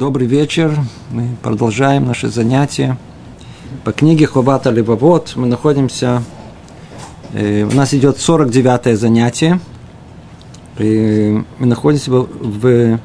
Добрый 0.00 0.26
вечер. 0.26 0.78
Мы 1.10 1.28
продолжаем 1.42 2.06
наши 2.06 2.30
занятия. 2.30 2.96
По 3.84 3.92
книге 3.92 4.26
Хобата 4.26 4.70
Левовод 4.70 5.32
мы 5.36 5.46
находимся... 5.46 6.22
Э, 7.34 7.64
у 7.64 7.74
нас 7.74 7.92
идет 7.92 8.16
49-е 8.16 8.96
занятие. 8.96 9.60
И 10.78 11.44
мы 11.58 11.66
находимся 11.66 12.10
в, 12.12 12.28
в 12.40 12.98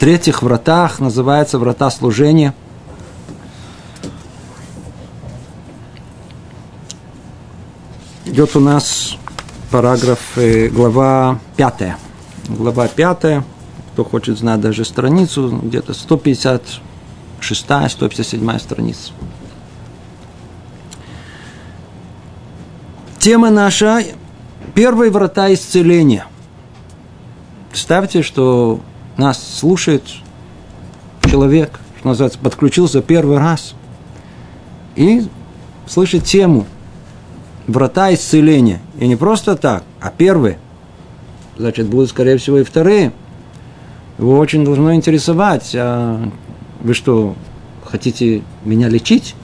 третьих 0.00 0.42
вратах, 0.42 0.98
называется 0.98 1.60
врата 1.60 1.92
служения. 1.92 2.54
Идет 8.24 8.56
у 8.56 8.60
нас 8.60 9.16
параграф, 9.70 10.18
э, 10.38 10.70
глава 10.70 11.38
5. 11.56 11.94
Глава 12.48 12.88
5 12.88 13.44
кто 13.98 14.04
хочет 14.04 14.38
знать 14.38 14.60
даже 14.60 14.84
страницу, 14.84 15.58
где-то 15.60 15.92
156 15.92 17.60
157 17.88 18.58
страница. 18.60 19.10
Тема 23.18 23.50
наша– 23.50 24.04
первые 24.76 25.10
врата 25.10 25.52
исцеления. 25.52 26.26
Представьте, 27.70 28.22
что 28.22 28.78
нас 29.16 29.42
слушает 29.58 30.04
человек, 31.28 31.80
что 31.98 32.06
называется, 32.10 32.38
подключился 32.38 33.02
первый 33.02 33.38
раз 33.38 33.74
и 34.94 35.26
слышит 35.88 36.22
тему 36.22 36.66
врата 37.66 38.14
исцеления. 38.14 38.80
И 39.00 39.08
не 39.08 39.16
просто 39.16 39.56
так, 39.56 39.82
а 40.00 40.10
первые. 40.10 40.60
Значит, 41.56 41.88
будут, 41.88 42.10
скорее 42.10 42.38
всего, 42.38 42.58
и 42.58 42.62
вторые– 42.62 43.12
его 44.18 44.38
очень 44.38 44.64
должно 44.64 44.94
интересовать, 44.94 45.72
а 45.74 46.28
вы 46.80 46.94
что, 46.94 47.34
хотите 47.84 48.42
меня 48.64 48.88
лечить? 48.88 49.34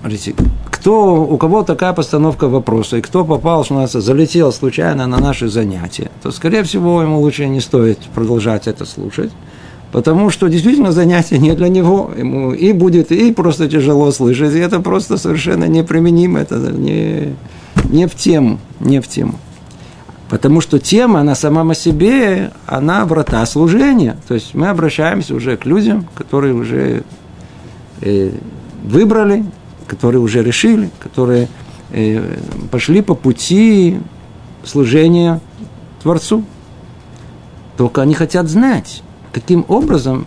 Смотрите, 0.00 0.34
кто, 0.70 1.22
у 1.24 1.36
кого 1.38 1.64
такая 1.64 1.92
постановка 1.92 2.48
вопроса, 2.48 2.98
и 2.98 3.00
кто 3.00 3.24
попал, 3.24 3.64
что 3.64 3.74
нас 3.74 3.92
залетел 3.92 4.52
случайно 4.52 5.06
на 5.06 5.18
наши 5.18 5.48
занятия, 5.48 6.10
то, 6.22 6.30
скорее 6.30 6.62
всего, 6.62 7.02
ему 7.02 7.20
лучше 7.20 7.48
не 7.48 7.60
стоит 7.60 7.98
продолжать 8.14 8.68
это 8.68 8.84
слушать, 8.84 9.32
потому 9.90 10.30
что 10.30 10.48
действительно 10.48 10.92
занятие 10.92 11.38
не 11.38 11.52
для 11.54 11.68
него, 11.68 12.12
ему 12.16 12.52
и 12.52 12.72
будет, 12.72 13.10
и 13.10 13.32
просто 13.32 13.68
тяжело 13.68 14.12
слышать, 14.12 14.54
и 14.54 14.58
это 14.58 14.80
просто 14.80 15.16
совершенно 15.16 15.64
неприменимо, 15.64 16.38
это 16.38 16.56
не, 16.56 17.34
не 17.84 18.06
в 18.06 18.14
тему, 18.14 18.58
не 18.78 19.00
в 19.00 19.08
тему. 19.08 19.34
Потому 20.28 20.60
что 20.60 20.78
тема, 20.78 21.20
она 21.20 21.34
сама 21.34 21.64
по 21.64 21.74
себе, 21.74 22.52
она 22.66 23.06
врата 23.06 23.44
служения. 23.46 24.16
То 24.26 24.34
есть 24.34 24.54
мы 24.54 24.68
обращаемся 24.68 25.34
уже 25.34 25.56
к 25.56 25.64
людям, 25.64 26.06
которые 26.14 26.54
уже 26.54 27.02
э, 28.02 28.32
выбрали, 28.84 29.46
которые 29.86 30.20
уже 30.20 30.42
решили, 30.42 30.90
которые 30.98 31.48
э, 31.90 32.36
пошли 32.70 33.00
по 33.00 33.14
пути 33.14 33.98
служения 34.64 35.40
Творцу. 36.02 36.44
Только 37.78 38.02
они 38.02 38.14
хотят 38.14 38.48
знать, 38.48 39.02
каким 39.32 39.64
образом 39.68 40.26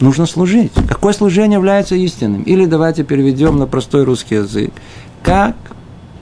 нужно 0.00 0.24
служить. 0.24 0.72
Какое 0.88 1.12
служение 1.12 1.56
является 1.58 1.96
истинным? 1.96 2.42
Или 2.44 2.64
давайте 2.64 3.04
переведем 3.04 3.58
на 3.58 3.66
простой 3.66 4.04
русский 4.04 4.36
язык. 4.36 4.72
Как 5.22 5.56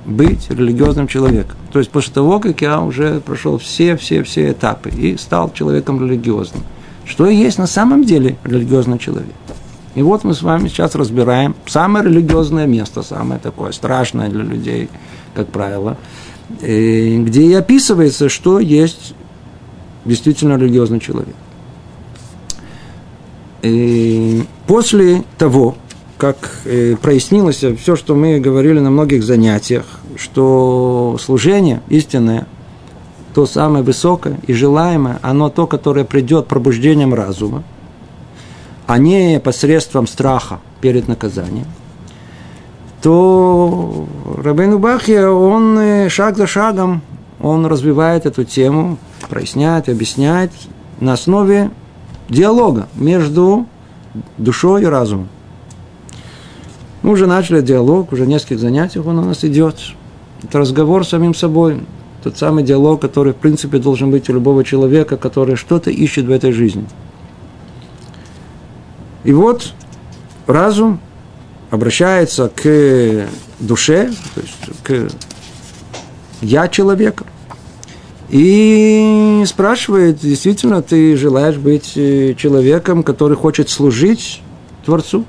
быть 0.09 0.51
религиозным 0.51 1.07
человеком. 1.07 1.57
То 1.73 1.79
есть 1.79 1.91
после 1.91 2.15
того, 2.15 2.41
как 2.41 2.61
я 2.63 2.81
уже 2.81 3.21
прошел 3.21 3.59
все-все-все 3.59 4.53
этапы 4.53 4.91
и 4.91 5.17
стал 5.17 5.53
человеком 5.53 6.03
религиозным. 6.03 6.63
Что 7.05 7.27
есть 7.27 7.59
на 7.59 7.67
самом 7.67 8.05
деле 8.05 8.37
религиозный 8.45 8.99
человек? 8.99 9.35
И 9.95 10.03
вот 10.03 10.25
мы 10.25 10.35
с 10.35 10.43
вами 10.43 10.69
сейчас 10.69 10.95
разбираем 10.95 11.55
самое 11.67 12.05
религиозное 12.05 12.67
место, 12.67 13.03
самое 13.03 13.41
такое 13.41 13.73
страшное 13.73 14.29
для 14.29 14.43
людей, 14.43 14.89
как 15.35 15.49
правило, 15.49 15.97
э, 16.61 17.17
где 17.19 17.43
и 17.43 17.55
описывается, 17.55 18.29
что 18.29 18.61
есть 18.61 19.15
действительно 20.05 20.57
религиозный 20.57 21.01
человек. 21.01 21.35
И 23.63 24.45
после 24.67 25.25
того, 25.37 25.77
как 26.17 26.37
э, 26.65 26.97
прояснилось 27.01 27.65
все, 27.81 27.97
что 27.97 28.15
мы 28.15 28.39
говорили 28.41 28.79
на 28.79 28.91
многих 28.91 29.25
занятиях, 29.25 29.98
что 30.19 31.17
служение 31.21 31.81
истинное, 31.89 32.47
то 33.35 33.47
самое 33.47 33.85
высокое 33.85 34.41
и 34.47 34.53
желаемое, 34.53 35.21
оно 35.23 35.49
то, 35.49 35.67
которое 35.67 36.05
придет 36.05 36.49
пробуждением 36.49 37.15
разума, 37.15 37.63
а 38.87 38.99
не 38.99 39.39
посредством 39.39 40.07
страха 40.07 40.59
перед 40.81 41.07
наказанием, 41.09 41.67
то 43.01 44.07
Рабейну 44.43 44.79
Бахья, 44.79 45.29
он 45.29 45.79
э, 45.79 46.09
шаг 46.09 46.37
за 46.37 46.49
шагом, 46.49 47.01
он 47.41 47.67
развивает 47.67 48.27
эту 48.27 48.43
тему, 48.43 48.99
проясняет, 49.29 49.89
объясняет 49.89 50.51
на 50.99 51.13
основе 51.13 51.71
диалога 52.29 52.89
между 52.97 53.67
душой 54.37 54.83
и 54.83 54.87
разумом. 54.87 55.29
Мы 57.03 57.13
уже 57.13 57.29
начали 57.29 57.61
диалог, 57.61 58.13
уже 58.13 58.27
нескольких 58.27 58.59
занятиях 58.59 59.07
он 59.07 59.19
у 59.19 59.25
нас 59.25 59.45
идет. 59.45 59.77
Это 60.43 60.59
разговор 60.59 61.05
с 61.05 61.11
самим 61.11 61.35
собой. 61.35 61.81
Тот 62.23 62.37
самый 62.37 62.65
диалог, 62.65 63.01
который, 63.01 63.33
в 63.33 63.37
принципе, 63.37 63.79
должен 63.79 64.11
быть 64.11 64.29
у 64.29 64.33
любого 64.33 64.65
человека, 64.65 65.17
который 65.17 65.57
что-то 65.57 65.91
ищет 65.91 66.27
в 66.27 66.31
этой 66.31 66.53
жизни. 66.53 66.87
И 69.25 69.33
вот 69.33 69.73
разум 70.47 71.01
обращается 71.71 72.49
к 72.49 73.29
душе, 73.61 74.11
то 74.35 74.41
есть 74.41 74.83
к 74.83 75.09
я 76.41 76.69
человека, 76.69 77.25
и 78.29 79.43
спрашивает, 79.47 80.19
действительно, 80.19 80.83
ты 80.83 81.17
желаешь 81.17 81.57
быть 81.57 81.93
э, 81.97 82.35
человеком, 82.37 83.03
который 83.03 83.37
хочет 83.37 83.71
служить 83.71 84.43
Творцу? 84.85 85.25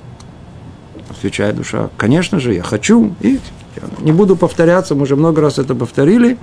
Отвечает 1.10 1.56
душа, 1.56 1.90
конечно 1.98 2.40
же, 2.40 2.54
я 2.54 2.64
хочу. 2.64 3.16
И 3.22 3.40
не 4.02 4.12
буду 4.12 4.36
повторяться, 4.36 4.96
мы 4.96 5.04
уже 5.04 5.16
много 5.16 5.42
раз 5.42 5.60
это 5.60 5.76
повторили. 5.76 6.38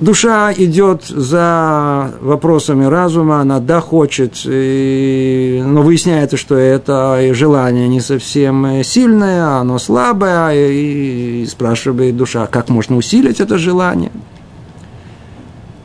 Душа 0.00 0.50
идет 0.56 1.04
за 1.04 2.12
вопросами 2.22 2.86
разума, 2.86 3.42
она 3.42 3.60
да 3.60 3.82
хочет, 3.82 4.40
и, 4.46 5.62
но 5.62 5.82
выясняется, 5.82 6.38
что 6.38 6.56
это 6.56 7.20
желание 7.34 7.86
не 7.86 8.00
совсем 8.00 8.82
сильное, 8.82 9.58
оно 9.58 9.78
слабое, 9.78 10.54
и, 10.54 11.42
и 11.42 11.46
спрашивает 11.46 12.16
душа, 12.16 12.46
как 12.46 12.70
можно 12.70 12.96
усилить 12.96 13.40
это 13.40 13.58
желание. 13.58 14.10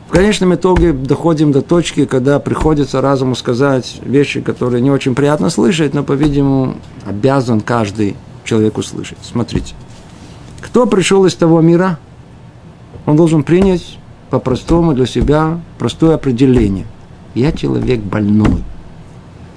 В 0.08 0.12
конечном 0.12 0.54
итоге 0.54 0.94
доходим 0.94 1.52
до 1.52 1.60
точки, 1.60 2.06
когда 2.06 2.38
приходится 2.38 3.02
разуму 3.02 3.34
сказать 3.34 4.00
вещи, 4.02 4.40
которые 4.40 4.80
не 4.80 4.90
очень 4.90 5.14
приятно 5.14 5.50
слышать, 5.50 5.92
но, 5.92 6.02
по-видимому, 6.02 6.76
обязан 7.04 7.60
каждый 7.60 8.16
человек 8.46 8.78
услышать. 8.78 9.18
Смотрите. 9.22 9.74
Кто 10.60 10.86
пришел 10.86 11.26
из 11.26 11.34
того 11.34 11.60
мира, 11.60 11.98
он 13.04 13.16
должен 13.16 13.42
принять 13.42 13.98
по-простому 14.30 14.94
для 14.94 15.06
себя 15.06 15.60
простое 15.78 16.14
определение. 16.14 16.86
Я 17.34 17.52
человек 17.52 18.00
больной. 18.00 18.64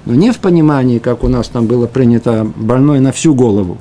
Но 0.06 0.14
не 0.14 0.32
в 0.32 0.38
понимании, 0.38 0.98
как 0.98 1.24
у 1.24 1.28
нас 1.28 1.48
там 1.48 1.66
было 1.66 1.86
принято, 1.86 2.50
больной 2.56 3.00
на 3.00 3.12
всю 3.12 3.34
голову. 3.34 3.78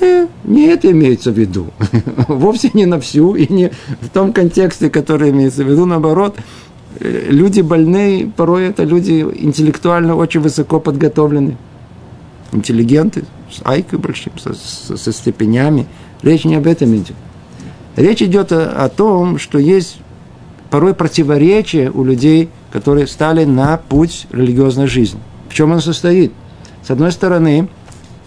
Э, 0.00 0.26
не 0.44 0.66
это 0.66 0.90
имеется 0.90 1.30
в 1.30 1.38
виду. 1.38 1.68
Вовсе 2.28 2.70
не 2.74 2.86
на 2.86 3.00
всю, 3.00 3.34
и 3.34 3.50
не 3.52 3.70
в 4.00 4.08
том 4.10 4.32
контексте, 4.32 4.90
который 4.90 5.30
имеется 5.30 5.64
в 5.64 5.68
виду, 5.68 5.86
наоборот, 5.86 6.36
э, 7.00 7.26
люди 7.30 7.60
больные, 7.62 8.26
порой 8.26 8.66
это 8.66 8.84
люди 8.84 9.26
интеллектуально 9.34 10.14
очень 10.14 10.40
высоко 10.40 10.80
подготовленные 10.80 11.56
интеллигенты, 12.52 13.24
с 13.54 13.60
айкой 13.64 13.98
большим, 13.98 14.32
со, 14.38 14.54
со, 14.54 14.96
со 14.96 15.12
степенями. 15.12 15.86
Речь 16.22 16.44
не 16.44 16.56
об 16.56 16.66
этом 16.66 16.94
идет. 16.96 17.16
Речь 17.96 18.22
идет 18.22 18.52
о, 18.52 18.84
о 18.84 18.88
том, 18.88 19.38
что 19.38 19.58
есть 19.58 19.98
порой 20.70 20.94
противоречие 20.94 21.90
у 21.90 22.02
людей, 22.02 22.50
которые 22.72 23.06
стали 23.06 23.44
на 23.44 23.76
путь 23.76 24.26
религиозной 24.32 24.88
жизни. 24.88 25.20
В 25.48 25.54
чем 25.54 25.72
он 25.72 25.80
состоит? 25.80 26.32
С 26.82 26.90
одной 26.90 27.12
стороны, 27.12 27.68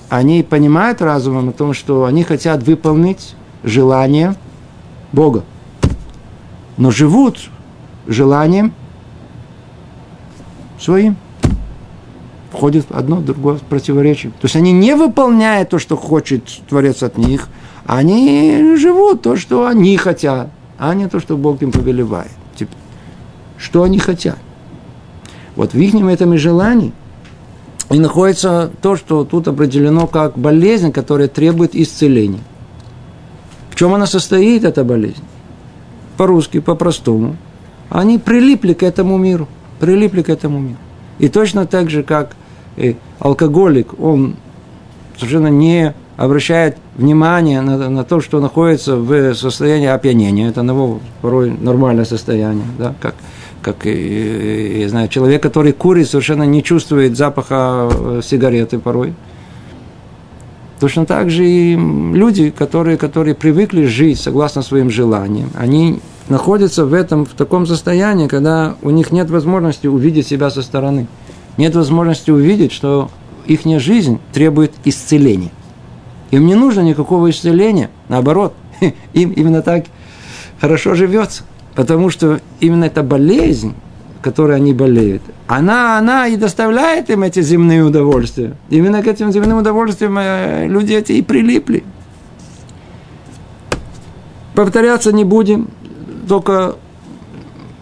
они 0.10 0.44
понимают 0.44 1.02
разумом 1.02 1.50
о 1.50 1.52
том, 1.52 1.74
что 1.74 2.06
они 2.06 2.24
хотят 2.24 2.64
выполнить 2.64 3.36
желание 3.64 4.36
Бога, 5.12 5.44
но 6.78 6.92
живут 6.92 7.50
желанием 8.08 8.74
своим 10.80 11.18
входит 12.58 12.88
одно, 12.90 13.22
другое 13.22 13.60
противоречие. 13.70 14.32
То 14.32 14.46
есть 14.46 14.56
они 14.56 14.72
не 14.72 14.96
выполняют 14.96 15.70
то, 15.70 15.78
что 15.78 15.96
хочет 15.96 16.44
Творец 16.68 17.04
от 17.04 17.18
них, 17.18 17.50
они 17.86 18.76
живут 18.78 19.22
то, 19.22 19.36
что 19.36 19.68
они 19.68 19.96
хотят, 19.96 20.50
а 20.80 20.96
не 20.96 21.08
то, 21.08 21.20
что 21.20 21.38
Бог 21.38 21.62
им 21.62 21.72
повелевает. 21.72 22.32
что 23.60 23.84
они 23.84 24.00
хотят. 24.00 24.38
Вот 25.56 25.74
в 25.74 25.78
их 25.78 25.94
этом 25.94 26.38
желании 26.38 26.94
и 27.90 28.00
находится 28.00 28.70
то, 28.82 28.96
что 28.96 29.24
тут 29.24 29.48
определено 29.48 30.08
как 30.08 30.38
болезнь, 30.38 30.92
которая 30.92 31.28
требует 31.28 31.76
исцеления. 31.76 32.42
В 33.72 33.76
чем 33.76 33.94
она 33.94 34.06
состоит, 34.06 34.64
эта 34.64 34.84
болезнь? 34.84 35.24
По-русски, 36.18 36.60
по-простому. 36.60 37.38
Они 37.90 38.18
прилипли 38.18 38.74
к 38.74 38.84
этому 38.84 39.18
миру. 39.18 39.48
Прилипли 39.80 40.22
к 40.22 40.30
этому 40.30 40.60
миру. 40.60 40.78
И 41.20 41.30
точно 41.30 41.66
так 41.66 41.90
же, 41.90 42.04
как 42.04 42.36
и 42.36 42.47
алкоголик, 43.20 44.00
он 44.00 44.36
совершенно 45.18 45.48
не 45.48 45.94
обращает 46.18 46.78
внимание 46.96 47.62
на, 47.62 47.90
на 47.90 48.04
то, 48.04 48.22
что 48.22 48.40
находится 48.40 48.96
в 48.96 49.36
состоянии 49.36 49.88
опьянения. 49.88 50.50
Это 50.50 50.62
его 50.62 51.00
порой 51.22 51.52
нормальное 51.52 52.06
состояние, 52.06 52.66
да, 52.78 52.96
как, 53.00 53.16
как 53.62 53.86
я 53.86 54.90
знаю, 54.90 55.08
человек, 55.08 55.42
который 55.42 55.74
курит, 55.74 56.10
совершенно 56.10 56.44
не 56.44 56.64
чувствует 56.64 57.16
запаха 57.16 57.90
э, 57.92 58.22
сигареты 58.24 58.80
порой. 58.80 59.14
Точно 60.80 61.06
так 61.06 61.30
же 61.32 61.48
и 61.48 61.76
люди, 61.76 62.52
которые, 62.52 62.98
которые 62.98 63.34
привыкли 63.34 63.86
жить 63.86 64.20
согласно 64.20 64.62
своим 64.62 64.92
желаниям, 64.92 65.50
они 65.56 66.00
находятся 66.30 66.86
в 66.86 66.94
этом, 66.94 67.26
в 67.26 67.34
таком 67.34 67.66
состоянии, 67.66 68.28
когда 68.28 68.76
у 68.82 68.92
них 68.92 69.12
нет 69.12 69.30
возможности 69.30 69.88
увидеть 69.88 70.28
себя 70.28 70.50
со 70.50 70.62
стороны. 70.62 71.08
Нет 71.58 71.76
возможности 71.76 72.32
увидеть, 72.32 72.72
что 72.72 73.10
их 73.46 73.62
жизнь 73.80 74.20
требует 74.32 74.74
исцеления. 74.86 75.52
Им 76.32 76.46
не 76.46 76.56
нужно 76.56 76.82
никакого 76.82 77.30
исцеления, 77.30 77.90
наоборот, 78.10 78.54
им 79.14 79.32
именно 79.32 79.62
так 79.62 79.86
хорошо 80.60 80.94
живется, 80.94 81.44
потому 81.76 82.10
что 82.10 82.40
именно 82.60 82.86
эта 82.86 83.02
болезнь, 83.02 83.74
которой 84.22 84.58
они 84.58 84.74
болеют, 84.74 85.22
она, 85.48 85.98
она 85.98 86.28
и 86.28 86.36
доставляет 86.36 87.10
им 87.10 87.24
эти 87.24 87.42
земные 87.42 87.84
удовольствия. 87.84 88.56
Именно 88.70 89.02
к 89.02 89.08
этим 89.08 89.32
земным 89.32 89.60
удовольствиям 89.60 90.18
э, 90.20 90.68
люди 90.68 90.94
эти 90.94 91.14
и 91.14 91.22
прилипли. 91.22 91.84
Повторяться 94.54 95.14
не 95.14 95.24
будем, 95.24 95.70
только 96.28 96.76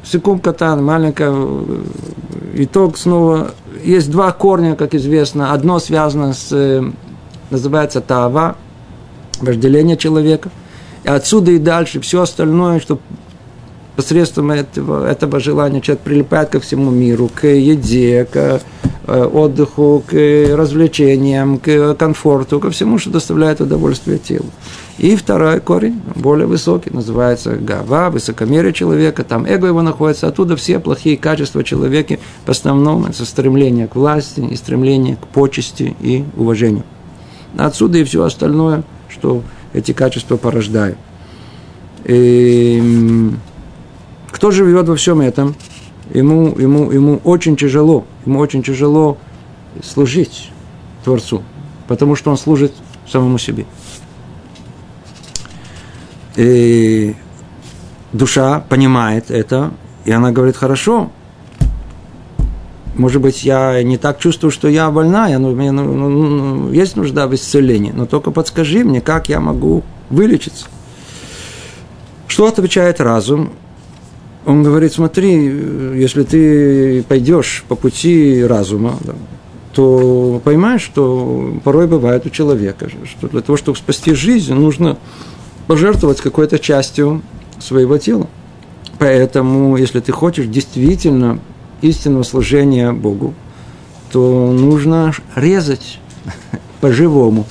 секунд 0.04 0.44
катан, 0.44 0.83
маленькая 0.83 1.31
э, 1.33 1.83
итог 2.56 2.98
снова. 2.98 3.51
Есть 3.85 4.09
два 4.09 4.31
корня, 4.31 4.75
как 4.75 4.95
известно. 4.95 5.53
Одно 5.53 5.77
связано 5.77 6.33
с, 6.33 6.47
э, 6.51 6.81
называется 7.51 8.01
тава, 8.01 8.55
вожделение 9.39 9.95
человека. 9.95 10.49
И 11.03 11.07
отсюда 11.07 11.51
и 11.51 11.59
дальше 11.59 11.99
все 11.99 12.23
остальное, 12.23 12.79
что 12.79 12.97
посредством 13.95 14.51
этого, 14.51 15.07
этого 15.07 15.39
желания 15.39 15.81
человек 15.81 16.03
прилипает 16.03 16.50
ко 16.50 16.59
всему 16.59 16.92
миру, 16.92 17.30
к 17.33 17.47
еде, 17.47 18.25
к 18.25 18.62
э, 19.07 19.24
отдыху, 19.24 20.03
к 20.06 20.13
развлечениям, 20.13 21.57
к 21.57 21.95
комфорту, 21.95 22.59
ко 22.59 22.69
всему, 22.71 22.97
что 22.97 23.09
доставляет 23.09 23.62
удовольствие 23.62 24.18
телу. 24.18 24.50
И 24.97 25.15
второй 25.15 25.59
корень, 25.59 26.01
более 26.15 26.47
высокий, 26.47 26.89
называется 26.89 27.56
гава, 27.56 28.09
высокомерие 28.09 28.71
человека, 28.71 29.24
там 29.24 29.45
эго 29.45 29.68
его 29.68 29.81
находится, 29.81 30.27
оттуда 30.27 30.56
все 30.56 30.80
плохие 30.80 31.18
качества 31.18 31.63
человека, 31.63 32.18
в 32.45 32.50
основном 32.50 33.06
это 33.06 33.25
стремление 33.25 33.88
к 33.88 33.95
власти 33.95 34.39
и 34.39 34.56
стремление 34.56 35.18
к 35.18 35.27
почести 35.27 35.95
и 36.00 36.24
уважению. 36.38 36.83
Отсюда 37.57 37.97
и 37.97 38.03
все 38.03 38.24
остальное, 38.24 38.83
что 39.09 39.42
эти 39.74 39.92
качества 39.92 40.38
порождают. 40.38 40.97
И 42.06 43.31
кто 44.35 44.51
живет 44.51 44.89
во 44.89 44.97
всем 44.97 45.21
этом, 45.21 45.55
ему, 46.13 46.59
ему, 46.59 46.91
ему 46.91 47.21
очень 47.23 47.55
тяжело, 47.55 48.03
ему 48.25 48.39
очень 48.39 48.63
тяжело 48.63 49.17
служить 49.81 50.51
Творцу, 51.05 51.41
потому 51.87 52.17
что 52.17 52.31
он 52.31 52.37
служит 52.37 52.73
самому 53.09 53.37
себе. 53.37 53.65
И 56.35 57.15
душа 58.11 58.59
понимает 58.59 59.31
это, 59.31 59.71
и 60.03 60.11
она 60.11 60.33
говорит, 60.33 60.57
хорошо, 60.57 61.11
может 62.95 63.21
быть, 63.21 63.45
я 63.45 63.81
не 63.83 63.97
так 63.97 64.19
чувствую, 64.19 64.51
что 64.51 64.67
я 64.67 64.91
больная, 64.91 65.39
но 65.39 65.51
мне 65.51 65.71
ну, 65.71 65.85
ну, 65.93 66.09
ну, 66.09 66.71
есть 66.73 66.97
нужда 66.97 67.27
в 67.27 67.35
исцелении, 67.35 67.93
но 67.93 68.05
только 68.05 68.31
подскажи 68.31 68.83
мне, 68.83 68.99
как 68.99 69.29
я 69.29 69.39
могу 69.39 69.83
вылечиться. 70.09 70.65
Что 72.27 72.47
отвечает 72.47 72.99
разум? 72.99 73.53
Он 74.45 74.62
говорит, 74.62 74.94
смотри, 74.94 75.33
если 76.00 76.24
ты 76.24 77.03
пойдешь 77.03 77.63
по 77.68 77.75
пути 77.75 78.44
разума, 78.44 78.95
да, 79.01 79.13
то 79.74 80.39
поймаешь, 80.44 80.81
что 80.81 81.59
порой 81.63 81.88
бывает 81.88 82.25
у 82.25 82.30
человека, 82.30 82.88
что 83.06 83.27
для 83.27 83.42
того, 83.42 83.57
чтобы 83.57 83.77
спасти 83.77 84.13
жизнь, 84.13 84.53
нужно 84.53 84.97
пожертвовать 85.68 86.21
какой-то 86.21 86.59
частью 86.59 87.21
своего 87.59 87.97
тела. 87.97 88.27
Поэтому, 89.00 89.75
если 89.77 90.00
ты 90.00 90.12
хочешь 90.12 90.45
действительно 90.45 91.39
истинного 91.81 92.24
служения 92.24 92.92
Богу, 92.94 93.33
то 94.12 94.51
нужно 94.53 95.13
резать 95.36 96.00
по-живому. 96.81 97.45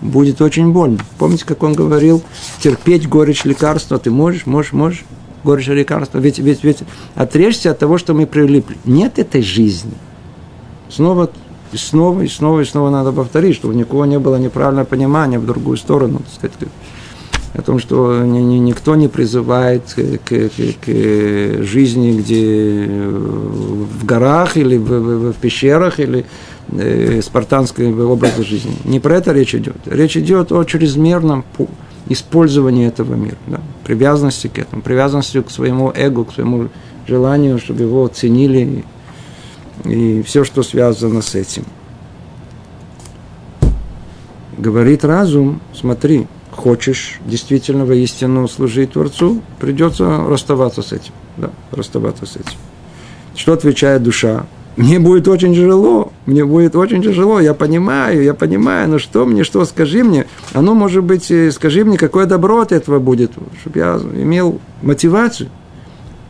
Будет 0.00 0.40
очень 0.40 0.72
больно. 0.72 0.98
Помните, 1.18 1.44
как 1.44 1.62
он 1.62 1.74
говорил, 1.74 2.22
терпеть 2.60 3.08
горечь 3.08 3.44
лекарства 3.44 3.98
ты 3.98 4.10
можешь, 4.10 4.46
можешь, 4.46 4.72
можешь 4.72 5.04
горечь 5.44 5.68
лекарства. 5.68 6.18
Ведь, 6.18 6.38
ведь, 6.38 6.64
ведь 6.64 6.78
отрежься 7.14 7.70
от 7.70 7.78
того, 7.78 7.98
что 7.98 8.14
мы 8.14 8.26
прилипли. 8.26 8.76
Нет 8.84 9.18
этой 9.18 9.42
жизни. 9.42 9.94
Снова 10.88 11.30
и 11.72 11.76
снова, 11.76 12.20
и 12.20 12.28
снова, 12.28 12.60
и 12.60 12.64
снова 12.64 12.90
надо 12.90 13.12
повторить, 13.12 13.56
чтобы 13.56 13.74
никого 13.74 14.04
не 14.04 14.18
было 14.18 14.36
неправильного 14.36 14.84
понимания 14.84 15.38
в 15.38 15.46
другую 15.46 15.76
сторону. 15.78 16.18
Так 16.18 16.52
сказать, 16.52 16.72
о 17.54 17.62
том, 17.62 17.78
что 17.78 18.22
ни, 18.24 18.38
ни, 18.38 18.58
никто 18.58 18.94
не 18.96 19.08
призывает 19.08 19.82
к, 19.94 20.18
к, 20.24 20.50
к 20.80 21.62
жизни, 21.62 22.12
где 22.12 22.86
в 22.88 24.04
горах 24.04 24.56
или 24.56 24.78
в, 24.78 24.88
в, 24.88 25.32
в 25.32 25.36
пещерах 25.36 26.00
или 26.00 26.24
э, 26.70 27.20
спартанской 27.22 27.92
образе 27.92 28.42
жизни. 28.42 28.74
Не 28.84 29.00
про 29.00 29.16
это 29.16 29.32
речь 29.32 29.54
идет. 29.54 29.76
Речь 29.86 30.16
идет 30.16 30.50
о 30.50 30.64
чрезмерном 30.64 31.44
использование 32.08 32.88
этого 32.88 33.14
мира, 33.14 33.36
да, 33.46 33.60
привязанности 33.84 34.48
к 34.48 34.58
этому, 34.58 34.82
привязанности 34.82 35.40
к 35.40 35.50
своему 35.50 35.92
эго, 35.94 36.24
к 36.24 36.32
своему 36.32 36.68
желанию, 37.06 37.58
чтобы 37.58 37.82
его 37.82 38.04
оценили 38.04 38.84
и, 39.84 40.18
и 40.18 40.22
все, 40.22 40.44
что 40.44 40.62
связано 40.62 41.22
с 41.22 41.34
этим. 41.34 41.64
Говорит 44.58 45.04
разум, 45.04 45.60
смотри, 45.74 46.26
хочешь 46.50 47.18
действительно 47.26 47.84
воистину 47.84 48.46
служить 48.48 48.92
Творцу, 48.92 49.42
придется 49.58 50.24
расставаться 50.28 50.82
с 50.82 50.92
этим. 50.92 51.12
Да, 51.36 51.50
расставаться 51.70 52.26
с 52.26 52.36
этим. 52.36 52.58
Что 53.34 53.54
отвечает 53.54 54.02
душа? 54.02 54.46
Мне 54.76 54.98
будет 54.98 55.28
очень 55.28 55.54
тяжело, 55.54 56.12
мне 56.24 56.44
будет 56.46 56.74
очень 56.76 57.02
тяжело, 57.02 57.40
я 57.40 57.52
понимаю, 57.52 58.22
я 58.22 58.32
понимаю, 58.32 58.88
но 58.88 58.98
что 58.98 59.26
мне, 59.26 59.44
что, 59.44 59.64
скажи 59.66 60.02
мне, 60.02 60.26
оно 60.54 60.72
может 60.74 61.04
быть, 61.04 61.30
э, 61.30 61.50
скажи 61.50 61.84
мне, 61.84 61.98
какое 61.98 62.24
добро 62.24 62.60
от 62.60 62.72
этого 62.72 62.98
будет, 62.98 63.32
чтобы 63.60 63.78
я 63.78 64.00
имел 64.14 64.60
мотивацию. 64.80 65.50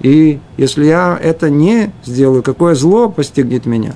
И 0.00 0.40
если 0.56 0.86
я 0.86 1.16
это 1.22 1.50
не 1.50 1.92
сделаю, 2.04 2.42
какое 2.42 2.74
зло 2.74 3.08
постигнет 3.08 3.66
меня? 3.66 3.94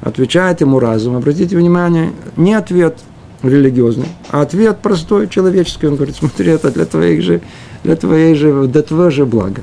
Отвечает 0.00 0.60
ему 0.60 0.80
разум. 0.80 1.14
Обратите 1.14 1.56
внимание, 1.56 2.10
не 2.36 2.54
ответ 2.54 2.98
религиозный, 3.44 4.08
а 4.30 4.40
ответ 4.40 4.78
простой, 4.80 5.28
человеческий. 5.28 5.86
Он 5.86 5.94
говорит, 5.94 6.16
смотри, 6.16 6.50
это 6.50 6.72
для 6.72 6.84
твоих 6.84 7.22
же, 7.22 7.40
для 7.84 7.94
твоей 7.94 8.34
же, 8.34 8.66
для 8.66 8.82
твоего 8.82 9.10
же 9.10 9.24
блага. 9.24 9.62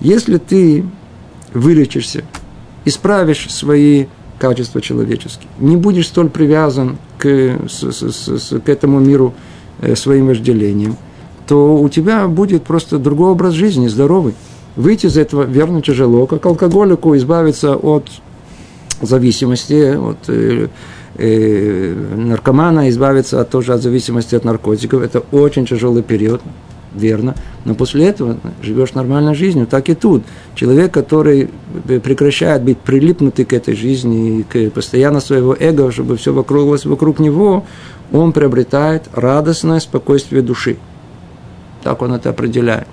Если 0.00 0.38
ты 0.38 0.84
вылечишься 1.52 2.22
исправишь 2.84 3.48
свои 3.50 4.06
качества 4.38 4.80
человеческие, 4.80 5.48
не 5.58 5.76
будешь 5.76 6.08
столь 6.08 6.28
привязан 6.28 6.98
к, 7.18 7.26
с, 7.68 7.92
с, 7.92 8.38
с, 8.38 8.60
к 8.60 8.68
этому 8.68 8.98
миру 8.98 9.34
э, 9.80 9.94
своим 9.94 10.26
вожделением, 10.26 10.96
то 11.46 11.76
у 11.76 11.88
тебя 11.88 12.26
будет 12.26 12.64
просто 12.64 12.98
другой 12.98 13.30
образ 13.30 13.54
жизни, 13.54 13.88
здоровый. 13.88 14.34
Выйти 14.74 15.06
из 15.06 15.16
этого 15.16 15.42
верно 15.42 15.82
тяжело, 15.82 16.26
как 16.26 16.44
алкоголику 16.46 17.16
избавиться 17.16 17.76
от 17.76 18.08
зависимости, 19.00 19.94
от 19.94 20.18
э, 20.28 20.68
э, 21.16 21.94
наркомана 22.16 22.88
избавиться 22.88 23.40
от, 23.40 23.50
тоже 23.50 23.74
от 23.74 23.82
зависимости 23.82 24.34
от 24.34 24.44
наркотиков. 24.44 25.02
Это 25.02 25.22
очень 25.30 25.66
тяжелый 25.66 26.02
период 26.02 26.40
верно, 26.94 27.34
но 27.64 27.74
после 27.74 28.06
этого 28.06 28.38
живешь 28.62 28.94
нормальной 28.94 29.34
жизнью, 29.34 29.66
так 29.66 29.88
и 29.88 29.94
тут. 29.94 30.22
Человек, 30.54 30.92
который 30.92 31.50
прекращает 31.84 32.62
быть 32.62 32.78
прилипнутый 32.78 33.44
к 33.44 33.52
этой 33.52 33.74
жизни, 33.74 34.42
к 34.42 34.70
постоянно 34.70 35.20
своего 35.20 35.56
эго, 35.58 35.90
чтобы 35.90 36.16
все 36.16 36.32
вокруг, 36.32 36.84
вокруг 36.84 37.18
него, 37.18 37.64
он 38.12 38.32
приобретает 38.32 39.04
радостное 39.14 39.80
спокойствие 39.80 40.42
души. 40.42 40.76
Так 41.82 42.02
он 42.02 42.12
это 42.12 42.30
определяет. 42.30 42.86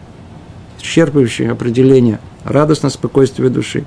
исчерпывающее 0.81 1.51
определение 1.51 2.19
радостное 2.43 2.89
спокойствие 2.89 3.49
души, 3.49 3.83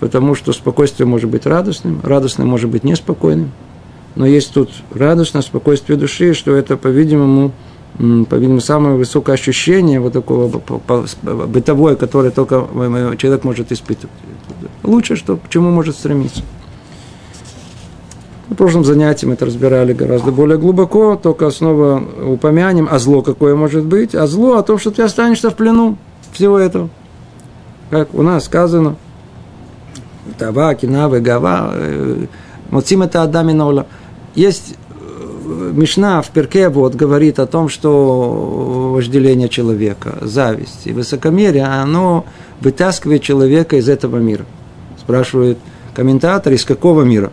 потому 0.00 0.34
что 0.34 0.52
спокойствие 0.52 1.06
может 1.06 1.28
быть 1.28 1.46
радостным, 1.46 2.00
радостным 2.02 2.48
может 2.48 2.70
быть 2.70 2.84
неспокойным, 2.84 3.50
но 4.14 4.26
есть 4.26 4.52
тут 4.54 4.70
радостное 4.94 5.42
спокойствие 5.42 5.98
души, 5.98 6.34
что 6.34 6.54
это, 6.54 6.76
по-видимому, 6.76 7.52
по-видимому, 7.96 8.60
самое 8.60 8.96
высокое 8.96 9.34
ощущение 9.34 10.00
вот 10.00 10.12
такого 10.12 10.60
бытовое, 11.22 11.96
которое 11.96 12.30
только 12.30 12.66
человек 13.16 13.44
может 13.44 13.72
испытывать. 13.72 14.14
Лучше, 14.84 15.16
что, 15.16 15.36
к 15.36 15.48
чему 15.48 15.70
может 15.70 15.96
стремиться. 15.96 16.42
В 18.48 18.54
прошлом 18.54 18.84
занятии 18.84 19.26
мы 19.26 19.34
это 19.34 19.46
разбирали 19.46 19.92
гораздо 19.92 20.32
более 20.32 20.58
глубоко, 20.58 21.16
только 21.16 21.50
снова 21.50 22.02
упомянем, 22.26 22.88
а 22.90 22.98
зло 22.98 23.22
какое 23.22 23.54
может 23.54 23.84
быть, 23.84 24.14
а 24.14 24.26
зло 24.26 24.56
о 24.56 24.62
том, 24.62 24.78
что 24.78 24.90
ты 24.90 25.02
останешься 25.02 25.50
в 25.50 25.54
плену 25.54 25.98
всего 26.32 26.58
этого. 26.58 26.88
Как 27.90 28.14
у 28.14 28.22
нас 28.22 28.44
сказано, 28.44 28.96
Тава, 30.38 30.74
Кинавы, 30.74 31.20
Гава, 31.20 31.72
э, 31.74 32.26
Моцим 32.70 33.02
это 33.02 33.22
Адам 33.22 33.50
и 33.50 33.84
Есть 34.34 34.76
Мишна 35.48 36.22
в 36.22 36.30
Перке 36.30 36.68
вот 36.68 36.94
говорит 36.94 37.38
о 37.38 37.46
том, 37.46 37.68
что 37.68 38.92
вожделение 38.94 39.48
человека, 39.48 40.18
зависть 40.20 40.86
и 40.86 40.92
высокомерие, 40.92 41.64
оно 41.64 42.24
вытаскивает 42.60 43.22
человека 43.22 43.76
из 43.76 43.88
этого 43.88 44.18
мира. 44.18 44.44
Спрашивает 44.98 45.58
комментатор, 45.94 46.52
из 46.52 46.64
какого 46.64 47.02
мира? 47.02 47.32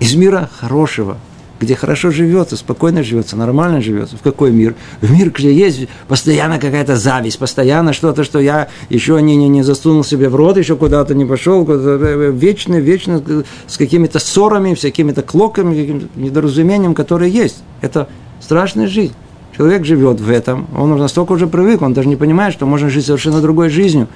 из 0.00 0.14
мира 0.14 0.48
хорошего, 0.58 1.18
где 1.60 1.76
хорошо 1.76 2.10
живется, 2.10 2.56
спокойно 2.56 3.02
живется, 3.02 3.36
нормально 3.36 3.82
живется. 3.82 4.16
В 4.16 4.22
какой 4.22 4.50
мир? 4.50 4.74
В 5.02 5.12
мир, 5.12 5.30
где 5.30 5.52
есть 5.52 5.88
постоянно 6.08 6.58
какая-то 6.58 6.96
зависть, 6.96 7.38
постоянно 7.38 7.92
что-то, 7.92 8.24
что 8.24 8.40
я 8.40 8.68
еще 8.88 9.20
не, 9.20 9.36
не, 9.36 9.48
не 9.48 9.62
засунул 9.62 10.02
себе 10.02 10.30
в 10.30 10.36
рот, 10.36 10.56
еще 10.56 10.74
куда-то 10.74 11.14
не 11.14 11.26
пошел, 11.26 11.64
вечно, 11.64 12.76
вечно 12.76 13.22
с 13.66 13.76
какими-то 13.76 14.18
ссорами, 14.18 14.74
с 14.74 14.80
какими-то 14.80 15.20
клоками, 15.22 15.78
каким-то 15.78 16.06
недоразумением, 16.18 16.94
которые 16.94 17.30
есть. 17.30 17.62
Это 17.82 18.08
страшная 18.40 18.88
жизнь. 18.88 19.12
Человек 19.54 19.84
живет 19.84 20.20
в 20.20 20.30
этом, 20.30 20.66
он 20.74 20.96
настолько 20.96 21.32
уже 21.32 21.46
привык, 21.46 21.82
он 21.82 21.92
даже 21.92 22.08
не 22.08 22.16
понимает, 22.16 22.54
что 22.54 22.64
можно 22.64 22.88
жить 22.88 23.04
совершенно 23.04 23.42
другой 23.42 23.68
жизнью. 23.68 24.08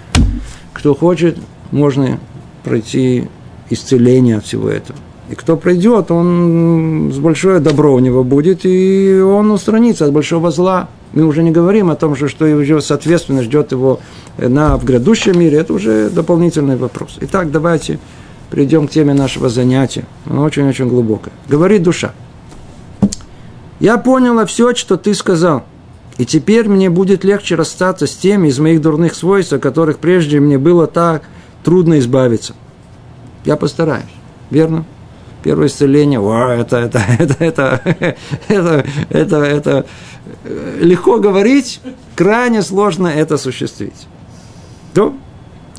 Кто 0.72 0.94
хочет, 0.94 1.36
можно 1.70 2.18
пройти 2.62 3.28
исцеление 3.68 4.38
от 4.38 4.46
всего 4.46 4.70
этого. 4.70 4.98
И 5.30 5.34
кто 5.34 5.56
придет, 5.56 6.10
он 6.10 7.10
с 7.12 7.18
большое 7.18 7.58
добро 7.58 7.94
у 7.94 7.98
него 7.98 8.24
будет, 8.24 8.60
и 8.64 9.20
он 9.24 9.50
устранится 9.50 10.04
от 10.04 10.12
большого 10.12 10.50
зла. 10.50 10.88
Мы 11.14 11.24
уже 11.24 11.42
не 11.42 11.50
говорим 11.50 11.90
о 11.90 11.94
том, 11.94 12.14
что 12.14 12.44
его, 12.44 12.80
соответственно, 12.80 13.42
ждет 13.42 13.72
его 13.72 14.00
на, 14.36 14.76
в 14.76 14.84
грядущем 14.84 15.38
мире. 15.38 15.58
Это 15.58 15.72
уже 15.72 16.10
дополнительный 16.10 16.76
вопрос. 16.76 17.16
Итак, 17.20 17.50
давайте 17.50 17.98
перейдем 18.50 18.86
к 18.86 18.90
теме 18.90 19.14
нашего 19.14 19.48
занятия. 19.48 20.04
Она 20.26 20.42
очень-очень 20.42 20.88
глубокая. 20.88 21.32
Говорит 21.48 21.82
душа. 21.82 22.12
Я 23.80 23.96
поняла 23.96 24.44
все, 24.44 24.74
что 24.74 24.96
ты 24.96 25.14
сказал. 25.14 25.64
И 26.18 26.24
теперь 26.24 26.68
мне 26.68 26.90
будет 26.90 27.24
легче 27.24 27.54
расстаться 27.54 28.06
с 28.06 28.14
теми 28.14 28.48
из 28.48 28.58
моих 28.58 28.80
дурных 28.80 29.14
свойств, 29.14 29.52
о 29.52 29.58
которых 29.58 29.98
прежде 29.98 30.38
мне 30.38 30.58
было 30.58 30.86
так 30.86 31.22
трудно 31.64 31.98
избавиться. 31.98 32.54
Я 33.44 33.56
постараюсь. 33.56 34.04
Верно? 34.50 34.84
Первое 35.44 35.68
исцеление, 35.68 36.18
о, 36.18 36.48
это, 36.58 36.78
это, 36.78 37.02
это, 37.18 37.36
это, 37.38 37.80
это, 38.48 38.84
это, 39.10 39.36
это 39.36 39.86
легко 40.80 41.18
говорить, 41.18 41.80
крайне 42.16 42.62
сложно 42.62 43.08
это 43.08 43.34
осуществить. 43.34 44.08
Да? 44.94 45.12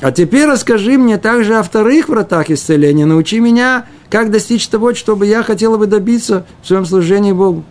А 0.00 0.12
теперь 0.12 0.46
расскажи 0.46 0.96
мне 0.98 1.18
также 1.18 1.56
о 1.56 1.62
вторых 1.62 2.08
вратах 2.08 2.50
исцеления. 2.50 3.06
Научи 3.06 3.40
меня, 3.40 3.86
как 4.08 4.30
достичь 4.30 4.68
того, 4.68 4.94
чтобы 4.94 5.26
я 5.26 5.42
хотела 5.42 5.78
бы 5.78 5.86
добиться 5.86 6.46
в 6.62 6.66
своем 6.66 6.86
служении 6.86 7.32
Богу. 7.32 7.64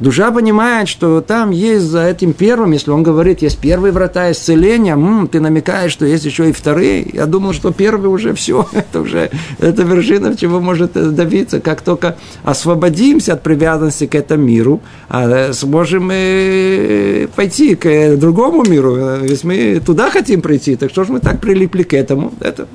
Душа 0.00 0.32
понимает, 0.32 0.88
что 0.88 1.20
там 1.20 1.52
есть 1.52 1.84
за 1.84 2.06
этим 2.08 2.32
первым, 2.32 2.72
если 2.72 2.90
он 2.90 3.04
говорит, 3.04 3.42
есть 3.42 3.58
первые 3.58 3.92
врата 3.92 4.32
исцеления, 4.32 4.94
м-м, 4.94 5.28
ты 5.28 5.38
намекаешь, 5.38 5.92
что 5.92 6.04
есть 6.04 6.24
еще 6.24 6.50
и 6.50 6.52
вторые. 6.52 7.08
Я 7.12 7.26
думал, 7.26 7.52
что 7.52 7.72
первый 7.72 8.06
уже 8.06 8.34
все, 8.34 8.66
это 8.72 9.02
уже 9.02 9.30
это 9.60 9.82
вершина, 9.84 10.36
чего 10.36 10.60
может 10.60 10.92
добиться. 11.14 11.60
Как 11.60 11.80
только 11.80 12.16
освободимся 12.42 13.34
от 13.34 13.42
привязанности 13.42 14.06
к 14.06 14.16
этому 14.16 14.44
миру, 14.44 14.80
а 15.08 15.52
сможем 15.52 16.10
э, 16.12 17.28
пойти 17.36 17.76
к 17.76 18.16
другому 18.16 18.64
миру. 18.64 19.22
Если 19.22 19.46
мы 19.46 19.80
туда 19.80 20.10
хотим 20.10 20.42
прийти, 20.42 20.74
так 20.74 20.90
что 20.90 21.04
же 21.04 21.12
мы 21.12 21.20
так 21.20 21.40
прилипли 21.40 21.84
к 21.84 21.94
этому? 21.94 22.32
Это 22.40 22.66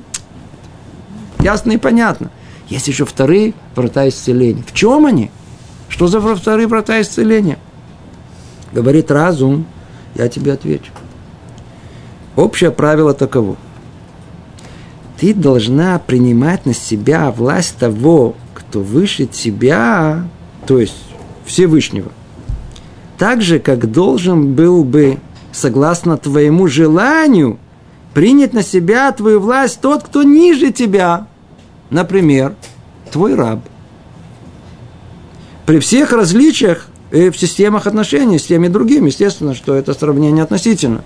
ясно 1.42 1.72
и 1.72 1.76
понятно. 1.76 2.30
Есть 2.70 2.88
еще 2.88 3.04
вторые 3.04 3.52
врата 3.74 4.08
исцеления. 4.08 4.62
В 4.66 4.72
чем 4.72 5.04
они? 5.04 5.30
Что 5.90 6.06
за 6.06 6.20
вторые 6.20 6.68
врата 6.68 7.00
исцеления? 7.00 7.58
Говорит 8.72 9.10
разум, 9.10 9.66
я 10.14 10.28
тебе 10.28 10.52
отвечу. 10.52 10.92
Общее 12.36 12.70
правило 12.70 13.12
таково. 13.12 13.56
Ты 15.18 15.34
должна 15.34 15.98
принимать 15.98 16.64
на 16.64 16.72
себя 16.72 17.30
власть 17.30 17.76
того, 17.76 18.36
кто 18.54 18.80
выше 18.80 19.26
тебя, 19.26 20.24
то 20.66 20.78
есть 20.78 20.96
Всевышнего. 21.44 22.12
Так 23.18 23.42
же, 23.42 23.58
как 23.58 23.90
должен 23.90 24.54
был 24.54 24.84
бы, 24.84 25.18
согласно 25.52 26.16
твоему 26.16 26.68
желанию, 26.68 27.58
принять 28.14 28.54
на 28.54 28.62
себя 28.62 29.12
твою 29.12 29.40
власть 29.40 29.80
тот, 29.80 30.04
кто 30.04 30.22
ниже 30.22 30.72
тебя. 30.72 31.26
Например, 31.90 32.54
твой 33.10 33.34
раб– 33.34 33.60
при 35.70 35.78
всех 35.78 36.10
различиях 36.10 36.88
в 37.12 37.32
системах 37.34 37.86
отношений 37.86 38.40
с 38.40 38.46
теми 38.46 38.66
другими, 38.66 39.06
естественно, 39.06 39.54
что 39.54 39.76
это 39.76 39.94
сравнение 39.94 40.42
относительно. 40.42 41.04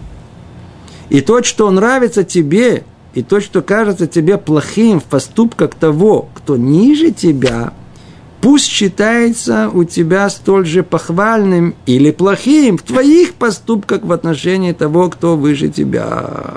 И 1.10 1.20
то, 1.20 1.42
что 1.42 1.70
нравится 1.70 2.24
тебе, 2.24 2.84
и 3.12 3.22
то, 3.22 3.42
что 3.42 3.60
кажется 3.60 4.06
тебе 4.06 4.38
плохим 4.38 5.00
в 5.00 5.04
поступках 5.04 5.74
того, 5.74 6.30
кто 6.34 6.56
ниже 6.56 7.10
тебя, 7.10 7.74
пусть 8.40 8.64
считается 8.64 9.68
у 9.68 9.84
тебя 9.84 10.30
столь 10.30 10.64
же 10.64 10.82
похвальным 10.82 11.74
или 11.84 12.10
плохим 12.10 12.78
в 12.78 12.82
твоих 12.84 13.34
поступках 13.34 14.00
в 14.02 14.12
отношении 14.12 14.72
того, 14.72 15.10
кто 15.10 15.36
выше 15.36 15.68
тебя. 15.68 16.54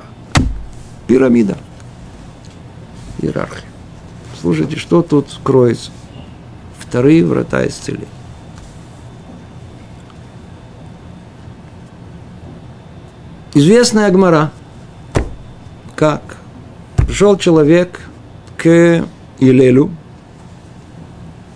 Пирамида. 1.08 1.58
Иерархия. 3.22 3.68
Слушайте, 4.40 4.78
что 4.78 5.02
тут 5.02 5.28
кроется? 5.44 5.92
Вторые 6.88 7.26
врата 7.26 7.68
исцеления. 7.68 8.08
Известная 13.54 14.06
Агмара, 14.06 14.52
как 15.96 16.38
пришел 16.98 17.38
человек 17.38 18.02
к 18.56 19.04
Илелю, 19.40 19.92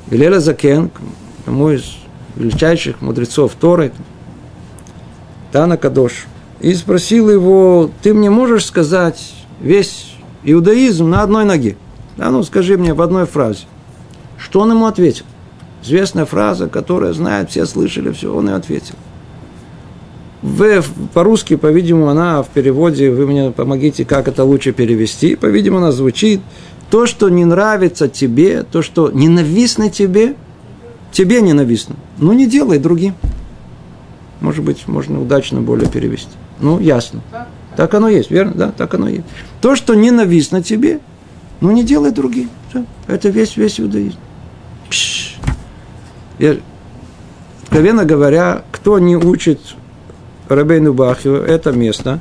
Илеля 0.10 0.40
Закен, 0.40 0.92
одному 1.40 1.70
из 1.70 1.98
величайших 2.36 3.02
мудрецов 3.02 3.54
Торы, 3.60 3.94
Тана 5.52 5.78
Кадош, 5.78 6.26
и 6.60 6.74
спросил 6.74 7.30
его, 7.30 7.90
ты 8.02 8.14
мне 8.14 8.30
можешь 8.30 8.66
сказать 8.66 9.34
весь 9.60 10.16
иудаизм 10.44 11.10
на 11.10 11.22
одной 11.22 11.46
ноге? 11.46 11.78
А 12.18 12.30
ну, 12.32 12.44
скажи 12.44 12.78
мне 12.78 12.94
в 12.94 13.02
одной 13.02 13.26
фразе. 13.26 13.66
Что 14.42 14.62
он 14.62 14.72
ему 14.72 14.88
ответил? 14.88 15.26
Известная 15.84 16.26
фраза, 16.26 16.68
которая 16.68 17.14
знает, 17.14 17.52
все 17.52 17.66
слышали, 17.66 18.12
все, 18.12 18.34
он 18.34 18.50
и 18.50 18.54
ответил. 18.54 18.96
В, 20.42 20.84
по-русски, 21.14 21.56
по-видимому, 21.56 22.10
она 22.10 22.42
в 22.42 22.50
переводе, 22.50 23.12
вы 23.12 23.28
мне 23.28 23.52
помогите, 23.52 24.04
как 24.04 24.28
это 24.28 24.44
лучше 24.44 24.72
перевести. 24.72 25.36
По-видимому, 25.36 25.84
она 25.84 25.92
звучит, 25.92 26.42
то, 26.90 27.06
что 27.06 27.30
не 27.30 27.46
нравится 27.46 28.10
тебе, 28.10 28.64
то, 28.64 28.82
что 28.82 29.12
ненавистно 29.12 29.90
тебе, 29.90 30.36
тебе 31.12 31.42
ненавистно. 31.42 31.96
Ну, 32.18 32.34
не 32.34 32.48
делай 32.48 32.80
другим. 32.80 33.14
Может 34.40 34.66
быть, 34.66 34.88
можно 34.88 35.22
удачно 35.22 35.62
более 35.62 35.88
перевести. 35.88 36.32
Ну, 36.60 36.80
ясно. 36.80 37.22
Так 37.76 37.94
оно 37.94 38.10
есть, 38.10 38.32
верно? 38.32 38.54
Да, 38.56 38.72
так 38.72 38.94
оно 38.96 39.08
есть. 39.08 39.26
То, 39.62 39.76
что 39.76 39.94
ненавистно 39.94 40.64
тебе, 40.64 41.00
ну, 41.60 41.72
не 41.72 41.84
делай 41.84 42.12
другим. 42.12 42.50
Это 43.08 43.30
весь, 43.30 43.56
весь 43.56 43.80
иудаизм. 43.80 44.18
И, 46.40 46.62
откровенно 47.64 48.06
говоря, 48.06 48.64
кто 48.72 49.00
не 49.00 49.16
учит 49.16 49.60
Рабейну 50.50 50.94
Бахию 50.94 51.42
это 51.42 51.72
место, 51.72 52.20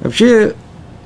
вообще 0.00 0.54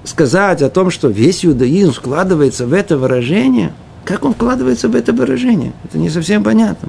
сказать 0.04 0.62
о 0.62 0.70
том, 0.70 0.90
что 0.90 1.09
весь 1.09 1.44
иудаизм 1.44 1.92
складывается 1.92 2.66
в 2.66 2.73
это 2.73 2.97
выражение, 2.97 3.73
как 4.04 4.25
он 4.25 4.35
вкладывается 4.35 4.88
в 4.88 4.97
это 4.97 5.12
выражение, 5.12 5.73
это 5.85 5.99
не 5.99 6.11
совсем 6.11 6.42
понятно. 6.42 6.88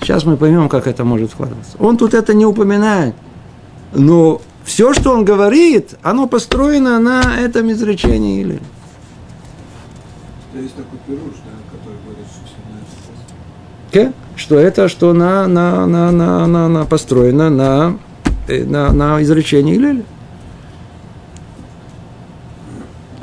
Сейчас 0.00 0.24
мы 0.24 0.36
поймем, 0.36 0.68
как 0.68 0.86
это 0.86 1.04
может 1.04 1.30
вкладываться. 1.30 1.76
Он 1.78 1.96
тут 1.96 2.14
это 2.14 2.34
не 2.34 2.44
упоминает, 2.44 3.14
но 3.92 4.40
все, 4.64 4.94
что 4.94 5.12
он 5.12 5.24
говорит, 5.24 5.94
оно 6.02 6.26
построено 6.26 6.98
на 6.98 7.38
этом 7.38 7.70
изречении 7.70 8.40
или. 8.40 8.60
Есть 10.54 10.74
такой 10.74 10.98
пируш, 11.06 11.34
да, 11.44 11.61
что 14.36 14.58
это, 14.58 14.88
что 14.88 15.12
на, 15.12 15.46
на, 15.46 15.86
на, 15.86 16.10
на, 16.10 16.46
на, 16.46 16.68
на 16.68 16.84
построено 16.84 17.50
на, 17.50 17.98
э, 18.48 18.64
на, 18.64 18.92
на 18.92 19.22
изречении 19.22 19.74
или. 19.74 20.04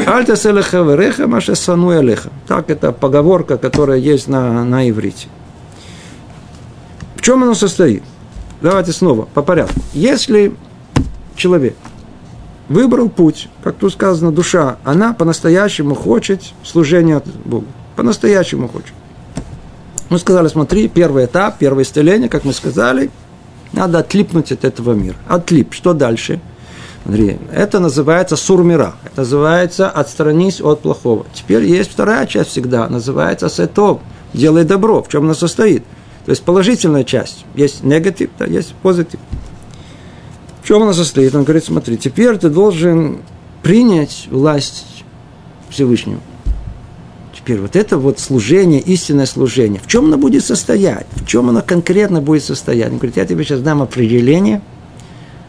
Альта 0.06 0.36
селеха 0.36 0.82
вереха 0.82 1.28
маша 1.28 1.56
сану 1.56 1.90
алеха. 1.90 2.30
Так 2.48 2.70
это 2.70 2.92
поговорка, 2.92 3.58
которая 3.58 3.98
есть 3.98 4.28
на, 4.28 4.64
на 4.64 4.90
иврите. 4.90 5.28
В 7.16 7.22
чем 7.22 7.44
оно 7.44 7.54
состоит? 7.54 8.04
Давайте 8.62 8.92
снова, 8.92 9.26
по 9.26 9.42
порядку. 9.42 9.80
Если 9.94 10.54
человек 11.36 11.76
выбрал 12.70 13.10
путь, 13.10 13.50
как 13.64 13.76
тут 13.76 13.94
сказано, 13.94 14.32
душа, 14.32 14.78
она 14.84 15.14
по-настоящему 15.14 15.96
хочет 15.96 16.42
служения 16.64 17.22
Богу. 17.46 17.66
По-настоящему 17.96 18.68
хочет. 18.68 18.94
Мы 20.10 20.18
сказали, 20.18 20.48
смотри, 20.48 20.88
первый 20.88 21.26
этап, 21.26 21.60
первое 21.60 21.84
исцеление, 21.84 22.30
как 22.30 22.44
мы 22.44 22.54
сказали, 22.54 23.12
надо 23.74 24.00
отлипнуть 24.00 24.52
от 24.52 24.66
этого 24.66 24.94
мира. 24.94 25.16
Отлип. 25.28 25.74
Что 25.74 25.94
дальше? 25.94 26.40
Смотри, 27.04 27.38
это 27.52 27.80
называется 27.80 28.36
сурмира. 28.36 28.96
Это 29.04 29.22
называется 29.22 29.90
отстранись 29.90 30.62
от 30.62 30.82
плохого. 30.82 31.26
Теперь 31.34 31.64
есть 31.66 31.92
вторая 31.92 32.26
часть 32.26 32.50
всегда, 32.50 32.90
называется 32.90 33.50
сетов. 33.50 34.00
Делай 34.34 34.64
добро. 34.64 35.04
В 35.04 35.08
чем 35.10 35.26
она 35.26 35.34
состоит? 35.34 35.84
То 36.26 36.32
есть 36.32 36.44
положительная 36.44 37.04
часть. 37.04 37.46
Есть 37.56 37.84
негатив, 37.84 38.32
да, 38.38 38.46
есть 38.46 38.74
позитив. 38.82 39.20
В 40.62 40.68
чем 40.68 40.84
она 40.84 40.94
состоит? 40.94 41.34
Он 41.36 41.44
говорит, 41.44 41.66
смотри, 41.66 41.98
теперь 41.98 42.38
ты 42.38 42.50
должен 42.50 43.20
принять 43.64 44.28
власть 44.30 45.04
Всевышнего. 45.70 46.20
Теперь 47.50 47.62
вот 47.64 47.76
это 47.76 47.98
вот 47.98 48.20
служение, 48.20 48.80
истинное 48.80 49.26
служение, 49.26 49.82
в 49.84 49.88
чем 49.88 50.06
оно 50.06 50.20
будет 50.20 50.46
состоять? 50.46 51.08
В 51.16 51.26
чем 51.26 51.50
оно 51.50 51.64
конкретно 51.64 52.22
будет 52.22 52.44
состоять? 52.44 52.92
Он 52.92 52.98
говорит, 52.98 53.18
я 53.18 53.26
тебе 53.26 53.44
сейчас 53.44 53.62
дам 53.62 53.82
определение, 53.82 54.62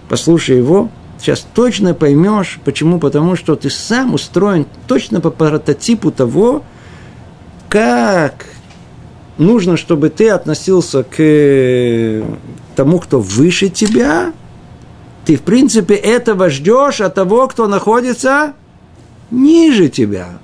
послушай 0.09 0.57
его, 0.57 0.89
сейчас 1.19 1.47
точно 1.53 1.93
поймешь, 1.93 2.59
почему? 2.65 2.99
Потому 2.99 3.37
что 3.37 3.55
ты 3.55 3.69
сам 3.69 4.15
устроен 4.15 4.65
точно 4.87 5.21
по 5.21 5.29
прототипу 5.29 6.11
того, 6.11 6.63
как 7.69 8.47
нужно, 9.37 9.77
чтобы 9.77 10.09
ты 10.09 10.31
относился 10.31 11.03
к 11.03 12.25
тому, 12.77 12.99
кто 12.99 13.21
выше 13.21 13.69
тебя. 13.69 14.33
Ты, 15.27 15.37
в 15.37 15.43
принципе, 15.43 15.97
этого 15.97 16.49
ждешь 16.49 17.03
от 17.03 17.15
того, 17.15 17.47
кто 17.47 17.69
находится 17.69 18.55
ниже 19.31 19.91
тебя. 19.91 20.39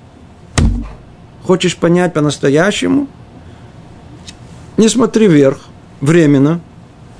Хочешь 1.47 1.77
понять 1.77 2.13
по-настоящему? 2.13 3.07
Не 4.77 4.89
смотри 4.89 5.27
вверх, 5.27 5.61
временно, 6.01 6.59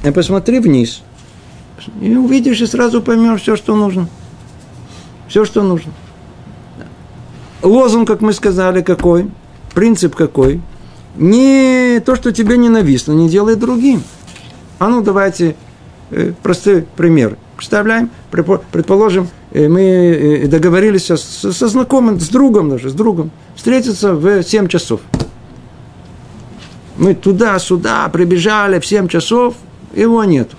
а 0.04 0.12
посмотри 0.12 0.60
вниз– 0.60 1.02
и 2.02 2.16
увидишь, 2.16 2.62
и 2.62 2.66
сразу 2.66 3.02
поймешь 3.02 3.42
все, 3.42 3.56
что 3.56 3.76
нужно. 3.76 4.08
Все, 5.28 5.46
что 5.46 5.64
нужно. 5.64 5.92
Лозунг, 7.62 8.08
как 8.08 8.22
мы 8.22 8.34
сказали, 8.34 8.82
какой? 8.82 9.30
Принцип 9.74 10.16
какой? 10.16 10.62
Не 11.16 12.00
то, 12.06 12.16
что 12.16 12.32
тебе 12.32 12.58
ненавистно, 12.58 13.14
не 13.14 13.30
делай 13.30 13.56
другим. 13.56 14.04
А 14.80 14.88
ну, 14.88 15.02
давайте 15.02 15.56
э, 16.12 16.34
простой 16.44 16.86
пример. 16.96 17.38
Представляем, 17.58 18.12
предположим, 18.30 19.30
э, 19.52 19.68
мы 19.68 19.82
э, 19.82 20.48
договорились 20.48 21.06
со, 21.06 21.68
знакомым, 21.68 22.20
с 22.20 22.30
другом 22.30 22.70
даже, 22.70 22.92
с 22.92 22.94
другом, 22.94 23.32
встретиться 23.56 24.14
в 24.14 24.44
7 24.44 24.68
часов. 24.68 25.02
Мы 26.98 27.16
туда-сюда 27.16 28.08
прибежали 28.10 28.80
в 28.80 28.86
7 28.86 29.08
часов, 29.08 29.56
его 29.96 30.24
нету. 30.24 30.56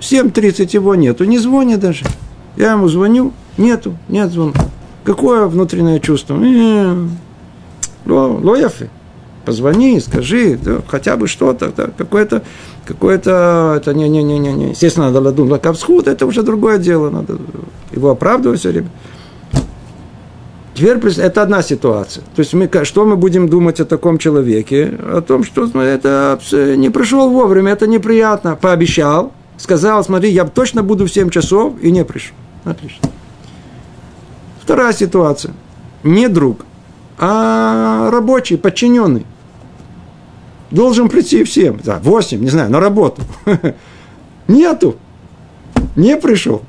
7.30 0.00 0.68
его 0.72 0.96
нету, 0.96 1.24
не 1.24 1.38
звонит 1.38 1.78
даже. 1.78 2.04
Я 2.56 2.72
ему 2.72 2.88
звоню, 2.88 3.32
нету, 3.56 3.96
нет 4.08 4.32
звонка. 4.32 4.66
Какое 5.04 5.46
внутреннее 5.46 6.00
чувство? 6.00 6.36
Э, 6.42 7.06
лояфы. 8.06 8.90
Позвони, 9.44 10.00
скажи, 10.00 10.58
да, 10.62 10.80
хотя 10.86 11.16
бы 11.16 11.26
что-то, 11.26 11.72
да, 11.76 11.88
какое-то, 11.96 12.42
какое-то, 12.84 13.74
это 13.76 13.92
не, 13.92 14.08
не, 14.08 14.22
не, 14.22 14.38
не, 14.38 14.52
не. 14.52 14.70
Естественно, 14.70 15.06
надо 15.06 15.20
ладун 15.20 15.50
лакавсхуд, 15.50 16.06
это 16.06 16.26
уже 16.26 16.42
другое 16.42 16.78
дело, 16.78 17.10
надо 17.10 17.38
его 17.90 18.10
оправдывать 18.10 18.60
все 18.60 18.70
время. 18.70 18.88
Теперь 20.74 20.98
это 21.18 21.42
одна 21.42 21.62
ситуация. 21.62 22.24
То 22.34 22.40
есть 22.40 22.54
мы, 22.54 22.70
что 22.84 23.04
мы 23.04 23.16
будем 23.16 23.48
думать 23.48 23.80
о 23.80 23.84
таком 23.84 24.16
человеке? 24.18 24.98
О 25.02 25.20
том, 25.20 25.44
что 25.44 25.66
это 25.80 26.38
не 26.76 26.88
пришел 26.88 27.28
вовремя, 27.30 27.72
это 27.72 27.86
неприятно. 27.86 28.56
Пообещал, 28.56 29.32
сказал, 29.58 30.02
смотри, 30.02 30.30
я 30.30 30.44
точно 30.44 30.82
буду 30.82 31.06
в 31.06 31.12
7 31.12 31.30
часов, 31.30 31.74
и 31.82 31.90
не 31.90 32.04
пришел. 32.04 32.34
Отлично. 32.64 33.10
Вторая 34.62 34.92
ситуация. 34.92 35.52
Не 36.04 36.28
друг, 36.28 36.64
а 37.18 38.10
рабочий, 38.10 38.56
подчиненный. 38.56 39.26
Должен 40.72 41.10
прийти 41.10 41.44
всем. 41.44 41.78
Да, 41.84 42.00
8, 42.02 42.40
не 42.40 42.48
знаю, 42.48 42.70
на 42.70 42.80
работу. 42.80 43.20
Нету. 44.48 44.96
Не 45.96 46.16
пришел. 46.16 46.62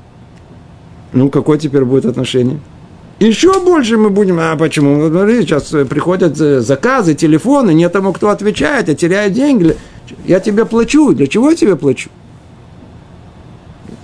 Ну, 1.14 1.30
какое 1.30 1.56
теперь 1.58 1.84
будет 1.84 2.04
отношение? 2.04 2.60
Еще 3.18 3.58
больше 3.60 3.96
мы 3.96 4.10
будем, 4.10 4.38
а 4.38 4.56
почему? 4.56 4.96
Ну, 4.96 5.08
смотри, 5.08 5.40
сейчас 5.42 5.68
приходят 5.88 6.36
заказы, 6.36 7.14
телефоны, 7.14 7.72
нет 7.72 7.92
тому, 7.92 8.12
кто 8.12 8.28
отвечает, 8.28 8.88
я 8.88 8.94
теряю 8.94 9.30
деньги. 9.30 9.74
Я 10.26 10.40
тебе 10.40 10.66
плачу. 10.66 11.14
Для 11.14 11.26
чего 11.26 11.50
я 11.50 11.56
тебе 11.56 11.76
плачу? 11.76 12.10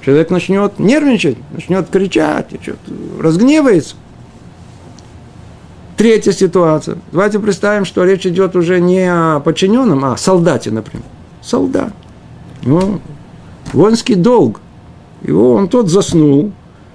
Человек 0.02 0.30
начнет 0.30 0.78
нервничать, 0.78 1.36
начнет 1.52 1.90
кричать, 1.90 2.46
разгневается. 3.20 3.96
Третья 6.00 6.32
ситуация. 6.32 6.96
Давайте 7.12 7.38
представим, 7.40 7.84
что 7.84 8.04
речь 8.04 8.24
идет 8.24 8.56
уже 8.56 8.80
не 8.80 9.06
о 9.06 9.40
подчиненном, 9.40 10.02
а 10.06 10.14
о 10.14 10.16
солдате, 10.16 10.70
например. 10.70 11.04
Солдат. 11.42 11.92
Ну, 12.62 13.00
воинский 13.74 14.14
долг. 14.14 14.62
Его 15.20 15.52
он 15.52 15.68
тот 15.68 15.90
заснул, 15.90 16.52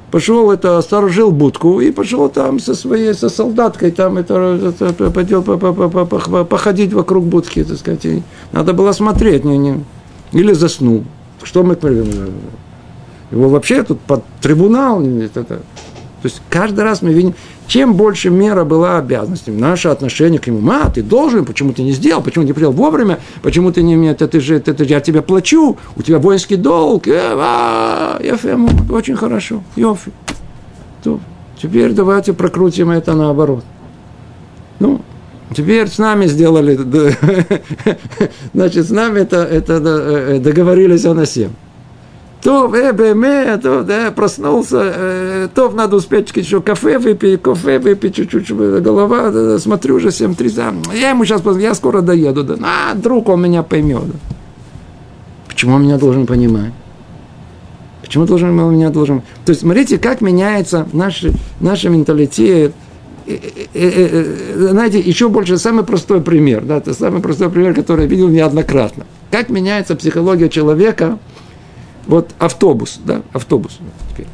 пошел 0.09 0.49
это, 0.49 0.81
сторожил 0.81 1.29
будку 1.29 1.81
и 1.81 1.91
пошел 1.91 2.29
там 2.29 2.59
со 2.59 2.73
своей, 2.73 3.13
со 3.13 3.29
солдаткой 3.29 3.91
там 3.91 4.17
это, 4.17 4.73
это 4.79 5.11
пойдел 5.11 5.43
по, 5.43 5.55
по, 5.55 5.71
по, 5.71 6.05
по, 6.05 6.43
походить 6.43 6.91
вокруг 6.91 7.25
будки, 7.25 7.63
так 7.63 7.77
сказать. 7.77 8.07
надо 8.53 8.73
было 8.73 8.91
смотреть, 8.91 9.45
не, 9.45 9.59
не. 9.59 9.83
или 10.31 10.53
заснул. 10.53 11.03
Что 11.43 11.61
мы 11.61 11.77
его 13.29 13.49
вообще 13.49 13.83
тут 13.83 13.99
под 13.99 14.23
трибунал. 14.41 14.99
Это, 15.03 15.61
то 16.25 16.29
есть 16.29 16.41
каждый 16.49 16.83
раз 16.83 17.03
мы 17.03 17.13
видим, 17.13 17.35
чем 17.67 17.93
больше 17.93 18.31
мера 18.31 18.63
была 18.63 18.97
обязанностями, 18.97 19.59
наше 19.59 19.89
отношение 19.89 20.39
к 20.39 20.47
нему, 20.47 20.59
ма, 20.59 20.89
ты 20.89 21.03
должен, 21.03 21.45
почему 21.45 21.71
ты 21.71 21.83
не 21.83 21.91
сделал, 21.91 22.23
почему 22.23 22.43
не 22.45 22.51
пришел 22.51 22.71
вовремя, 22.71 23.19
почему 23.43 23.71
ты 23.71 23.83
не 23.83 24.07
это 24.07 24.27
ты 24.27 24.39
же, 24.39 24.55
это, 24.55 24.83
я 24.85 25.01
тебе 25.01 25.21
плачу, 25.21 25.77
у 25.95 26.01
тебя 26.01 26.17
воинский 26.17 26.55
долг, 26.55 27.07
э, 27.07 27.13
а, 27.15 28.19
ефему, 28.23 28.69
очень 28.89 29.15
хорошо, 29.15 29.61
йофи. 29.75 30.11
Теперь 31.61 31.91
давайте 31.91 32.33
прокрутим 32.33 32.89
это 32.89 33.13
наоборот. 33.13 33.63
Ну, 34.79 35.01
Теперь 35.55 35.87
с 35.87 35.99
нами 35.99 36.25
сделали, 36.25 36.75
значит, 38.55 38.87
с 38.87 38.89
нами 38.89 39.19
это, 39.19 39.43
это 39.43 39.73
э, 39.73 40.39
договорились 40.39 41.05
о 41.05 41.13
на 41.13 41.27
7. 41.27 41.51
То, 42.41 42.73
э, 42.75 42.93
бэме, 42.93 43.57
то, 43.57 43.81
да, 43.81 44.11
проснулся, 44.11 44.79
э, 44.81 45.47
то, 45.53 45.69
надо 45.71 45.95
успеть 45.95 46.31
еще 46.35 46.61
кафе 46.61 46.99
выпить, 46.99 47.41
кофе 47.41 47.79
выпить, 47.79 48.15
чуть-чуть, 48.15 48.51
голова, 48.51 49.31
да, 49.31 49.45
да, 49.45 49.59
смотрю 49.59 49.95
уже 49.95 50.09
7.30, 50.09 50.95
я 50.95 51.09
ему 51.09 51.25
сейчас, 51.25 51.41
я 51.57 51.73
скоро 51.73 52.01
доеду, 52.01 52.43
да, 52.43 52.55
а, 52.61 52.93
друг 52.93 53.29
он 53.29 53.41
меня 53.41 53.63
поймет. 53.63 54.03
Да. 54.05 54.35
Почему 55.47 55.75
он 55.75 55.83
меня 55.83 55.97
должен 55.97 56.27
понимать? 56.27 56.71
Почему 58.01 58.25
должен, 58.25 58.59
он 58.59 58.75
меня 58.75 58.89
должен... 58.91 59.23
То 59.45 59.49
есть, 59.49 59.61
смотрите, 59.61 59.97
как 59.97 60.21
меняется 60.21 60.87
наш, 60.93 61.25
наш 61.59 61.83
менталитет, 61.85 62.73
э, 63.25 63.37
э, 63.73 64.67
знаете, 64.69 64.99
еще 64.99 65.29
больше, 65.29 65.57
самый 65.57 65.83
простой 65.83 66.21
пример, 66.21 66.63
да, 66.63 66.77
это 66.77 66.93
самый 66.93 67.21
простой 67.21 67.49
пример, 67.49 67.73
который 67.73 68.01
я 68.01 68.07
видел 68.07 68.27
неоднократно. 68.27 69.07
Как 69.31 69.49
меняется 69.49 69.95
психология 69.95 70.49
человека– 70.49 71.17
вот 72.07 72.31
автобус, 72.39 72.99
да, 73.03 73.21
автобус. 73.33 73.79
Теперь. 74.11 74.27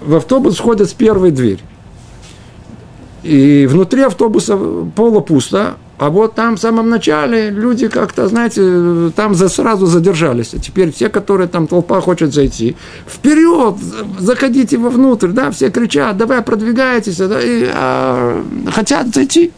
В 0.00 0.14
автобус 0.14 0.56
входят 0.56 0.88
с 0.88 0.92
первой 0.92 1.30
двери. 1.30 1.60
И 3.22 3.66
внутри 3.70 4.02
автобуса 4.02 4.58
поло 4.94 5.20
пусто, 5.20 5.76
А 5.96 6.10
вот 6.10 6.34
там 6.34 6.56
в 6.56 6.60
самом 6.60 6.90
начале 6.90 7.48
люди 7.48 7.88
как-то, 7.88 8.28
знаете, 8.28 9.10
там 9.16 9.34
за, 9.34 9.48
сразу 9.48 9.86
задержались. 9.86 10.52
А 10.52 10.58
теперь 10.58 10.92
все, 10.92 11.08
которые 11.08 11.48
там 11.48 11.66
толпа 11.66 12.02
хочет 12.02 12.34
зайти, 12.34 12.76
вперед, 13.06 13.76
заходите 14.18 14.76
вовнутрь, 14.76 15.28
да, 15.28 15.50
все 15.50 15.70
кричат, 15.70 16.18
давай 16.18 16.42
продвигайтесь, 16.42 17.16
да, 17.16 17.40
и, 17.40 17.66
а, 17.72 18.44
хотят 18.70 19.14
зайти. 19.14 19.52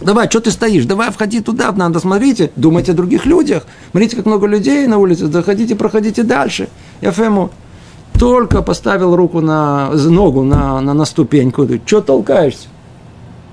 Давай, 0.00 0.28
что 0.28 0.40
ты 0.40 0.50
стоишь? 0.50 0.84
Давай, 0.84 1.10
входи 1.10 1.40
туда, 1.40 1.72
надо, 1.72 1.98
смотрите, 1.98 2.52
думайте 2.54 2.92
о 2.92 2.94
других 2.94 3.26
людях. 3.26 3.66
Смотрите, 3.90 4.16
как 4.16 4.26
много 4.26 4.46
людей 4.46 4.86
на 4.86 4.98
улице, 4.98 5.26
заходите, 5.26 5.74
проходите 5.74 6.22
дальше. 6.22 6.68
Я 7.00 7.10
Фему 7.10 7.50
только 8.18 8.62
поставил 8.62 9.16
руку 9.16 9.40
на 9.40 9.90
ногу 9.90 10.44
на, 10.44 10.80
на, 10.80 10.94
на 10.94 11.04
ступеньку. 11.04 11.68
Что 11.84 12.00
толкаешься? 12.00 12.68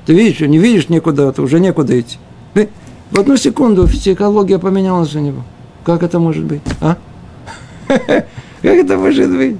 Ты 0.05 0.13
видишь, 0.13 0.39
не 0.41 0.60
видишь 0.60 0.89
никуда, 0.89 1.31
ты 1.31 1.41
уже 1.41 1.60
некуда 1.60 1.99
идти. 1.99 2.17
В 2.53 3.19
одну 3.19 3.38
секунду 3.38 3.88
психология 3.88 4.60
поменялась 4.60 5.15
у 5.15 5.19
него. 5.19 5.43
Как 5.84 6.03
это 6.03 6.19
может 6.19 6.43
быть? 6.43 6.62
А? 6.81 6.97
Как 7.88 8.25
это 8.63 8.97
может 8.97 9.36
быть? 9.36 9.58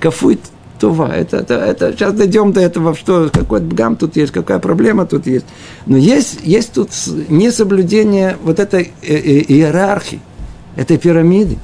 Кафует 0.00 0.40
това. 0.78 1.14
Это, 1.14 1.38
это, 1.38 1.54
это, 1.54 1.92
сейчас 1.92 2.14
дойдем 2.14 2.52
до 2.52 2.60
этого, 2.60 2.94
что 2.94 3.30
какой 3.32 3.60
гам 3.60 3.96
тут 3.96 4.16
есть, 4.16 4.32
какая 4.32 4.58
проблема 4.58 5.06
тут 5.06 5.26
есть. 5.26 5.46
Но 5.86 5.96
есть, 5.96 6.40
есть 6.42 6.72
тут 6.72 6.90
несоблюдение 7.28 8.36
вот 8.42 8.58
этой 8.58 8.92
э, 9.02 9.14
э, 9.14 9.44
иерархии, 9.48 10.20
этой 10.76 10.98
пирамиды, 10.98 11.58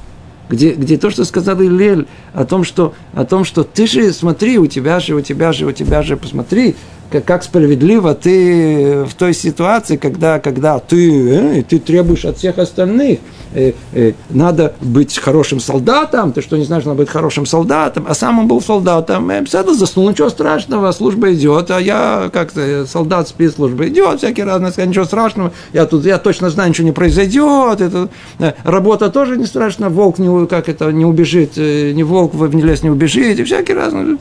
где, 0.49 0.73
где 0.73 0.97
то, 0.97 1.09
что 1.09 1.25
сказал 1.25 1.61
Илель, 1.61 2.07
о 2.33 2.45
том, 2.45 2.63
что, 2.63 2.93
о 3.13 3.25
том, 3.25 3.43
что 3.45 3.63
ты 3.63 3.87
же 3.87 4.11
смотри, 4.11 4.57
у 4.57 4.67
тебя 4.67 4.99
же, 4.99 5.15
у 5.15 5.21
тебя 5.21 5.53
же, 5.53 5.65
у 5.65 5.71
тебя 5.71 6.01
же, 6.01 6.17
посмотри, 6.17 6.75
как, 7.13 7.25
как 7.25 7.43
справедливо 7.43 8.15
ты 8.15 9.03
в 9.03 9.13
той 9.13 9.35
ситуации, 9.35 9.97
когда, 9.97 10.39
когда 10.39 10.79
ты, 10.79 11.59
э, 11.59 11.63
ты 11.63 11.77
требуешь 11.77 12.25
от 12.25 12.37
всех 12.37 12.57
остальных, 12.57 13.19
э, 13.53 13.73
э, 13.93 14.13
надо 14.31 14.73
быть 14.81 15.19
хорошим 15.19 15.59
солдатом, 15.59 16.33
ты 16.33 16.41
что 16.41 16.57
не 16.57 16.65
знаешь, 16.65 16.85
надо 16.85 16.97
быть 16.97 17.09
хорошим 17.09 17.45
солдатом, 17.45 18.05
а 18.07 18.15
сам 18.15 18.39
он 18.39 18.47
был 18.47 18.61
солдатом, 18.61 19.29
э, 19.29 19.45
Саду 19.45 19.75
заснул, 19.75 20.09
ничего 20.09 20.29
страшного, 20.29 20.91
служба 20.91 21.31
идет, 21.33 21.69
а 21.69 21.79
я 21.79 22.31
как-то 22.33 22.87
солдат 22.87 23.27
спит, 23.27 23.53
служба 23.53 23.87
идет, 23.87 24.17
всякий 24.17 24.41
раз, 24.41 24.59
сказать, 24.73 24.89
ничего 24.89 25.05
страшного, 25.05 25.51
я 25.71 25.85
тут, 25.85 26.05
я 26.05 26.17
точно 26.17 26.49
знаю, 26.49 26.69
ничего 26.69 26.87
не 26.87 26.93
произойдет, 26.93 27.79
это, 27.79 28.09
э, 28.39 28.53
работа 28.63 29.11
тоже 29.11 29.37
не 29.37 29.45
страшна, 29.45 29.89
волк 29.89 30.17
не, 30.17 30.47
как 30.47 30.67
это, 30.67 30.91
не 30.91 31.05
убежит, 31.05 31.51
э, 31.57 31.91
не 31.91 32.01
волк 32.01 32.33
в 32.33 32.65
лес 32.65 32.81
не 32.81 32.89
убежит, 32.89 33.39
и 33.39 33.43
всякий 33.43 33.73
раз, 33.73 33.93
ну, 33.93 34.17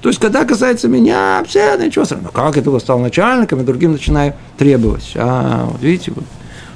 то 0.00 0.08
есть, 0.08 0.20
когда 0.20 0.44
касается 0.44 0.88
меня, 0.88 1.42
все, 1.46 1.76
ничего 1.76 2.04
страшного. 2.04 2.32
Ну, 2.34 2.42
как 2.42 2.56
это 2.56 2.78
стал 2.78 2.98
начальником, 2.98 3.60
и 3.60 3.64
другим 3.64 3.92
начинаю 3.92 4.34
требовать. 4.58 5.12
А, 5.14 5.68
вот 5.70 5.80
видите, 5.82 6.12
вот, 6.14 6.24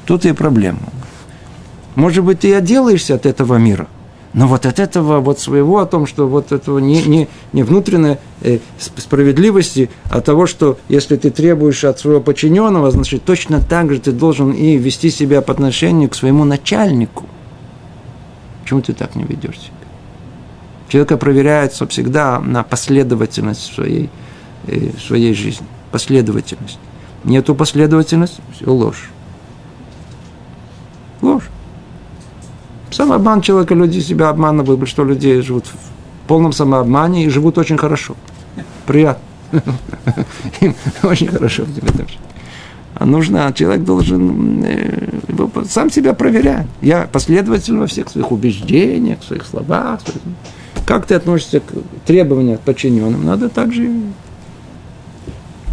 тут 0.06 0.24
и 0.24 0.32
проблема. 0.32 0.80
Может 1.94 2.24
быть, 2.24 2.40
ты 2.40 2.54
отделаешься 2.54 3.14
от 3.14 3.26
этого 3.26 3.56
мира, 3.56 3.86
но 4.32 4.46
вот 4.46 4.64
от 4.64 4.78
этого 4.78 5.20
вот 5.20 5.40
своего, 5.40 5.80
о 5.80 5.86
том, 5.86 6.06
что 6.06 6.28
вот 6.28 6.52
этого 6.52 6.78
не, 6.78 7.02
не, 7.02 7.28
не 7.52 7.62
внутренней 7.62 8.18
э, 8.42 8.58
справедливости, 8.96 9.90
а 10.08 10.20
того, 10.20 10.46
что 10.46 10.78
если 10.88 11.16
ты 11.16 11.30
требуешь 11.30 11.84
от 11.84 11.98
своего 11.98 12.20
подчиненного, 12.20 12.90
значит, 12.90 13.24
точно 13.24 13.60
так 13.60 13.92
же 13.92 14.00
ты 14.00 14.12
должен 14.12 14.52
и 14.52 14.76
вести 14.76 15.10
себя 15.10 15.42
по 15.42 15.52
отношению 15.52 16.08
к 16.08 16.14
своему 16.14 16.44
начальнику. 16.44 17.26
Почему 18.62 18.82
ты 18.82 18.92
так 18.92 19.16
не 19.16 19.24
ведешь 19.24 19.58
себя? 19.58 19.79
Человека 20.90 21.16
проверяется 21.16 21.86
всегда 21.86 22.40
на 22.40 22.64
последовательность 22.64 23.72
своей, 23.72 24.10
э, 24.66 24.90
своей 24.98 25.34
жизни. 25.34 25.64
Последовательность. 25.92 26.80
Нету 27.22 27.54
последовательности, 27.54 28.42
все 28.52 28.68
ложь. 28.68 29.08
Ложь. 31.22 31.48
Самообман 32.90 33.40
человека, 33.40 33.74
люди 33.74 34.00
себя 34.00 34.30
обманывают, 34.30 34.88
что 34.88 35.04
люди 35.04 35.40
живут 35.42 35.66
в 35.66 36.28
полном 36.28 36.52
самообмане 36.52 37.24
и 37.24 37.28
живут 37.28 37.56
очень 37.56 37.78
хорошо. 37.78 38.16
Приятно. 38.84 39.22
Им 40.60 40.74
очень 41.04 41.28
хорошо 41.28 41.64
в 41.66 41.78
этом 41.78 42.06
а 43.00 43.06
нужно, 43.06 43.50
человек 43.54 43.84
должен 43.84 44.62
э, 44.62 45.08
сам 45.66 45.90
себя 45.90 46.12
проверять. 46.12 46.66
Я 46.82 47.08
последовательно 47.10 47.80
во 47.80 47.86
всех 47.86 48.10
своих 48.10 48.30
убеждениях, 48.30 49.22
своих 49.22 49.46
словах. 49.46 50.00
Своих... 50.02 50.20
Как 50.90 51.06
ты 51.06 51.14
относишься 51.14 51.60
к 51.60 51.72
требованиям 52.04 52.58
к 52.58 52.62
подчиненным? 52.62 53.24
Надо 53.24 53.48
также... 53.48 53.92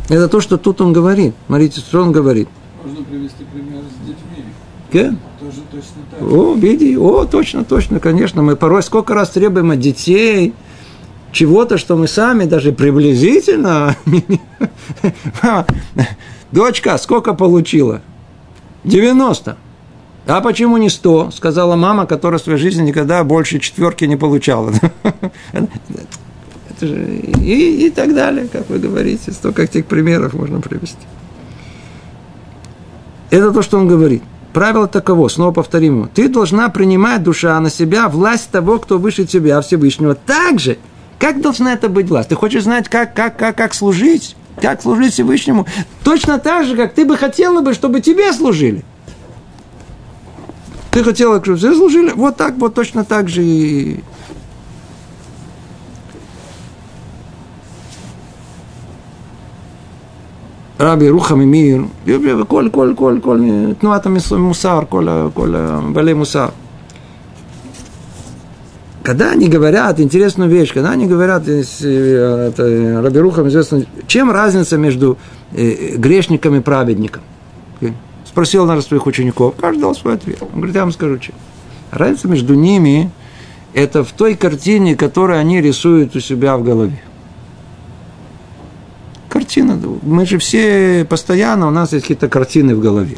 Это 0.10 0.28
то, 0.28 0.42
что 0.42 0.60
тут 0.60 0.80
он 0.80 0.94
говорит. 0.94 1.34
Смотрите, 1.48 1.80
что 1.80 2.04
он 2.04 2.12
говорит. 2.12 2.48
Можно 2.86 3.04
привести 3.04 3.44
пример 3.52 3.82
с 3.82 4.08
детьми. 4.08 4.46
Okay? 4.92 5.16
Тоже 5.40 5.62
точно 5.72 6.04
так. 6.12 6.22
О, 6.22 6.54
види, 6.54 6.96
о, 6.96 7.26
точно, 7.26 7.66
точно, 7.66 8.00
конечно. 8.00 8.44
Мы 8.44 8.56
порой 8.56 8.84
сколько 8.84 9.16
раз 9.16 9.32
требуем 9.32 9.72
от 9.72 9.80
детей 9.80 10.54
чего-то, 11.32 11.80
что 11.80 11.98
мы 11.98 12.08
сами 12.08 12.46
даже 12.46 12.72
приблизительно... 12.72 13.96
Дочка, 16.52 16.96
сколько 17.00 17.34
получила? 17.34 18.04
90. 18.84 19.58
А 20.28 20.42
почему 20.42 20.78
не 20.78 20.90
100? 20.90 21.32
Сказала 21.32 21.76
мама, 21.76 22.06
которая 22.06 22.40
в 22.40 22.44
своей 22.44 22.60
жизни 22.60 22.84
никогда 22.84 23.24
больше 23.24 23.60
четверки 23.60 24.06
не 24.06 24.18
получала. 24.18 24.74
Это 25.54 26.86
же 26.86 27.06
и, 27.06 27.88
и 27.88 27.90
так 27.90 28.14
далее, 28.14 28.48
как 28.52 28.70
вы 28.70 28.78
говорите. 28.78 29.32
Столько 29.32 29.64
этих 29.64 29.86
примеров 29.86 30.34
можно 30.34 30.60
привести. 30.60 31.08
Это 33.30 33.52
то, 33.52 33.62
что 33.62 33.78
он 33.78 33.88
говорит. 33.88 34.22
Правило 34.54 34.88
таково, 34.88 35.28
снова 35.28 35.52
повторим 35.52 35.96
его. 35.96 36.10
Ты 36.14 36.30
должна 36.30 36.70
принимать 36.70 37.24
душа 37.24 37.60
на 37.60 37.70
себя 37.70 38.10
власть 38.10 38.50
того, 38.50 38.80
кто 38.80 38.98
выше 38.98 39.26
тебя, 39.26 39.62
Всевышнего. 39.62 40.16
Так 40.16 40.60
же, 40.60 40.78
как 41.20 41.42
должна 41.42 41.74
это 41.74 41.90
быть 41.90 42.10
власть? 42.10 42.30
Ты 42.30 42.36
хочешь 42.36 42.64
знать, 42.64 42.90
как, 42.90 43.14
как, 43.14 43.38
как, 43.38 43.56
как 43.56 43.74
служить? 43.74 44.36
Как 44.62 44.82
служить 44.82 45.14
Всевышнему? 45.14 45.68
Точно 46.04 46.40
так 46.40 46.66
же, 46.66 46.76
как 46.76 46.94
ты 46.94 47.06
бы 47.06 47.18
хотела 47.18 47.62
бы, 47.62 47.74
чтобы 47.74 48.02
тебе 48.02 48.34
служили. 48.34 48.84
Ты 50.98 51.04
хотела, 51.04 51.40
чтобы 51.44 51.60
все 51.60 51.76
служили, 51.76 52.12
вот 52.12 52.38
так, 52.38 52.56
вот 52.58 52.74
точно 52.74 53.06
так 53.06 53.30
же 53.30 53.44
и... 53.44 54.00
Раби 60.80 61.08
Рухами 61.08 61.46
Мир, 61.46 61.86
коль, 62.48 62.72
коль, 62.72 62.96
коль, 62.96 63.22
коль, 63.22 63.76
ну, 63.80 63.92
а 63.92 64.02
мусар, 64.38 64.88
коля, 64.88 65.30
коля, 65.30 65.82
балей 65.88 66.16
мусар. 66.16 66.52
Когда 69.04 69.30
они 69.30 69.50
говорят 69.50 70.00
интересную 70.00 70.50
вещь, 70.50 70.74
когда 70.74 70.90
они 70.90 71.06
говорят, 71.06 71.44
э, 71.48 71.62
это, 72.50 73.02
Раби 73.04 73.20
Рухам 73.20 73.50
известно, 73.50 73.86
чем 74.08 74.32
разница 74.32 74.78
между 74.78 75.20
э, 75.54 75.62
э, 75.62 75.98
грешником 75.98 76.56
и 76.56 76.60
праведником– 76.60 77.22
Спросил 78.38 78.68
на 78.68 78.80
своих 78.82 79.08
учеников, 79.08 79.56
каждый 79.60 79.82
дал 79.82 79.96
свой 79.96 80.14
ответ. 80.14 80.38
Он 80.44 80.50
говорит, 80.58 80.76
я 80.76 80.82
вам 80.82 80.92
скажу, 80.92 81.18
чем. 81.18 81.34
Разница 81.90 82.28
между 82.28 82.54
ними– 82.54 83.10
это 83.74 84.04
в 84.04 84.12
той 84.12 84.36
картине, 84.36 84.96
которую 84.96 85.40
они 85.40 85.60
рисуют 85.60 86.16
у 86.16 86.20
себя 86.20 86.56
в 86.56 86.64
голове. 86.64 87.02
Картина. 89.28 89.82
Мы 90.04 90.28
же 90.28 90.38
все 90.38 91.04
постоянно, 91.10 91.68
у 91.68 91.72
нас 91.72 91.94
есть 91.94 92.04
какие-то 92.04 92.30
картины 92.30 92.76
в 92.76 92.80
голове. 92.80 93.18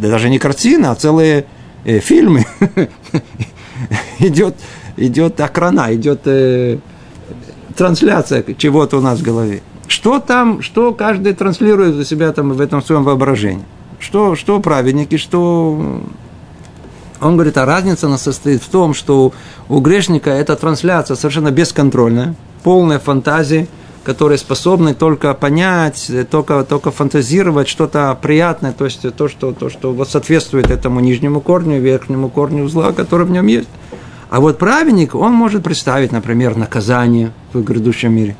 Да 0.00 0.08
даже 0.08 0.28
не 0.28 0.40
картина, 0.40 0.90
а 0.90 0.96
целые 0.96 1.46
э, 1.84 2.00
фильмы. 2.00 2.44
идет, 4.18 4.56
идет 4.96 5.40
окрана, 5.40 5.94
идет 5.94 6.22
э, 6.24 6.78
трансляция 7.76 8.42
чего-то 8.58 8.98
у 8.98 9.00
нас 9.00 9.20
в 9.20 9.22
голове. 9.22 9.62
Что 9.86 10.18
там, 10.18 10.60
что 10.60 10.92
каждый 10.92 11.34
транслирует 11.34 11.94
у 11.94 12.02
себя 12.02 12.32
там 12.32 12.50
в 12.50 12.60
этом 12.60 12.82
своем 12.82 13.04
воображении. 13.04 13.64
Что, 14.06 14.36
что 14.36 14.60
праведники, 14.60 15.16
что... 15.16 16.00
Он 17.20 17.34
говорит, 17.34 17.58
а 17.58 17.64
разница 17.64 18.06
она 18.06 18.18
состоит 18.18 18.62
в 18.62 18.68
том, 18.68 18.94
что 18.94 19.32
у 19.68 19.80
грешника 19.80 20.30
эта 20.30 20.54
трансляция 20.54 21.16
совершенно 21.16 21.50
бесконтрольная, 21.50 22.36
полная 22.62 23.00
фантазия, 23.00 23.66
которые 24.04 24.38
способны 24.38 24.94
только 24.94 25.34
понять, 25.34 26.08
только, 26.30 26.62
только 26.62 26.92
фантазировать 26.92 27.66
что-то 27.66 28.16
приятное, 28.22 28.72
то 28.72 28.84
есть 28.84 29.00
то, 29.16 29.26
что, 29.28 29.52
то, 29.52 29.70
что 29.70 29.92
вот 29.92 30.08
соответствует 30.08 30.70
этому 30.70 31.00
нижнему 31.00 31.40
корню, 31.40 31.80
верхнему 31.80 32.28
корню 32.28 32.68
зла, 32.68 32.92
который 32.92 33.26
в 33.26 33.30
нем 33.30 33.48
есть. 33.48 33.68
А 34.30 34.38
вот 34.38 34.58
праведник, 34.58 35.16
он 35.16 35.32
может 35.32 35.64
представить, 35.64 36.12
например, 36.12 36.56
наказание 36.56 37.32
в 37.52 37.60
грядущем 37.60 38.12
мире. 38.12 38.36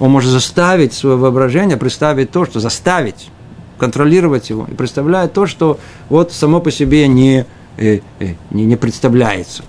Он 0.00 0.10
может 0.10 0.32
заставить 0.32 0.94
свое 0.94 1.16
воображение 1.16 1.76
представить 1.76 2.32
то, 2.32 2.44
что 2.44 2.58
заставить 2.58 3.30
контролировать 3.78 4.50
его 4.50 4.66
и 4.70 4.74
представляет 4.74 5.32
то, 5.32 5.46
что 5.46 5.78
вот 6.08 6.32
само 6.32 6.60
по 6.60 6.70
себе 6.70 7.08
не, 7.08 7.46
э, 7.76 8.00
э, 8.20 8.34
не, 8.50 8.64
не 8.64 8.76
представляется. 8.76 9.62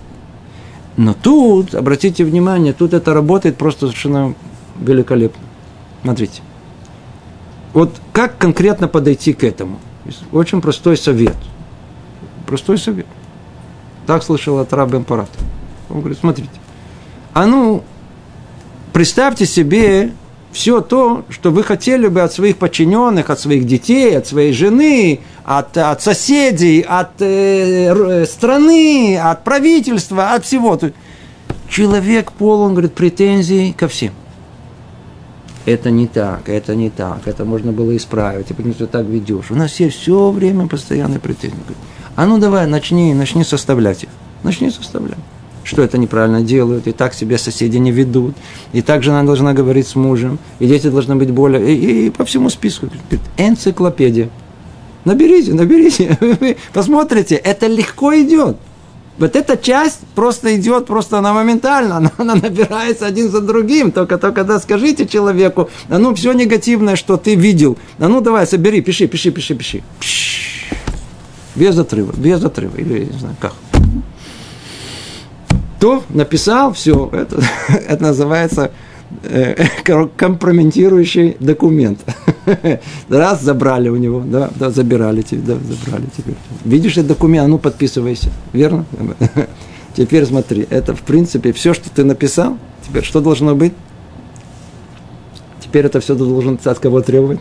Но 0.96 1.14
тут, 1.14 1.74
обратите 1.74 2.24
внимание, 2.24 2.72
тут 2.72 2.92
это 2.92 3.14
работает 3.14 3.56
просто 3.56 3.86
совершенно 3.86 4.34
великолепно. 4.78 5.42
Смотрите. 6.02 6.42
Вот 7.72 7.94
как 8.12 8.36
конкретно 8.36 8.88
подойти 8.88 9.32
к 9.32 9.44
этому? 9.44 9.78
Очень 10.32 10.60
простой 10.60 10.96
совет. 10.96 11.36
Простой 12.46 12.78
совет. 12.78 13.06
Так 14.06 14.22
слышал 14.22 14.58
от 14.58 14.72
раба 14.72 14.98
императора. 14.98 15.44
Он 15.88 16.00
говорит, 16.00 16.18
смотрите, 16.18 16.50
а 17.32 17.46
ну, 17.46 17.84
представьте 18.92 19.46
себе 19.46 20.12
все 20.52 20.80
то, 20.80 21.24
что 21.28 21.50
вы 21.50 21.62
хотели 21.62 22.08
бы 22.08 22.22
от 22.22 22.32
своих 22.32 22.56
подчиненных, 22.56 23.30
от 23.30 23.38
своих 23.38 23.66
детей, 23.66 24.16
от 24.16 24.26
своей 24.26 24.52
жены, 24.52 25.20
от, 25.44 25.76
от 25.76 26.02
соседей, 26.02 26.80
от 26.80 27.20
э, 27.20 28.26
страны, 28.26 29.18
от 29.18 29.44
правительства, 29.44 30.32
от 30.32 30.44
всего. 30.44 30.78
Человек 31.68 32.32
полон, 32.32 32.72
говорит, 32.72 32.94
претензий 32.94 33.72
ко 33.72 33.86
всем. 33.86 34.12
Это 35.66 35.90
не 35.90 36.06
так, 36.06 36.48
это 36.48 36.74
не 36.74 36.90
так, 36.90 37.26
это 37.26 37.44
можно 37.44 37.70
было 37.70 37.96
исправить, 37.96 38.50
и 38.50 38.54
почему 38.54 38.72
ты 38.72 38.86
так 38.86 39.06
ведешь. 39.06 39.50
У 39.50 39.54
нас 39.54 39.70
все 39.70 39.88
все 39.90 40.30
время 40.30 40.66
постоянные 40.66 41.20
претензии. 41.20 41.58
А 42.16 42.26
ну 42.26 42.38
давай, 42.38 42.66
начни, 42.66 43.14
начни 43.14 43.44
составлять 43.44 44.02
их. 44.04 44.08
Начни 44.42 44.70
составлять 44.70 45.18
что 45.70 45.82
это 45.82 45.98
неправильно 45.98 46.42
делают, 46.42 46.88
и 46.88 46.92
так 46.92 47.14
себе 47.14 47.38
соседи 47.38 47.76
не 47.76 47.92
ведут, 47.92 48.34
и 48.72 48.82
так 48.82 49.04
жена 49.04 49.22
должна 49.22 49.52
говорить 49.52 49.86
с 49.86 49.94
мужем, 49.94 50.40
и 50.58 50.66
дети 50.66 50.88
должны 50.88 51.14
быть 51.14 51.30
более... 51.30 51.72
И, 51.72 52.06
и 52.06 52.10
по 52.10 52.24
всему 52.24 52.50
списку. 52.50 52.88
Энциклопедия. 53.36 54.30
Наберите, 55.04 55.54
наберите, 55.54 56.18
посмотрите, 56.72 57.36
это 57.36 57.68
легко 57.68 58.12
идет. 58.14 58.56
Вот 59.16 59.36
эта 59.36 59.56
часть 59.56 60.00
просто 60.16 60.56
идет, 60.56 60.86
просто 60.86 61.18
она 61.18 61.32
моментально, 61.32 61.96
она, 61.98 62.10
она 62.18 62.34
набирается 62.34 63.06
один 63.06 63.30
за 63.30 63.40
другим. 63.40 63.92
Только, 63.92 64.18
только 64.18 64.42
да, 64.42 64.58
скажите 64.58 65.06
человеку, 65.06 65.70
а 65.88 65.98
ну 65.98 66.12
все 66.16 66.32
негативное, 66.32 66.96
что 66.96 67.16
ты 67.16 67.36
видел, 67.36 67.78
а 68.00 68.08
ну 68.08 68.20
давай, 68.20 68.44
собери, 68.44 68.80
пиши, 68.80 69.06
пиши, 69.06 69.30
пиши, 69.30 69.54
пиши. 69.54 69.82
Без 71.54 71.78
отрыва, 71.78 72.12
без 72.16 72.42
отрыва, 72.42 72.76
или 72.76 73.04
не 73.04 73.18
знаю 73.18 73.36
как. 73.38 73.54
То 75.80 76.04
написал, 76.10 76.74
все, 76.74 77.08
это, 77.10 77.42
это 77.88 78.02
называется 78.02 78.70
э, 79.24 79.64
компрометирующий 80.16 81.38
документ. 81.40 82.00
Раз 83.08 83.42
забрали 83.42 83.88
у 83.88 83.96
него, 83.96 84.22
да, 84.24 84.50
да, 84.56 84.70
забирали 84.70 85.22
тебе, 85.22 85.40
да, 85.40 85.54
забрали 85.54 86.04
теперь. 86.14 86.34
Видишь 86.66 86.92
этот 86.92 87.08
документ, 87.08 87.46
а 87.46 87.48
ну 87.48 87.58
подписывайся, 87.58 88.30
верно? 88.52 88.84
Теперь 89.96 90.26
смотри, 90.26 90.66
это 90.68 90.94
в 90.94 91.00
принципе 91.00 91.52
все, 91.52 91.72
что 91.72 91.90
ты 91.90 92.04
написал, 92.04 92.58
теперь 92.86 93.02
что 93.02 93.20
должно 93.20 93.56
быть? 93.56 93.72
Теперь 95.60 95.86
это 95.86 96.00
все 96.00 96.14
ты 96.14 96.24
должен 96.24 96.58
от 96.62 96.78
кого 96.78 97.00
требовать? 97.00 97.40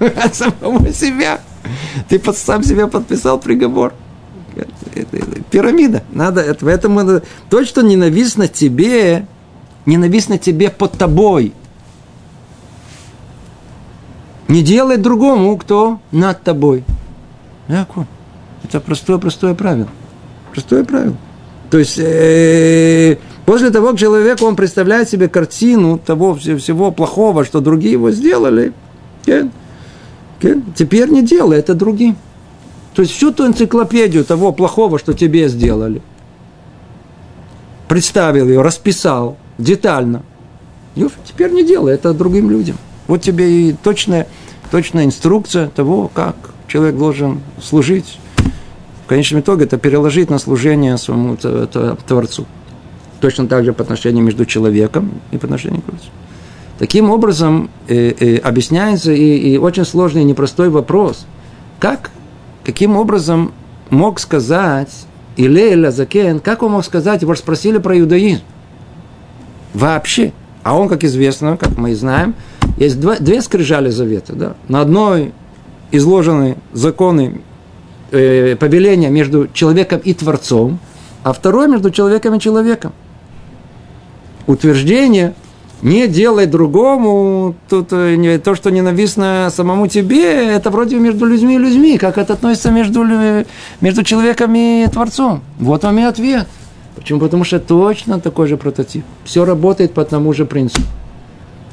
От 0.00 0.34
самого 0.34 0.90
себя. 0.92 1.40
Ты 2.08 2.20
сам 2.32 2.64
себя 2.64 2.88
подписал 2.88 3.38
приговор 3.38 3.92
пирамида. 5.50 6.02
Надо, 6.12 6.40
это, 6.40 6.64
поэтому 6.64 6.96
надо, 6.96 7.22
то, 7.50 7.64
что 7.64 7.82
ненавистно 7.82 8.48
тебе, 8.48 9.26
ненавистно 9.86 10.38
тебе 10.38 10.70
под 10.70 10.92
тобой. 10.92 11.52
Не 14.48 14.62
делай 14.62 14.96
другому, 14.98 15.56
кто 15.56 16.00
над 16.10 16.42
тобой. 16.42 16.84
Это 18.64 18.80
простое-простое 18.80 19.54
правило. 19.54 19.88
Простое 20.52 20.84
правило. 20.84 21.16
То 21.70 21.78
есть, 21.78 21.98
э, 21.98 23.16
после 23.46 23.70
того, 23.70 23.90
как 23.90 23.98
человек, 23.98 24.42
он 24.42 24.56
представляет 24.56 25.08
себе 25.08 25.28
картину 25.28 25.98
того 25.98 26.34
всего 26.34 26.90
плохого, 26.90 27.46
что 27.46 27.60
другие 27.60 27.92
его 27.92 28.10
сделали, 28.10 28.74
теперь 30.74 31.08
не 31.08 31.22
делай 31.22 31.58
это 31.58 31.74
другим. 31.74 32.16
То 32.94 33.02
есть 33.02 33.14
всю 33.14 33.32
ту 33.32 33.46
энциклопедию 33.46 34.24
того 34.24 34.52
плохого, 34.52 34.98
что 34.98 35.14
тебе 35.14 35.48
сделали, 35.48 36.02
представил 37.88 38.48
ее, 38.48 38.60
расписал 38.60 39.36
детально. 39.58 40.22
И 40.94 41.06
теперь 41.24 41.52
не 41.52 41.64
делай 41.64 41.94
это 41.94 42.12
другим 42.12 42.50
людям. 42.50 42.76
Вот 43.06 43.22
тебе 43.22 43.50
и 43.50 43.72
точная, 43.72 44.26
точная 44.70 45.04
инструкция 45.04 45.68
того, 45.68 46.10
как 46.12 46.36
человек 46.68 46.96
должен 46.96 47.40
служить. 47.60 48.18
В 49.04 49.08
конечном 49.08 49.40
итоге 49.40 49.64
это 49.64 49.78
переложить 49.78 50.30
на 50.30 50.38
служение 50.38 50.96
своему 50.98 51.36
Творцу. 51.36 52.46
Точно 53.20 53.46
так 53.46 53.64
же 53.64 53.72
по 53.72 53.82
отношению 53.82 54.24
между 54.24 54.44
человеком 54.44 55.20
и 55.30 55.38
по 55.38 55.46
отношению 55.46 55.80
к 55.80 55.84
Творцу. 55.84 56.08
Таким 56.78 57.10
образом 57.10 57.70
э, 57.88 58.12
э, 58.18 58.36
объясняется 58.38 59.12
и, 59.12 59.52
и 59.52 59.56
очень 59.58 59.84
сложный 59.84 60.22
и 60.22 60.24
непростой 60.24 60.68
вопрос, 60.68 61.26
как 61.78 62.10
каким 62.64 62.96
образом 62.96 63.52
мог 63.90 64.20
сказать 64.20 64.90
Илеля 65.36 65.90
Закен, 65.90 66.40
как 66.40 66.62
он 66.62 66.72
мог 66.72 66.84
сказать, 66.84 67.22
его 67.22 67.34
спросили 67.34 67.78
про 67.78 67.98
иудаизм. 67.98 68.42
Вообще. 69.74 70.32
А 70.62 70.78
он, 70.78 70.88
как 70.88 71.02
известно, 71.04 71.56
как 71.56 71.76
мы 71.76 71.90
и 71.90 71.94
знаем, 71.94 72.34
есть 72.76 73.00
два, 73.00 73.16
две 73.16 73.42
скрижали 73.42 73.90
завета. 73.90 74.34
Да? 74.34 74.54
На 74.68 74.80
одной 74.80 75.32
изложены 75.90 76.56
законы 76.72 77.40
э, 78.12 78.56
повеления 78.56 79.10
между 79.10 79.48
человеком 79.52 80.00
и 80.04 80.14
Творцом, 80.14 80.78
а 81.24 81.32
второй 81.32 81.68
между 81.68 81.90
человеком 81.90 82.34
и 82.34 82.40
человеком. 82.40 82.92
Утверждение 84.46 85.34
не 85.82 86.06
делай 86.06 86.46
другому 86.46 87.54
тут, 87.68 87.88
э, 87.92 88.40
то, 88.42 88.54
что 88.54 88.70
ненавистно 88.70 89.50
самому 89.54 89.88
тебе, 89.88 90.54
это 90.54 90.70
вроде 90.70 90.96
между 90.96 91.26
людьми 91.26 91.56
и 91.56 91.58
людьми, 91.58 91.98
как 91.98 92.18
это 92.18 92.34
относится 92.34 92.70
между, 92.70 93.04
между 93.80 94.04
человеком 94.04 94.54
и 94.54 94.86
Творцом. 94.86 95.42
Вот 95.58 95.82
вам 95.82 95.98
и 95.98 96.02
ответ. 96.02 96.46
Почему? 96.94 97.18
Потому 97.20 97.42
что 97.44 97.58
точно 97.58 98.20
такой 98.20 98.46
же 98.46 98.56
прототип. 98.56 99.04
Все 99.24 99.44
работает 99.44 99.92
по 99.92 100.02
одному 100.02 100.32
же 100.32 100.44
принципу. 100.44 100.86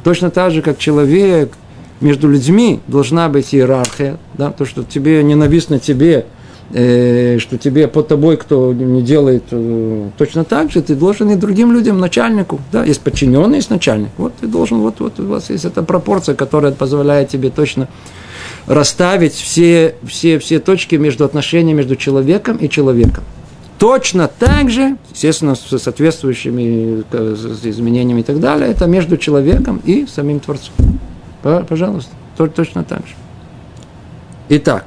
Точно 0.03 0.31
так 0.31 0.51
же, 0.51 0.61
как 0.61 0.79
человек, 0.79 1.53
между 2.01 2.29
людьми 2.29 2.79
должна 2.87 3.29
быть 3.29 3.53
иерархия, 3.53 4.17
да, 4.33 4.51
то, 4.51 4.65
что 4.65 4.83
тебе 4.83 5.21
ненавистно 5.23 5.79
тебе, 5.79 6.25
что 6.71 7.57
тебе 7.57 7.87
под 7.87 8.07
тобой 8.07 8.37
кто 8.37 8.73
не 8.73 9.01
делает 9.01 9.43
э, 9.49 10.09
точно 10.17 10.43
так 10.43 10.71
же, 10.71 10.81
ты 10.81 10.93
должен 10.93 11.31
и 11.31 11.35
другим 11.35 11.71
людям, 11.71 11.99
начальнику, 11.99 12.59
да, 12.71 12.83
есть 12.83 13.01
подчиненный, 13.01 13.57
есть 13.57 13.71
начальник. 13.71 14.09
Вот 14.17 14.33
ты 14.39 14.47
должен, 14.47 14.79
вот, 14.79 14.99
вот 14.99 15.19
у 15.19 15.25
вас 15.25 15.49
есть 15.49 15.65
эта 15.65 15.81
пропорция, 15.81 16.35
которая 16.35 16.71
позволяет 16.71 17.29
тебе 17.29 17.49
точно 17.49 17.87
расставить 18.67 19.33
все, 19.33 19.95
все, 20.07 20.37
все 20.37 20.59
точки 20.59 20.95
между 20.95 21.25
отношениями 21.25 21.77
между 21.77 21.95
человеком 21.95 22.57
и 22.57 22.69
человеком. 22.69 23.23
Точно 23.79 24.27
так 24.27 24.69
же, 24.69 24.97
естественно, 25.11 25.55
с 25.55 25.79
соответствующими 25.79 27.03
э, 27.11 27.35
изменениями 27.63 28.19
и 28.19 28.23
так 28.23 28.39
далее, 28.39 28.69
это 28.69 28.85
между 28.85 29.17
человеком 29.17 29.81
и 29.85 30.05
самим 30.05 30.39
Творцом. 30.39 30.75
Пожалуйста, 31.41 32.11
точно 32.37 32.83
так 32.83 32.99
же. 32.99 33.15
Итак, 34.49 34.85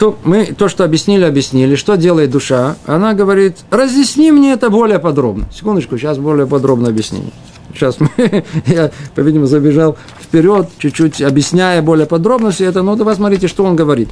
то, 0.00 0.18
мы 0.24 0.46
то, 0.46 0.70
что 0.70 0.84
объяснили, 0.84 1.24
объяснили. 1.24 1.74
Что 1.74 1.96
делает 1.96 2.30
душа? 2.30 2.76
Она 2.86 3.12
говорит, 3.12 3.58
разъясни 3.70 4.32
мне 4.32 4.54
это 4.54 4.70
более 4.70 4.98
подробно. 4.98 5.44
Секундочку, 5.54 5.98
сейчас 5.98 6.16
более 6.16 6.46
подробно 6.46 6.88
объяснение. 6.88 7.32
Сейчас 7.74 7.98
мы, 8.00 8.08
я, 8.66 8.92
по-видимому, 9.14 9.46
забежал 9.46 9.98
вперед, 10.18 10.70
чуть-чуть 10.78 11.20
объясняя 11.20 11.82
более 11.82 12.06
подробно 12.06 12.50
все 12.50 12.64
это. 12.64 12.80
Но 12.80 12.96
давай 12.96 13.14
смотрите, 13.14 13.46
что 13.46 13.62
он 13.62 13.76
говорит. 13.76 14.08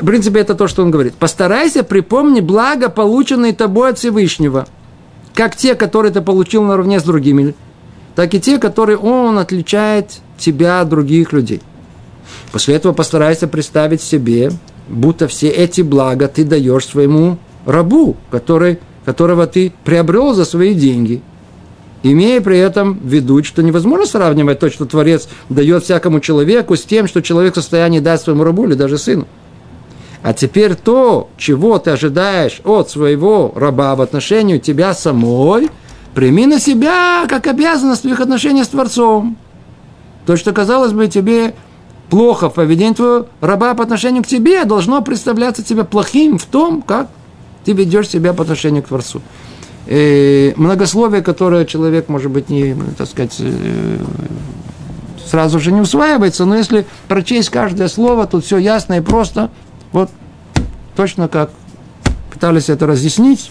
В 0.00 0.06
принципе, 0.06 0.38
это 0.38 0.54
то, 0.54 0.68
что 0.68 0.84
он 0.84 0.92
говорит. 0.92 1.14
Постарайся 1.14 1.82
припомни 1.82 2.38
благо, 2.38 2.88
полученные 2.88 3.52
тобой 3.52 3.90
от 3.90 3.98
Всевышнего. 3.98 4.68
Как 5.34 5.56
те, 5.56 5.74
которые 5.74 6.12
ты 6.12 6.20
получил 6.20 6.62
наравне 6.62 7.00
с 7.00 7.02
другими, 7.02 7.56
так 8.14 8.32
и 8.34 8.40
те, 8.40 8.58
которые 8.58 8.98
он 8.98 9.36
отличает 9.36 10.20
тебя 10.38 10.80
от 10.80 10.88
других 10.88 11.32
людей. 11.32 11.60
После 12.52 12.76
этого 12.76 12.92
постарайся 12.92 13.48
представить 13.48 14.00
себе, 14.00 14.52
будто 14.88 15.28
все 15.28 15.48
эти 15.48 15.82
блага 15.82 16.28
ты 16.28 16.44
даешь 16.44 16.86
своему 16.86 17.38
рабу, 17.66 18.16
который, 18.30 18.78
которого 19.04 19.46
ты 19.46 19.72
приобрел 19.84 20.34
за 20.34 20.44
свои 20.44 20.74
деньги, 20.74 21.22
имея 22.02 22.40
при 22.40 22.58
этом 22.58 22.98
в 22.98 23.06
виду, 23.06 23.42
что 23.44 23.62
невозможно 23.62 24.06
сравнивать 24.06 24.58
то, 24.58 24.70
что 24.70 24.86
Творец 24.86 25.28
дает 25.48 25.84
всякому 25.84 26.20
человеку, 26.20 26.76
с 26.76 26.82
тем, 26.82 27.06
что 27.06 27.22
человек 27.22 27.52
в 27.52 27.56
состоянии 27.56 28.00
дать 28.00 28.20
своему 28.20 28.44
рабу 28.44 28.64
или 28.64 28.74
даже 28.74 28.98
сыну. 28.98 29.26
А 30.22 30.32
теперь 30.32 30.74
то, 30.74 31.28
чего 31.36 31.78
ты 31.78 31.90
ожидаешь 31.90 32.60
от 32.64 32.90
своего 32.90 33.52
раба 33.54 33.94
в 33.94 34.00
отношении 34.00 34.58
тебя 34.58 34.92
самой, 34.92 35.70
прими 36.14 36.46
на 36.46 36.58
себя 36.58 37.26
как 37.28 37.46
обязанность 37.46 38.04
в 38.04 38.08
их 38.08 38.18
отношениях 38.20 38.66
с 38.66 38.70
Творцом. 38.70 39.36
То, 40.26 40.36
что, 40.36 40.52
казалось 40.52 40.92
бы, 40.92 41.06
тебе 41.06 41.54
плохо 42.10 42.48
в 42.50 42.54
поведении 42.54 42.94
твоего 42.94 43.26
раба 43.40 43.74
по 43.74 43.82
отношению 43.82 44.22
к 44.22 44.26
тебе, 44.26 44.64
должно 44.64 45.02
представляться 45.02 45.62
тебе 45.62 45.84
плохим 45.84 46.38
в 46.38 46.44
том, 46.44 46.82
как 46.82 47.08
ты 47.64 47.72
ведешь 47.72 48.08
себя 48.08 48.32
по 48.32 48.42
отношению 48.42 48.82
к 48.82 48.88
Творцу. 48.88 49.20
И 49.86 50.52
многословие, 50.56 51.22
которое 51.22 51.64
человек, 51.64 52.08
может 52.08 52.30
быть, 52.30 52.50
не, 52.50 52.76
так 52.96 53.08
сказать, 53.08 53.36
э, 53.40 53.98
сразу 55.26 55.58
же 55.60 55.72
не 55.72 55.80
усваивается, 55.80 56.44
но 56.44 56.56
если 56.56 56.86
прочесть 57.08 57.50
каждое 57.50 57.88
слово, 57.88 58.26
тут 58.26 58.44
все 58.44 58.58
ясно 58.58 58.94
и 58.94 59.00
просто, 59.00 59.50
вот 59.92 60.10
точно 60.96 61.28
как 61.28 61.50
пытались 62.30 62.68
это 62.68 62.86
разъяснить. 62.86 63.50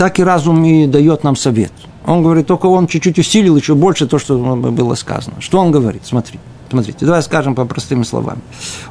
так 0.00 0.18
и 0.18 0.24
разум 0.24 0.64
и 0.64 0.86
дает 0.86 1.24
нам 1.24 1.36
совет. 1.36 1.72
Он 2.06 2.22
говорит, 2.22 2.46
только 2.46 2.66
он 2.66 2.86
чуть-чуть 2.86 3.18
усилил 3.18 3.56
еще 3.56 3.74
больше 3.74 4.06
то, 4.06 4.18
что 4.18 4.36
было 4.38 4.94
сказано. 4.94 5.40
Что 5.40 5.58
он 5.58 5.70
говорит? 5.70 6.02
Смотри. 6.04 6.38
Смотрите, 6.70 7.04
давай 7.04 7.20
скажем 7.22 7.56
по 7.56 7.64
простыми 7.64 8.04
словами. 8.04 8.40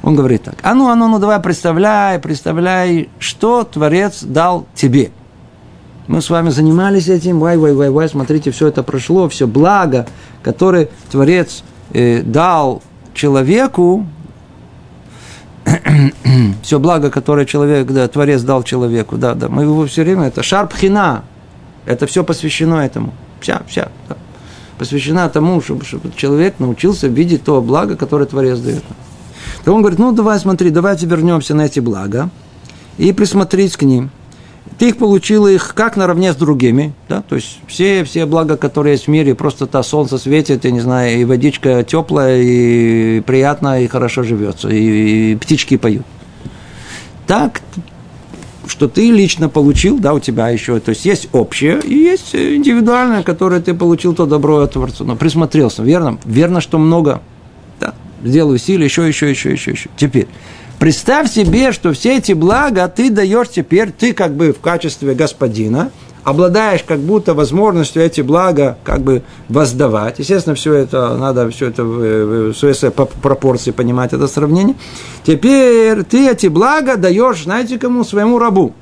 Он 0.04 0.14
говорит 0.14 0.44
так. 0.44 0.56
А 0.64 0.74
ну, 0.74 0.90
а 0.90 0.96
ну, 0.96 1.08
ну, 1.08 1.18
давай 1.18 1.40
представляй, 1.40 2.20
представляй, 2.20 3.10
что 3.20 3.64
Творец 3.64 4.22
дал 4.22 4.68
тебе. 4.76 5.12
Мы 6.08 6.22
с 6.22 6.30
вами 6.30 6.50
занимались 6.50 7.08
этим, 7.08 7.40
вай, 7.40 7.58
вай, 7.58 7.74
вай, 7.74 7.90
вай, 7.90 8.10
смотрите, 8.10 8.52
все 8.52 8.68
это 8.68 8.84
прошло, 8.84 9.30
все 9.30 9.48
благо, 9.48 10.08
которое 10.42 10.90
Творец 11.10 11.64
э, 11.94 12.22
дал 12.24 12.82
человеку, 13.14 14.06
все 16.64 16.80
благо, 16.80 17.12
которое 17.12 17.46
человек, 17.46 17.88
да, 17.92 18.08
Творец 18.08 18.42
дал 18.42 18.64
человеку, 18.64 19.18
да, 19.18 19.36
да, 19.36 19.50
мы 19.50 19.64
его 19.64 19.86
все 19.86 20.04
время, 20.04 20.24
это 20.24 20.42
шарпхина, 20.42 21.24
это 21.86 22.06
все 22.08 22.24
посвящено 22.24 22.76
этому, 22.76 23.14
вся, 23.40 23.62
вся, 23.68 23.90
да 24.08 24.18
посвящена 24.80 25.30
тому, 25.30 25.62
чтобы, 25.62 25.86
чтобы 25.86 26.12
человек 26.16 26.56
научился 26.60 27.08
видеть 27.08 27.44
то 27.44 27.62
благо, 27.62 27.96
которое 27.96 28.26
Творец 28.26 28.60
дает. 28.60 28.84
То 29.64 29.74
он 29.74 29.82
говорит, 29.82 30.00
ну 30.00 30.14
давай 30.14 30.40
смотри, 30.40 30.72
давайте 30.72 31.06
вернемся 31.06 31.54
на 31.54 31.66
эти 31.66 31.82
блага 31.82 32.30
и 32.98 33.12
присмотреть 33.12 33.76
к 33.76 33.84
ним. 33.84 34.10
Ты 34.78 34.90
их 34.90 34.98
получил 34.98 35.48
их 35.48 35.74
как 35.76 35.98
наравне 35.98 36.32
с 36.32 36.38
другими, 36.38 36.94
да, 37.10 37.22
то 37.22 37.36
есть 37.36 37.60
все, 37.68 38.06
все 38.06 38.26
блага, 38.26 38.56
которые 38.56 38.94
есть 38.94 39.06
в 39.06 39.10
мире, 39.10 39.36
просто 39.36 39.68
то 39.68 39.84
солнце 39.84 40.18
светит, 40.18 40.64
я 40.64 40.72
не 40.72 40.80
знаю, 40.80 41.20
и 41.20 41.26
водичка 41.26 41.84
теплая, 41.84 42.42
и 42.42 43.20
приятно, 43.22 43.84
и 43.84 43.88
хорошо 43.88 44.24
живется, 44.24 44.70
и, 44.70 45.34
и 45.34 45.36
птички 45.36 45.76
поют. 45.76 46.06
Так 47.28 47.62
что 48.70 48.88
ты 48.88 49.12
лично 49.12 49.50
получил, 49.50 50.00
да, 50.00 50.14
у 50.14 50.20
тебя 50.20 50.50
еще, 50.50 50.80
то 50.80 50.90
есть 50.90 51.06
есть 51.06 51.28
общее 51.32 51.80
и 51.84 51.94
есть 51.94 52.36
индивидуальное, 52.36 53.24
которое 53.24 53.62
ты 53.62 53.74
получил 53.74 54.14
то 54.14 54.26
добро 54.26 54.60
от 54.60 54.74
Творца. 54.74 55.04
Но 55.04 55.16
присмотрелся, 55.16 55.84
верно? 55.84 56.18
Верно, 56.26 56.62
что 56.62 56.78
много. 56.78 57.22
Да, 57.80 57.94
сделаю 58.24 58.56
усилия, 58.56 58.86
еще, 58.86 59.08
еще, 59.08 59.30
еще, 59.30 59.52
еще, 59.52 59.72
еще. 59.72 59.90
Теперь, 59.98 60.28
представь 60.80 61.32
себе, 61.32 61.72
что 61.72 61.94
все 61.94 62.18
эти 62.18 62.34
блага 62.34 62.88
ты 62.88 63.10
даешь 63.10 63.50
теперь, 63.50 63.92
ты 63.92 64.14
как 64.14 64.36
бы 64.36 64.54
в 64.54 64.60
качестве 64.60 65.14
господина, 65.16 65.92
обладаешь 66.30 66.84
как 66.84 67.00
будто 67.00 67.34
возможностью 67.34 68.02
эти 68.02 68.22
блага 68.22 68.78
как 68.84 69.02
бы 69.02 69.24
воздавать. 69.48 70.20
Естественно, 70.20 70.56
все 70.56 70.74
это 70.74 71.18
надо 71.18 71.50
все 71.50 71.68
это 71.68 71.84
в, 71.84 72.54
своей 72.54 72.74
пропорции 72.92 73.72
понимать, 73.72 74.14
это 74.14 74.28
сравнение. 74.28 74.76
Теперь 75.24 76.04
ты 76.04 76.30
эти 76.30 76.48
блага 76.48 76.98
даешь, 76.98 77.44
знаете 77.44 77.78
кому? 77.78 78.04
Своему 78.04 78.40
рабу. 78.40 78.74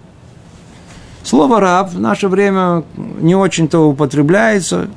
Слово 1.23 1.59
раб 1.59 1.91
в 1.91 1.99
наше 1.99 2.27
время 2.27 2.83
не 2.95 3.35
очень-то 3.35 3.89
употребляется. 3.89 4.87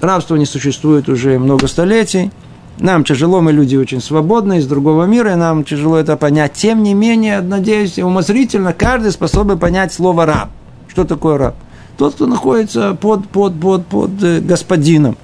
Рабство 0.00 0.36
не 0.36 0.46
существует 0.46 1.08
уже 1.08 1.38
много 1.38 1.66
столетий. 1.66 2.30
Нам 2.78 3.02
тяжело, 3.02 3.40
мы 3.40 3.52
люди 3.52 3.76
очень 3.76 4.00
свободные, 4.00 4.60
из 4.60 4.66
другого 4.66 5.04
мира, 5.04 5.32
и 5.32 5.34
нам 5.34 5.64
тяжело 5.64 5.96
это 5.96 6.16
понять. 6.16 6.52
Тем 6.52 6.84
не 6.84 6.94
менее, 6.94 7.40
надеюсь, 7.40 7.98
умозрительно 7.98 8.72
каждый 8.72 9.10
способен 9.10 9.58
понять 9.58 9.92
слово 9.92 10.26
раб. 10.26 10.48
Что 10.98 11.04
такое 11.04 11.38
раб? 11.38 11.54
Тот, 11.96 12.14
кто 12.14 12.26
находится 12.26 12.92
под, 13.00 13.28
под, 13.28 13.60
под, 13.60 13.86
под 13.86 14.10
э, 14.20 14.40
господином. 14.40 15.16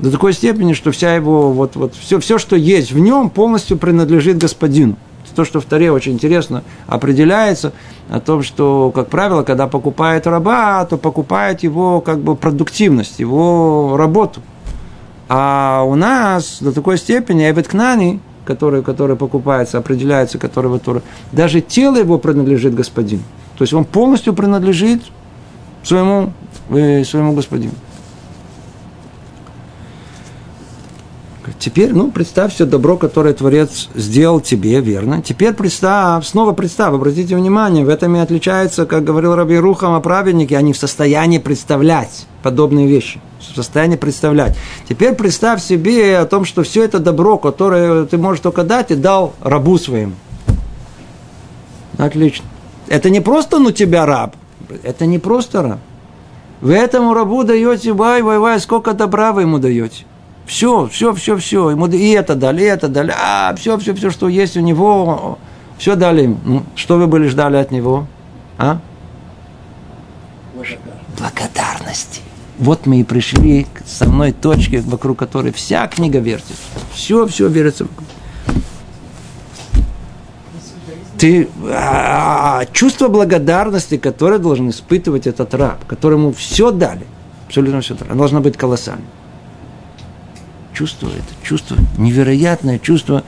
До 0.00 0.10
такой 0.10 0.32
степени, 0.32 0.72
что 0.72 0.90
вся 0.90 1.14
его, 1.14 1.52
вот, 1.52 1.76
вот, 1.76 1.94
все, 1.94 2.18
все, 2.18 2.36
что 2.36 2.56
есть 2.56 2.90
в 2.90 2.98
нем, 2.98 3.30
полностью 3.30 3.78
принадлежит 3.78 4.38
господину. 4.38 4.96
То, 5.36 5.44
что 5.44 5.60
в 5.60 5.66
Таре 5.66 5.92
очень 5.92 6.14
интересно 6.14 6.64
определяется, 6.88 7.74
о 8.10 8.18
том, 8.18 8.42
что, 8.42 8.90
как 8.92 9.06
правило, 9.06 9.44
когда 9.44 9.68
покупает 9.68 10.26
раба, 10.26 10.84
то 10.84 10.96
покупает 10.96 11.62
его 11.62 12.00
как 12.00 12.18
бы 12.18 12.34
продуктивность, 12.34 13.20
его 13.20 13.94
работу. 13.96 14.40
А 15.28 15.84
у 15.86 15.94
нас 15.94 16.56
до 16.60 16.72
такой 16.72 16.98
степени 16.98 17.48
Эбет 17.48 17.68
Кнани, 17.68 18.18
который, 18.44 18.82
который 18.82 19.14
покупается, 19.14 19.78
определяется, 19.78 20.38
который, 20.38 20.72
который 20.72 21.02
даже 21.30 21.60
тело 21.60 21.98
его 21.98 22.18
принадлежит 22.18 22.74
господину. 22.74 23.22
То 23.56 23.62
есть 23.62 23.72
он 23.72 23.84
полностью 23.84 24.34
принадлежит 24.34 25.02
своему, 25.82 26.32
э, 26.70 27.04
своему 27.04 27.32
господину. 27.32 27.72
Теперь, 31.58 31.92
ну, 31.92 32.10
представь 32.10 32.54
все 32.54 32.66
добро, 32.66 32.96
которое 32.96 33.32
Творец 33.32 33.88
сделал 33.94 34.40
тебе, 34.40 34.80
верно. 34.80 35.22
Теперь 35.22 35.52
представь, 35.52 36.26
снова 36.26 36.52
представь, 36.52 36.92
обратите 36.92 37.34
внимание, 37.36 37.84
в 37.84 37.88
этом 37.88 38.14
и 38.16 38.18
отличается, 38.18 38.84
как 38.84 39.04
говорил 39.04 39.34
Раби 39.34 39.56
Рухам 39.56 39.94
о 39.94 40.00
праведнике, 40.00 40.56
они 40.56 40.72
в 40.72 40.76
состоянии 40.76 41.38
представлять 41.38 42.26
подобные 42.42 42.86
вещи, 42.86 43.20
в 43.40 43.56
состоянии 43.56 43.96
представлять. 43.96 44.56
Теперь 44.88 45.14
представь 45.14 45.62
себе 45.62 46.18
о 46.18 46.26
том, 46.26 46.44
что 46.44 46.62
все 46.62 46.84
это 46.84 46.98
добро, 46.98 47.38
которое 47.38 48.04
ты 48.04 48.18
можешь 48.18 48.42
только 48.42 48.62
дать, 48.62 48.90
и 48.90 48.94
дал 48.94 49.34
рабу 49.40 49.78
своему. 49.78 50.14
Отлично. 51.96 52.44
Это 52.88 53.10
не 53.10 53.20
просто 53.20 53.58
ну 53.58 53.70
тебя 53.70 54.06
раб. 54.06 54.36
Это 54.82 55.06
не 55.06 55.18
просто 55.18 55.62
раб. 55.62 55.78
Вы 56.60 56.74
этому 56.74 57.14
рабу 57.14 57.44
даете, 57.44 57.92
вай, 57.92 58.22
вай, 58.22 58.38
вай, 58.38 58.60
сколько 58.60 58.92
добра 58.92 59.32
вы 59.32 59.42
ему 59.42 59.58
даете. 59.58 60.04
Все, 60.46 60.86
все, 60.86 61.12
все, 61.12 61.36
все. 61.36 61.70
Ему 61.70 61.86
и 61.86 62.10
это 62.10 62.34
дали, 62.34 62.62
и 62.62 62.66
это 62.66 62.88
дали. 62.88 63.12
А, 63.16 63.54
все, 63.56 63.76
все, 63.78 63.94
все, 63.94 64.10
что 64.10 64.28
есть 64.28 64.56
у 64.56 64.60
него, 64.60 65.38
все 65.76 65.96
дали 65.96 66.22
ему. 66.22 66.38
Ну, 66.44 66.62
что 66.74 66.96
вы 66.96 67.06
были 67.06 67.28
ждали 67.28 67.56
от 67.56 67.70
него? 67.70 68.06
А? 68.58 68.78
Благодарности. 71.18 72.20
Вот 72.58 72.86
мы 72.86 73.00
и 73.00 73.04
пришли 73.04 73.64
к 73.64 73.82
основной 73.82 74.32
точке, 74.32 74.80
вокруг 74.80 75.18
которой 75.18 75.52
вся 75.52 75.86
книга 75.88 76.20
вертится. 76.20 76.54
Все, 76.92 77.26
все 77.26 77.48
вертится 77.48 77.84
вокруг 77.84 78.08
ты, 81.18 81.48
а, 81.64 82.60
а, 82.60 82.66
чувство 82.66 83.08
благодарности, 83.08 83.96
которое 83.96 84.38
должен 84.38 84.70
испытывать 84.70 85.26
этот 85.26 85.54
раб, 85.54 85.84
которому 85.86 86.32
все 86.32 86.70
дали, 86.70 87.06
абсолютно 87.46 87.80
все 87.80 87.94
дали, 87.94 88.10
оно 88.10 88.18
должно 88.20 88.40
быть 88.40 88.56
колоссальным. 88.56 89.06
Чувство 90.72 91.08
это, 91.08 91.46
чувство, 91.46 91.76
невероятное 91.96 92.78
чувство 92.78 93.24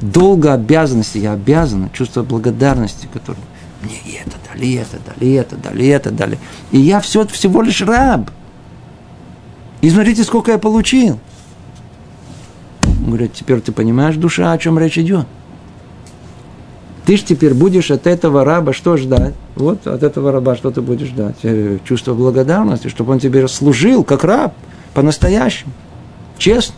долга 0.00 0.54
обязанности, 0.54 1.18
я 1.18 1.32
обязан, 1.32 1.90
чувство 1.92 2.22
благодарности, 2.22 3.08
которое 3.12 3.40
мне 3.82 3.96
и 4.04 4.18
это 4.24 4.36
дали, 4.48 4.66
и 4.66 4.74
это 4.74 4.98
дали, 4.98 5.30
и 5.30 5.32
это 5.32 5.56
дали, 5.56 5.82
и 5.82 5.86
это 5.88 6.10
дали. 6.10 6.38
И 6.70 6.78
я 6.78 7.00
все, 7.00 7.26
всего 7.26 7.62
лишь 7.62 7.82
раб. 7.82 8.30
И 9.80 9.90
смотрите, 9.90 10.24
сколько 10.24 10.52
я 10.52 10.58
получил. 10.58 11.18
Он 12.84 13.06
говорит, 13.06 13.32
теперь 13.34 13.60
ты 13.60 13.72
понимаешь, 13.72 14.16
душа, 14.16 14.52
о 14.52 14.58
чем 14.58 14.78
речь 14.78 14.98
идет. 14.98 15.26
Ты 17.08 17.16
же 17.16 17.24
теперь 17.24 17.54
будешь 17.54 17.90
от 17.90 18.06
этого 18.06 18.44
раба 18.44 18.74
что 18.74 18.98
ждать? 18.98 19.32
Вот 19.56 19.86
от 19.86 20.02
этого 20.02 20.30
раба 20.30 20.56
что 20.56 20.70
ты 20.70 20.82
будешь 20.82 21.08
ждать? 21.08 21.36
Э, 21.42 21.78
чувство 21.82 22.12
благодарности, 22.12 22.88
чтобы 22.88 23.12
он 23.12 23.18
тебе 23.18 23.48
служил 23.48 24.04
как 24.04 24.24
раб, 24.24 24.52
по-настоящему, 24.92 25.72
честно. 26.36 26.74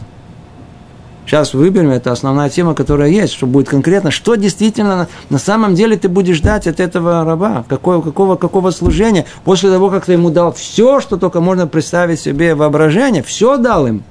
Сейчас 1.26 1.52
выберем, 1.52 1.90
это 1.90 2.12
основная 2.12 2.48
тема, 2.48 2.76
которая 2.76 3.10
есть, 3.10 3.32
что 3.32 3.48
будет 3.48 3.68
конкретно, 3.68 4.12
что 4.12 4.36
действительно 4.36 5.08
на 5.30 5.38
самом 5.38 5.74
деле 5.74 5.96
ты 5.96 6.08
будешь 6.08 6.36
ждать 6.36 6.68
от 6.68 6.78
этого 6.78 7.24
раба, 7.24 7.64
какого, 7.68 8.00
какого, 8.00 8.36
какого 8.36 8.70
служения, 8.70 9.26
после 9.42 9.68
того, 9.68 9.90
как 9.90 10.04
ты 10.04 10.12
ему 10.12 10.30
дал 10.30 10.52
все, 10.52 11.00
что 11.00 11.16
только 11.16 11.40
можно 11.40 11.66
представить 11.66 12.20
себе 12.20 12.54
воображение, 12.54 13.24
все 13.24 13.56
дал 13.56 13.88
им. 13.88 14.04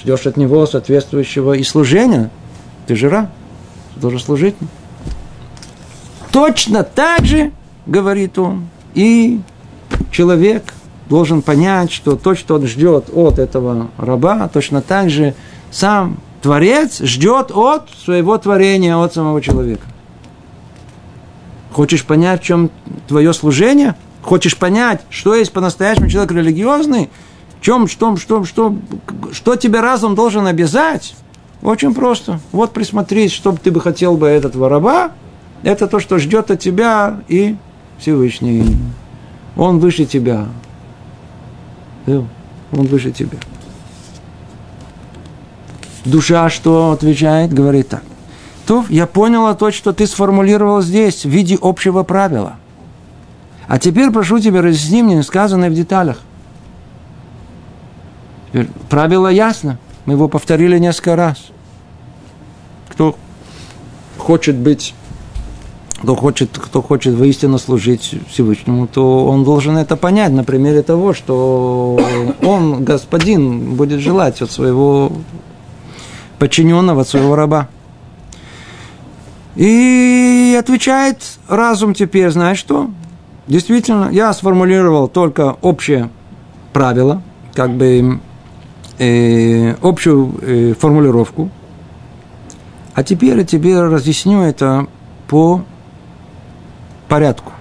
Ждешь 0.00 0.26
от 0.26 0.38
него 0.38 0.64
соответствующего 0.64 1.52
и 1.52 1.62
служения, 1.64 2.30
ты 2.86 2.96
же 2.96 3.10
раб 3.10 3.28
должен 4.00 4.20
служить. 4.20 4.54
Точно 6.32 6.84
так 6.84 7.24
же, 7.24 7.52
говорит 7.86 8.38
он, 8.38 8.68
и 8.94 9.40
человек 10.10 10.74
должен 11.08 11.42
понять, 11.42 11.90
что 11.90 12.16
то, 12.16 12.34
что 12.34 12.56
он 12.56 12.66
ждет 12.66 13.10
от 13.12 13.38
этого 13.38 13.88
раба, 13.96 14.48
точно 14.48 14.82
так 14.82 15.10
же 15.10 15.34
сам 15.70 16.18
Творец 16.42 17.00
ждет 17.00 17.50
от 17.50 17.88
своего 17.90 18.38
творения, 18.38 18.96
от 18.96 19.14
самого 19.14 19.40
человека. 19.40 19.86
Хочешь 21.72 22.04
понять, 22.04 22.42
в 22.42 22.44
чем 22.44 22.70
твое 23.08 23.32
служение? 23.32 23.96
Хочешь 24.22 24.56
понять, 24.56 25.00
что 25.10 25.34
есть 25.34 25.52
по-настоящему 25.52 26.08
человек 26.08 26.32
религиозный? 26.32 27.10
В 27.58 27.64
чем, 27.64 27.88
что, 27.88 28.16
что, 28.16 28.44
что, 28.44 28.76
что 29.32 29.56
тебе 29.56 29.80
разум 29.80 30.14
должен 30.14 30.46
обязать? 30.46 31.14
Очень 31.62 31.94
просто. 31.94 32.40
Вот 32.52 32.72
присмотреть, 32.72 33.32
что 33.32 33.52
ты 33.52 33.70
бы 33.70 33.80
хотел 33.80 34.16
бы 34.16 34.28
этого 34.28 34.68
раба, 34.68 35.12
это 35.62 35.88
то, 35.88 35.98
что 35.98 36.18
ждет 36.18 36.50
от 36.50 36.60
тебя 36.60 37.20
и 37.28 37.56
Всевышний. 37.98 38.76
Он 39.56 39.78
выше 39.78 40.04
тебя. 40.04 40.46
Он 42.06 42.86
выше 42.86 43.10
тебя. 43.10 43.38
Душа 46.04 46.48
что 46.48 46.92
отвечает? 46.92 47.52
Говорит 47.52 47.88
так. 47.88 48.02
То 48.66 48.84
я 48.88 49.06
поняла 49.06 49.54
то, 49.54 49.70
что 49.70 49.92
ты 49.92 50.06
сформулировал 50.06 50.80
здесь 50.80 51.24
в 51.24 51.28
виде 51.28 51.58
общего 51.60 52.02
правила. 52.02 52.56
А 53.66 53.78
теперь 53.78 54.10
прошу 54.10 54.38
тебя, 54.38 54.62
разъясни 54.62 55.02
мне 55.02 55.22
сказанное 55.22 55.70
в 55.70 55.74
деталях. 55.74 56.18
Теперь 58.48 58.68
правило 58.88 59.28
ясно. 59.28 59.78
Мы 60.08 60.14
его 60.14 60.26
повторили 60.26 60.78
несколько 60.78 61.16
раз. 61.16 61.36
Кто 62.88 63.14
хочет 64.16 64.56
быть 64.56 64.94
кто 66.00 66.16
хочет, 66.16 66.56
кто 66.56 66.80
хочет 66.80 67.14
воистину 67.14 67.58
служить 67.58 68.14
Всевышнему, 68.30 68.86
то 68.86 69.26
он 69.26 69.44
должен 69.44 69.76
это 69.76 69.98
понять 69.98 70.32
на 70.32 70.44
примере 70.44 70.80
того, 70.82 71.12
что 71.12 72.00
он, 72.42 72.84
господин, 72.84 73.74
будет 73.74 74.00
желать 74.00 74.40
от 74.40 74.50
своего 74.50 75.12
подчиненного, 76.38 77.02
от 77.02 77.08
своего 77.08 77.36
раба. 77.36 77.68
И 79.56 80.56
отвечает 80.58 81.18
разум 81.48 81.92
теперь, 81.92 82.30
знаешь 82.30 82.58
что? 82.58 82.90
Действительно, 83.46 84.08
я 84.10 84.32
сформулировал 84.32 85.06
только 85.08 85.58
общее 85.60 86.08
правило, 86.72 87.20
как 87.52 87.72
бы 87.76 88.20
э, 88.98 89.74
общую 89.82 90.34
э, 90.40 90.74
формулировку, 90.78 91.50
а 92.94 93.02
теперь 93.04 93.38
я 93.38 93.44
тебе 93.44 93.80
разъясню 93.80 94.42
это 94.42 94.86
по 95.28 95.62
порядку. 97.08 97.52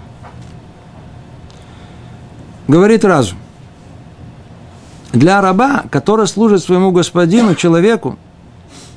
Говорит 2.67 3.05
разум. 3.05 3.37
Для 5.13 5.41
раба, 5.41 5.85
который 5.89 6.27
служит 6.27 6.61
своему 6.61 6.91
господину, 6.91 7.55
человеку, 7.55 8.17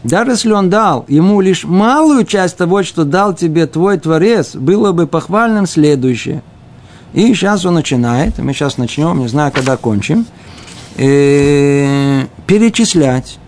даже 0.03 0.33
если 0.33 0.53
он 0.53 0.71
дал 0.71 1.05
ему 1.09 1.41
лишь 1.41 1.65
малую 1.65 2.25
часть 2.25 2.57
того, 2.57 2.83
что 2.83 3.05
дал 3.05 3.35
тебе 3.35 3.67
твой 3.67 3.99
Творец, 3.99 4.55
было 4.55 4.93
бы 4.93 5.07
похвальным 5.07 5.67
следующее. 5.67 6.43
И 7.13 7.35
сейчас 7.35 7.65
он 7.65 7.75
начинает, 7.75 8.39
мы 8.39 8.53
сейчас 8.53 8.79
начнем, 8.79 9.19
не 9.19 9.29
знаю, 9.29 9.53
когда 9.53 9.77
кончим, 9.77 10.27
э, 10.97 12.27
перечислять 12.47 13.39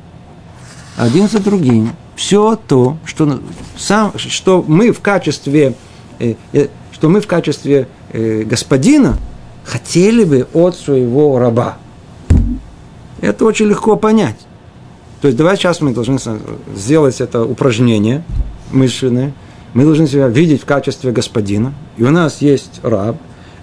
один 0.96 1.28
за 1.28 1.40
другим 1.40 1.92
все 2.14 2.56
то, 2.56 2.98
что, 3.04 3.40
сам, 3.76 4.12
что 4.16 4.64
мы 4.66 4.92
в 4.92 5.00
качестве 5.00 5.74
э, 6.18 6.34
э, 6.52 6.68
что 6.92 7.08
мы 7.08 7.20
в 7.20 7.26
качестве 7.26 7.88
э, 8.12 8.42
господина 8.44 9.16
хотели 9.64 10.24
бы 10.24 10.46
от 10.52 10.76
своего 10.76 11.38
раба. 11.38 11.78
Это 13.20 13.44
очень 13.44 13.66
легко 13.66 13.96
понять. 13.96 14.36
То 15.20 15.28
есть 15.28 15.36
давай 15.36 15.56
сейчас 15.56 15.80
мы 15.80 15.92
должны 15.92 16.18
сделать 16.76 17.20
это 17.20 17.44
упражнение 17.44 18.22
мысленное. 18.70 19.32
Мы 19.74 19.84
должны 19.84 20.06
себя 20.06 20.28
видеть 20.28 20.62
в 20.62 20.64
качестве 20.64 21.12
господина. 21.12 21.74
И 21.96 22.04
у 22.04 22.10
нас 22.10 22.42
есть 22.42 22.80
раб. 22.82 23.16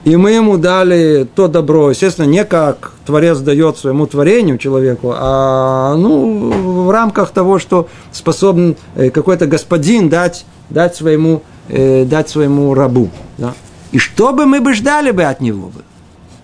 И 0.06 0.16
мы 0.16 0.32
ему 0.32 0.58
дали 0.58 1.28
то 1.36 1.48
добро, 1.48 1.90
естественно, 1.90 2.26
не 2.26 2.46
как 2.46 2.94
Творец 3.06 3.40
дает 3.40 3.78
своему 3.78 4.08
творению 4.08 4.58
человеку, 4.58 5.14
а 5.16 5.96
ну, 5.96 6.86
в 6.86 6.90
рамках 6.90 7.32
того, 7.32 7.60
что 7.60 7.90
способен 8.12 8.78
э, 8.96 9.10
какой-то 9.10 9.46
господин 9.46 10.08
дать, 10.08 10.46
дать 10.70 10.96
своему 10.96 11.44
э, 11.68 12.06
дать 12.06 12.30
своему 12.30 12.74
рабу. 12.74 13.10
Да? 13.38 13.54
И 13.92 13.98
что 13.98 14.32
бы 14.32 14.46
мы 14.46 14.62
бы 14.62 14.74
ждали 14.74 15.12
бы 15.12 15.24
от 15.24 15.42
него? 15.42 15.68
Бы? 15.68 15.82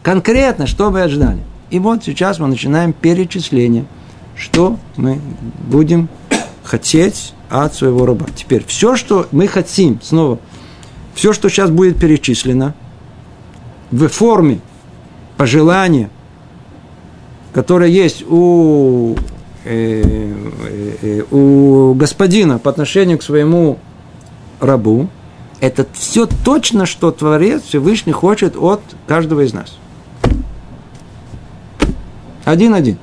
Конкретно, 0.04 0.68
что 0.68 0.92
бы 0.92 1.08
ждали? 1.08 1.40
И 1.70 1.80
вот 1.80 2.04
сейчас 2.04 2.40
мы 2.40 2.48
начинаем 2.48 2.94
перечисление, 2.94 3.86
что 4.36 4.78
мы 4.98 5.20
будем 5.68 6.10
хотеть 6.64 7.34
от 7.50 7.74
своего 7.74 8.06
раба. 8.06 8.26
Теперь, 8.36 8.66
все, 8.66 8.96
что 8.96 9.28
мы 9.32 9.48
хотим, 9.48 10.00
снова, 10.04 10.40
все, 11.14 11.32
что 11.32 11.50
сейчас 11.50 11.70
будет 11.70 11.98
перечислено, 11.98 12.74
в 13.92 14.08
форме 14.08 14.60
пожелания, 15.38 16.10
которое 17.54 17.90
есть 17.90 18.24
у, 18.28 19.16
э, 19.64 20.04
э, 20.04 20.96
э 21.02 21.24
у 21.32 21.94
господина 21.94 22.60
по 22.60 22.70
отношению 22.70 23.18
к 23.18 23.24
своему 23.24 23.80
рабу, 24.60 25.10
это 25.62 25.86
все 25.94 26.28
точно, 26.44 26.86
что 26.86 27.12
Творец 27.12 27.64
Всевышний 27.64 28.12
хочет 28.12 28.56
от 28.58 28.82
каждого 29.08 29.42
из 29.42 29.54
нас. 29.54 29.78
Один-один. 32.44 32.98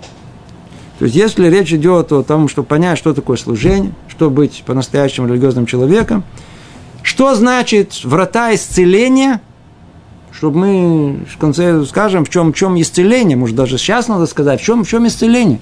То 0.99 1.07
есть, 1.07 1.17
если 1.17 1.49
речь 1.49 1.73
идет 1.73 2.13
о 2.13 2.23
том, 2.23 2.49
чтобы 2.49 2.69
понять, 2.69 2.99
что 2.99 3.13
такое 3.13 3.37
служение, 3.37 3.93
что 4.09 4.31
быть 4.31 4.63
по-настоящему 4.65 5.27
религиозным 5.27 5.67
человеком, 5.67 6.23
что 7.03 7.35
значит 7.35 8.05
врата 8.05 8.55
исцеления, 8.55 9.41
чтобы 10.43 10.59
мы 10.59 11.21
в 11.33 11.39
конце 11.39 11.85
скажем, 11.85 12.25
в 12.25 12.29
чем, 12.29 12.53
в 12.53 12.57
чем 12.57 12.81
исцеление, 12.81 13.37
может 13.37 13.55
даже 13.55 13.79
сейчас 13.79 14.09
надо 14.09 14.27
сказать, 14.27 14.61
в 14.61 14.65
чем, 14.65 14.83
в 14.83 14.89
чем 14.89 15.07
исцеление. 15.07 15.61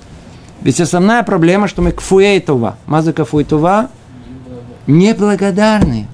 Ведь 0.62 0.80
основная 0.80 1.22
проблема, 1.22 1.68
что 1.68 1.82
мы 1.82 1.92
кфуэйтова, 1.92 2.78
маза 2.86 3.12
кфуэйтова, 3.12 3.90
неблагодарные. 4.86 6.06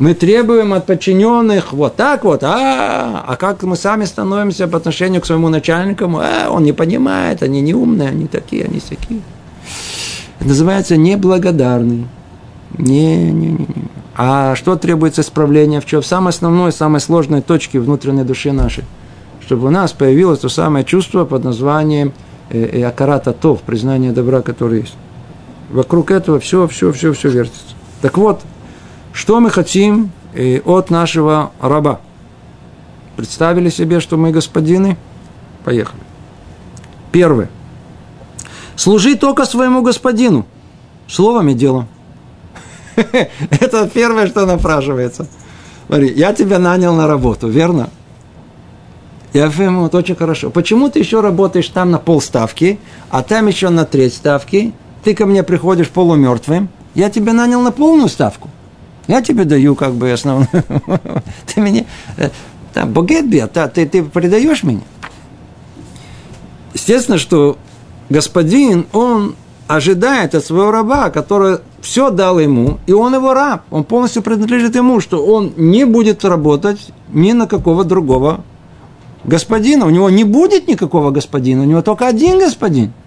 Мы 0.00 0.14
требуем 0.14 0.72
от 0.72 0.84
подчиненных 0.86 1.72
вот 1.72 1.94
так 1.94 2.24
вот, 2.24 2.42
а, 2.42 3.24
а 3.24 3.36
как 3.36 3.62
мы 3.62 3.76
сами 3.76 4.04
становимся 4.04 4.66
по 4.66 4.78
отношению 4.78 5.22
к 5.22 5.26
своему 5.26 5.48
начальнику, 5.48 6.10
а, 6.16 6.50
он 6.50 6.64
не 6.64 6.72
понимает, 6.72 7.44
они 7.44 7.60
не 7.60 7.72
умные, 7.72 8.08
они 8.08 8.26
такие, 8.26 8.64
они 8.64 8.80
такие. 8.80 9.20
Это 10.40 10.48
называется 10.48 10.96
неблагодарный. 10.96 12.08
Не, 12.78 13.30
не, 13.30 13.50
не, 13.50 13.50
не. 13.50 13.88
А 14.14 14.54
что 14.54 14.76
требуется 14.76 15.22
исправления 15.22 15.80
в 15.80 15.86
чем? 15.86 16.02
В 16.02 16.06
самой 16.06 16.30
основной, 16.30 16.72
самой 16.72 17.00
сложной 17.00 17.42
точке 17.42 17.80
внутренней 17.80 18.24
души 18.24 18.52
нашей. 18.52 18.84
Чтобы 19.40 19.68
у 19.68 19.70
нас 19.70 19.92
появилось 19.92 20.40
то 20.40 20.48
самое 20.48 20.84
чувство 20.84 21.24
под 21.24 21.44
названием 21.44 22.12
э, 22.50 22.80
э, 22.80 22.82
акарата 22.84 23.32
тов, 23.32 23.60
признание 23.62 24.12
добра, 24.12 24.42
которое 24.42 24.80
есть. 24.80 24.96
Вокруг 25.70 26.10
этого 26.10 26.40
все, 26.40 26.66
все, 26.66 26.92
все, 26.92 27.12
все 27.12 27.28
вертится. 27.28 27.74
Так 28.00 28.18
вот, 28.18 28.40
что 29.12 29.40
мы 29.40 29.50
хотим 29.50 30.10
э, 30.34 30.60
от 30.60 30.90
нашего 30.90 31.52
раба? 31.60 32.00
Представили 33.16 33.70
себе, 33.70 34.00
что 34.00 34.16
мы 34.16 34.30
господины? 34.30 34.96
Поехали. 35.64 36.02
Первое. 37.12 37.48
Служи 38.76 39.16
только 39.16 39.46
своему 39.46 39.82
господину. 39.82 40.46
Словом 41.08 41.48
и 41.48 41.54
делом. 41.54 41.88
Это 43.50 43.88
первое, 43.92 44.26
что 44.26 44.46
напрашивается. 44.46 45.26
Смотри, 45.86 46.12
я 46.12 46.32
тебя 46.32 46.58
нанял 46.58 46.94
на 46.94 47.06
работу, 47.06 47.48
верно? 47.48 47.90
Я 49.32 49.48
говорю, 49.48 49.80
вот 49.80 49.94
очень 49.94 50.16
хорошо. 50.16 50.50
Почему 50.50 50.88
ты 50.88 50.98
еще 50.98 51.20
работаешь 51.20 51.68
там 51.68 51.90
на 51.90 51.98
полставки, 51.98 52.78
а 53.10 53.22
там 53.22 53.46
еще 53.46 53.68
на 53.68 53.84
треть 53.84 54.14
ставки? 54.14 54.72
Ты 55.04 55.14
ко 55.14 55.26
мне 55.26 55.42
приходишь 55.42 55.90
полумертвым, 55.90 56.68
я 56.94 57.10
тебя 57.10 57.32
нанял 57.32 57.60
на 57.60 57.70
полную 57.70 58.08
ставку. 58.08 58.48
Я 59.06 59.22
тебе 59.22 59.44
даю 59.44 59.76
как 59.76 59.92
бы 59.94 60.10
основную. 60.10 60.48
Ты 61.46 61.60
меня... 61.60 61.84
Э, 62.16 62.30
там, 62.72 62.92
богет 62.92 63.30
ты, 63.30 63.86
ты 63.86 64.02
предаешь 64.02 64.62
меня. 64.62 64.82
Естественно, 66.74 67.16
что 67.16 67.56
господин, 68.10 68.86
он 68.92 69.34
ожидает 69.66 70.34
от 70.34 70.44
своего 70.44 70.70
раба, 70.70 71.08
который 71.08 71.58
все 71.86 72.10
дал 72.10 72.38
ему, 72.38 72.78
и 72.86 72.92
он 72.92 73.14
его 73.14 73.32
раб, 73.32 73.62
он 73.70 73.84
полностью 73.84 74.22
принадлежит 74.22 74.74
ему, 74.74 75.00
что 75.00 75.24
он 75.24 75.52
не 75.56 75.84
будет 75.84 76.24
работать 76.24 76.92
ни 77.12 77.32
на 77.32 77.46
какого 77.46 77.84
другого 77.84 78.40
господина. 79.24 79.86
У 79.86 79.90
него 79.90 80.10
не 80.10 80.24
будет 80.24 80.68
никакого 80.68 81.10
господина, 81.10 81.62
у 81.62 81.64
него 81.64 81.82
только 81.82 82.06
один 82.06 82.38
господин– 82.38 82.92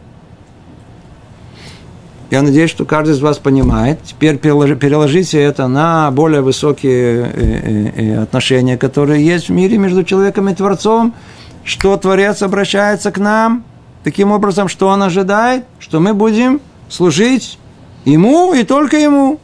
я 2.32 2.44
надеюсь, 2.44 2.70
что 2.70 2.86
каждый 2.86 3.16
из 3.16 3.22
вас 3.22 3.40
понимает. 3.40 4.00
Теперь 4.04 4.38
переложите 4.38 5.42
это 5.42 5.68
на 5.68 6.12
более 6.12 6.42
высокие 6.42 7.24
э, 7.24 7.32
э, 7.34 7.92
э, 7.96 8.22
отношения, 8.22 8.78
которые 8.78 9.26
есть 9.26 9.50
в 9.50 9.52
мире 9.52 9.80
между 9.80 10.04
человеком 10.04 10.48
и 10.48 10.54
Творцом. 10.54 11.16
Что 11.64 11.98
Творец 11.98 12.44
обращается 12.44 13.12
к 13.12 13.18
нам? 13.18 13.64
Таким 14.04 14.32
образом, 14.32 14.68
что 14.68 14.88
он 14.90 15.02
ожидает? 15.02 15.66
Что 15.80 16.00
мы 16.00 16.14
будем 16.14 16.62
служить 16.88 17.58
ему 18.06 18.54
и 18.54 18.64
только 18.64 18.98
ему. 18.98 19.40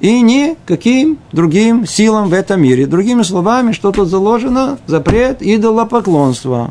И 0.00 0.20
ни 0.20 0.56
каким 0.66 1.18
другим 1.32 1.86
силам 1.86 2.28
в 2.28 2.34
этом 2.34 2.60
мире. 2.60 2.86
Другими 2.86 3.22
словами, 3.22 3.72
что 3.72 3.92
тут 3.92 4.08
заложено? 4.08 4.78
Запрет 4.86 5.40
идолопоклонства. 5.40 6.70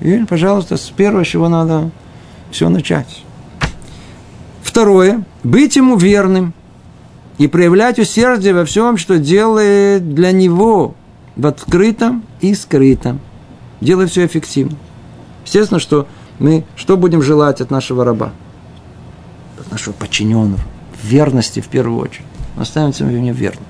И, 0.00 0.24
пожалуйста, 0.28 0.76
с 0.76 0.88
первого, 0.88 1.24
с 1.24 1.28
чего 1.28 1.48
надо 1.48 1.90
все 2.50 2.68
начать. 2.68 3.24
Второе. 4.62 5.24
Быть 5.44 5.76
ему 5.76 5.96
верным 5.96 6.54
и 7.38 7.46
проявлять 7.46 7.98
усердие 7.98 8.54
во 8.54 8.64
всем, 8.64 8.96
что 8.96 9.18
делает 9.18 10.14
для 10.14 10.32
него 10.32 10.94
в 11.36 11.46
открытом 11.46 12.24
и 12.40 12.54
скрытом. 12.54 13.20
Делай 13.80 14.06
все 14.06 14.24
эффективно. 14.26 14.76
Естественно, 15.44 15.80
что 15.80 16.06
мы 16.38 16.64
что 16.76 16.96
будем 16.96 17.20
желать 17.22 17.60
от 17.60 17.70
нашего 17.70 18.04
раба? 18.04 18.32
Нашего 19.70 19.94
подчиненного. 19.94 20.60
Верности 21.02 21.60
в 21.60 21.68
первую 21.68 22.00
очередь. 22.00 22.26
Оставимся 22.56 23.04
в 23.04 23.12
ней 23.12 23.32
верным. 23.32 23.64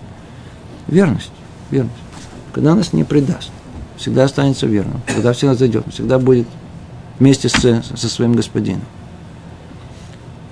Верность. 0.89 1.33
Верность. 1.71 1.97
Когда 2.53 2.75
нас 2.75 2.93
не 2.93 3.05
предаст. 3.05 3.51
Всегда 3.97 4.25
останется 4.25 4.67
верным. 4.67 5.01
Когда 5.07 5.33
всегда 5.33 5.55
зайдет. 5.55 5.85
Всегда 5.93 6.19
будет 6.19 6.47
вместе 7.19 7.49
с, 7.49 7.61
со 7.61 8.09
своим 8.09 8.35
господином. 8.35 8.85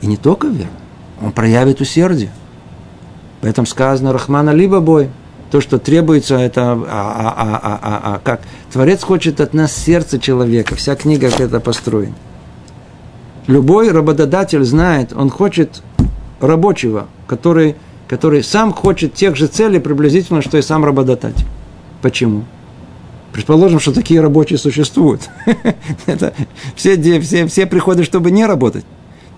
И 0.00 0.06
не 0.06 0.16
только 0.16 0.46
верным. 0.46 0.74
Он 1.20 1.32
проявит 1.32 1.80
усердие. 1.80 2.30
Поэтому 3.40 3.66
сказано 3.66 4.12
Рахмана 4.12 4.50
либо 4.50 4.80
бой. 4.80 5.10
То, 5.50 5.60
что 5.60 5.78
требуется, 5.78 6.36
это 6.36 6.72
а, 6.72 6.78
а, 6.88 7.34
а, 7.36 7.60
а, 7.62 7.78
а, 7.82 8.14
а, 8.14 8.20
как? 8.22 8.42
Творец 8.72 9.02
хочет 9.02 9.40
от 9.40 9.52
нас 9.52 9.74
сердце 9.74 10.20
человека. 10.20 10.76
Вся 10.76 10.94
книга 10.94 11.26
это 11.26 11.58
построена. 11.58 12.14
Любой 13.50 13.90
работодатель 13.90 14.62
знает, 14.62 15.12
он 15.12 15.28
хочет 15.28 15.82
рабочего, 16.40 17.08
который, 17.26 17.74
который 18.06 18.44
сам 18.44 18.72
хочет 18.72 19.14
тех 19.14 19.34
же 19.34 19.48
целей 19.48 19.80
приблизительно, 19.80 20.40
что 20.40 20.56
и 20.56 20.62
сам 20.62 20.84
работодатель. 20.84 21.46
Почему? 22.00 22.44
Предположим, 23.32 23.80
что 23.80 23.92
такие 23.92 24.20
рабочие 24.20 24.56
существуют. 24.56 25.28
Это 26.06 26.32
все, 26.76 26.96
все, 27.20 27.48
все 27.48 27.66
приходят, 27.66 28.06
чтобы 28.06 28.30
не 28.30 28.46
работать. 28.46 28.84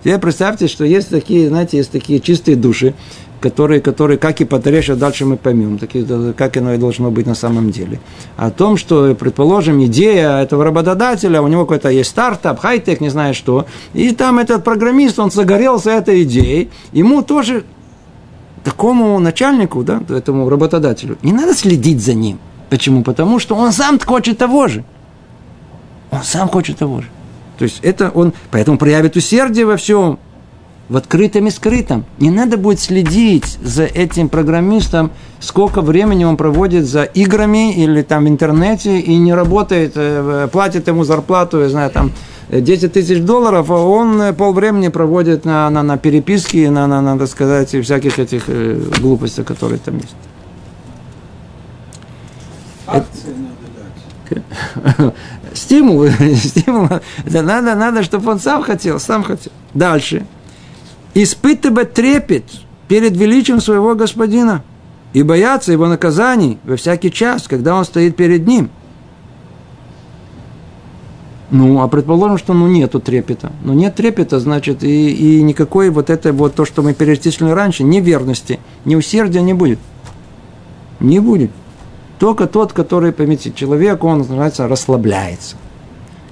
Теперь 0.03 0.19
представьте, 0.19 0.67
что 0.67 0.83
есть 0.83 1.09
такие, 1.09 1.47
знаете, 1.47 1.77
есть 1.77 1.91
такие 1.91 2.19
чистые 2.19 2.57
души, 2.57 2.93
которые, 3.39 3.79
которые 3.79 4.17
как 4.17 4.41
и 4.41 4.45
потрещат, 4.45 4.97
дальше 4.97 5.25
мы 5.25 5.37
поймем, 5.37 5.77
такие, 5.77 6.05
как 6.33 6.57
оно 6.57 6.73
и 6.73 6.77
должно 6.77 7.09
быть 7.09 7.25
на 7.25 7.35
самом 7.35 7.71
деле. 7.71 7.99
О 8.35 8.51
том, 8.51 8.75
что, 8.75 9.15
предположим, 9.15 9.83
идея 9.85 10.41
этого 10.41 10.65
работодателя, 10.65 11.41
у 11.41 11.47
него 11.47 11.65
какой-то 11.65 11.89
есть 11.89 12.09
стартап, 12.09 12.59
хай-тек, 12.59 12.99
не 13.01 13.09
знаю 13.09 13.33
что, 13.33 13.65
и 13.93 14.11
там 14.11 14.39
этот 14.39 14.63
программист, 14.63 15.19
он 15.19 15.31
загорелся 15.31 15.91
этой 15.91 16.23
идеей, 16.23 16.69
ему 16.91 17.21
тоже 17.21 17.63
такому 18.63 19.19
начальнику, 19.19 19.83
да, 19.83 20.01
этому 20.09 20.49
работодателю, 20.49 21.17
не 21.21 21.31
надо 21.31 21.53
следить 21.53 22.03
за 22.03 22.13
ним. 22.13 22.39
Почему? 22.69 23.03
Потому 23.03 23.39
что 23.39 23.55
он 23.55 23.71
сам 23.71 23.99
хочет 23.99 24.37
того 24.37 24.67
же. 24.67 24.83
Он 26.11 26.23
сам 26.23 26.49
хочет 26.49 26.77
того 26.77 27.01
же. 27.01 27.07
То 27.63 27.67
есть 27.67 27.79
это 27.81 28.11
он, 28.13 28.33
поэтому 28.51 28.77
проявит 28.77 29.15
усердие 29.15 29.65
во 29.65 29.77
всем, 29.77 30.19
в 30.89 30.97
открытом 30.97 31.47
и 31.47 31.49
скрытом. 31.49 32.03
Не 32.19 32.29
надо 32.29 32.57
будет 32.57 32.81
следить 32.81 33.57
за 33.63 33.85
этим 33.85 34.27
программистом, 34.27 35.11
сколько 35.39 35.79
времени 35.79 36.25
он 36.25 36.35
проводит 36.35 36.83
за 36.85 37.03
играми 37.03 37.73
или 37.73 38.01
там 38.01 38.25
в 38.25 38.27
интернете 38.27 38.99
и 38.99 39.15
не 39.15 39.33
работает, 39.33 39.93
э, 39.95 40.49
платит 40.51 40.89
ему 40.89 41.05
зарплату, 41.05 41.61
я 41.61 41.69
знаю, 41.69 41.89
там 41.89 42.11
10 42.49 42.91
тысяч 42.91 43.21
долларов, 43.21 43.71
а 43.71 43.75
он 43.75 44.21
э, 44.21 44.33
полвремени 44.33 44.89
проводит 44.89 45.45
на, 45.45 45.69
на, 45.69 45.83
на 45.83 45.97
переписки, 45.97 46.67
на, 46.67 46.85
на, 46.85 47.01
надо 47.01 47.27
сказать, 47.27 47.69
всяких 47.69 48.19
этих 48.19 48.43
э, 48.47 48.77
глупостей, 48.99 49.45
которые 49.45 49.79
там 49.79 49.95
есть. 49.99 50.15
Стимул, 55.53 56.07
стимул. 56.35 56.87
Это 57.25 57.41
надо, 57.41 57.75
надо, 57.75 58.03
чтобы 58.03 58.31
он 58.31 58.39
сам 58.39 58.63
хотел, 58.63 58.99
сам 58.99 59.23
хотел. 59.23 59.51
Дальше 59.73 60.25
испытывать 61.13 61.93
трепет 61.93 62.45
перед 62.87 63.15
величием 63.15 63.61
своего 63.61 63.95
господина 63.95 64.63
и 65.13 65.23
бояться 65.23 65.71
его 65.71 65.87
наказаний 65.87 66.57
во 66.63 66.75
всякий 66.75 67.11
час, 67.11 67.47
когда 67.47 67.75
он 67.75 67.85
стоит 67.85 68.15
перед 68.15 68.47
ним. 68.47 68.69
Ну, 71.51 71.81
а 71.81 71.87
предположим, 71.87 72.39
что 72.39 72.55
ну 72.55 72.67
нету 72.67 72.99
трепета. 72.99 73.51
Ну, 73.63 73.73
нет 73.73 73.93
трепета, 73.93 74.39
значит, 74.39 74.83
и, 74.83 75.11
и 75.11 75.43
никакой 75.43 75.91
вот 75.91 76.09
это 76.09 76.33
вот 76.33 76.55
то, 76.55 76.65
что 76.65 76.81
мы 76.81 76.95
перечислили 76.95 77.51
раньше, 77.51 77.83
ни 77.83 77.99
верности, 77.99 78.59
ни 78.85 78.95
усердия 78.95 79.41
не 79.41 79.53
будет. 79.53 79.77
Не 80.99 81.19
будет. 81.19 81.51
Только 82.19 82.47
тот, 82.47 82.73
который, 82.73 83.11
поймите, 83.11 83.51
человек, 83.51 84.03
он, 84.03 84.19
называется, 84.19 84.67
расслабляется. 84.67 85.55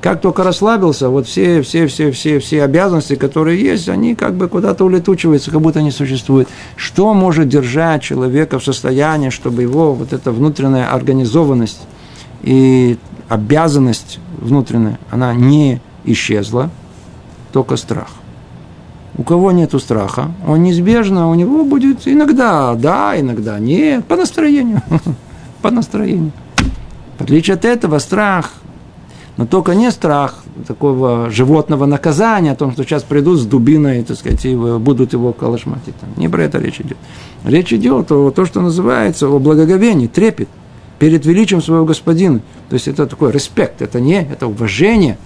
Как 0.01 0.19
только 0.19 0.43
расслабился, 0.43 1.09
вот 1.09 1.27
все, 1.27 1.61
все, 1.61 1.85
все, 1.85 2.11
все, 2.11 2.39
все 2.39 2.63
обязанности, 2.63 3.15
которые 3.15 3.61
есть, 3.61 3.87
они 3.87 4.15
как 4.15 4.33
бы 4.33 4.47
куда-то 4.47 4.83
улетучиваются, 4.83 5.51
как 5.51 5.61
будто 5.61 5.83
не 5.83 5.91
существуют. 5.91 6.49
Что 6.75 7.13
может 7.13 7.47
держать 7.49 8.01
человека 8.01 8.57
в 8.57 8.63
состоянии, 8.63 9.29
чтобы 9.29 9.61
его 9.61 9.93
вот 9.93 10.11
эта 10.11 10.31
внутренняя 10.31 10.91
организованность 10.91 11.81
и 12.41 12.97
обязанность 13.29 14.19
внутренняя, 14.39 14.97
она 15.11 15.35
не 15.35 15.81
исчезла, 16.03 16.71
только 17.51 17.75
страх. 17.75 18.09
У 19.17 19.23
кого 19.23 19.51
нет 19.51 19.79
страха, 19.79 20.31
он 20.47 20.63
неизбежно, 20.63 21.29
у 21.29 21.35
него 21.35 21.63
будет 21.63 22.07
иногда 22.07 22.73
да, 22.73 23.19
иногда 23.19 23.59
нет, 23.59 24.05
по 24.05 24.15
настроению. 24.15 24.81
По 25.61 25.71
настроению. 25.71 26.31
В 27.17 27.21
отличие 27.21 27.55
от 27.55 27.65
этого, 27.65 27.99
страх 27.99 28.51
но 29.37 29.45
только 29.45 29.73
не 29.73 29.89
страх 29.91 30.43
такого 30.67 31.29
животного 31.29 31.85
наказания, 31.85 32.51
о 32.51 32.55
том, 32.55 32.73
что 32.73 32.83
сейчас 32.83 33.03
придут 33.03 33.39
с 33.39 33.45
дубиной, 33.45 34.03
так 34.03 34.17
сказать, 34.17 34.45
и 34.45 34.55
будут 34.55 35.13
его 35.13 35.33
колошматить. 35.33 35.95
Не 36.17 36.27
про 36.27 36.43
это 36.43 36.59
речь 36.59 36.79
идет. 36.81 36.97
Речь 37.45 37.73
идет 37.73 38.11
о 38.11 38.29
том, 38.31 38.45
что 38.45 38.61
называется 38.61 39.27
о 39.27 39.39
благоговении, 39.39 40.07
трепет 40.07 40.49
перед 40.99 41.25
величием 41.25 41.61
своего 41.61 41.85
господина. 41.85 42.41
То 42.69 42.75
есть 42.75 42.87
это 42.87 43.07
такой 43.07 43.31
респект, 43.31 43.81
это 43.81 43.99
не, 43.99 44.21
это 44.21 44.47
уважение. 44.47 45.17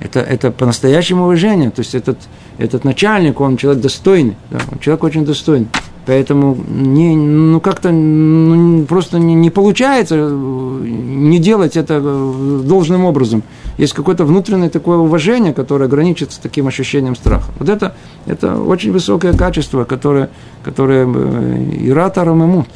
Это, 0.00 0.20
это 0.20 0.50
по-настоящему 0.50 1.24
уважение. 1.24 1.70
То 1.70 1.80
есть 1.80 1.94
этот, 1.94 2.18
этот 2.58 2.84
начальник, 2.84 3.40
он 3.40 3.56
человек 3.56 3.80
достойный, 3.80 4.36
да, 4.50 4.58
он 4.70 4.80
человек 4.80 5.02
очень 5.04 5.24
достойный. 5.24 5.68
Поэтому 6.06 6.56
не, 6.68 7.16
ну 7.16 7.60
как-то 7.60 7.90
ну, 7.90 8.84
просто 8.84 9.18
не, 9.18 9.34
не 9.34 9.50
получается 9.50 10.16
э, 10.18 10.80
не 10.84 11.38
делать 11.38 11.76
это 11.76 12.00
э, 12.02 12.60
должным 12.64 13.04
образом. 13.06 13.42
Есть 13.78 13.94
какое-то 13.94 14.24
внутреннее 14.24 14.68
такое 14.68 14.98
уважение, 14.98 15.54
которое 15.54 15.88
граничит 15.88 16.32
с 16.32 16.38
таким 16.38 16.66
ощущением 16.66 17.16
страха. 17.16 17.50
Вот 17.58 17.68
это, 17.68 17.94
это 18.26 18.60
очень 18.60 18.92
высокое 18.92 19.32
качество, 19.32 19.84
которое, 19.84 20.28
которое 20.62 21.06
э, 21.06 21.88
иратаром 21.88 22.44
имут. 22.44 22.68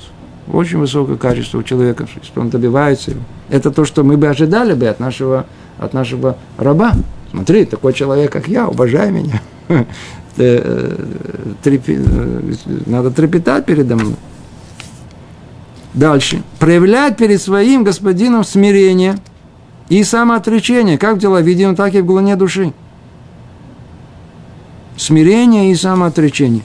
Очень 0.51 0.79
высокое 0.79 1.17
качество 1.17 1.59
у 1.59 1.63
человека, 1.63 2.07
что 2.23 2.41
он 2.41 2.49
добивается 2.49 3.11
его. 3.11 3.21
Это 3.51 3.71
то, 3.71 3.85
что 3.85 4.03
мы 4.03 4.17
бы 4.17 4.29
ожидали 4.29 4.73
бы 4.73 4.87
от 4.87 4.99
нашего, 5.01 5.45
от 5.79 5.93
нашего 5.93 6.39
раба. 6.57 6.93
Смотри, 7.31 7.67
такой 7.67 7.93
человек, 7.93 8.33
как 8.33 8.49
я, 8.49 8.67
уважай 8.67 9.11
меня. 9.11 9.43
Э, 10.41 10.95
трепи, 11.63 11.99
э, 11.99 12.53
надо 12.87 13.11
трепетать 13.11 13.65
передо 13.67 13.97
мной. 13.97 14.15
Дальше. 15.95 16.43
Проявлять 16.61 17.17
перед 17.17 17.43
своим 17.43 17.83
господином 17.83 18.45
смирение 18.45 19.19
и 19.89 20.05
самоотречение, 20.05 20.97
как 20.97 21.17
в 21.17 21.19
деловидении, 21.19 21.75
так 21.75 21.95
и 21.95 22.01
в 22.01 22.07
глубине 22.07 22.37
души. 22.37 22.73
Смирение 24.97 25.73
и 25.73 25.75
самоотречение. 25.75 26.63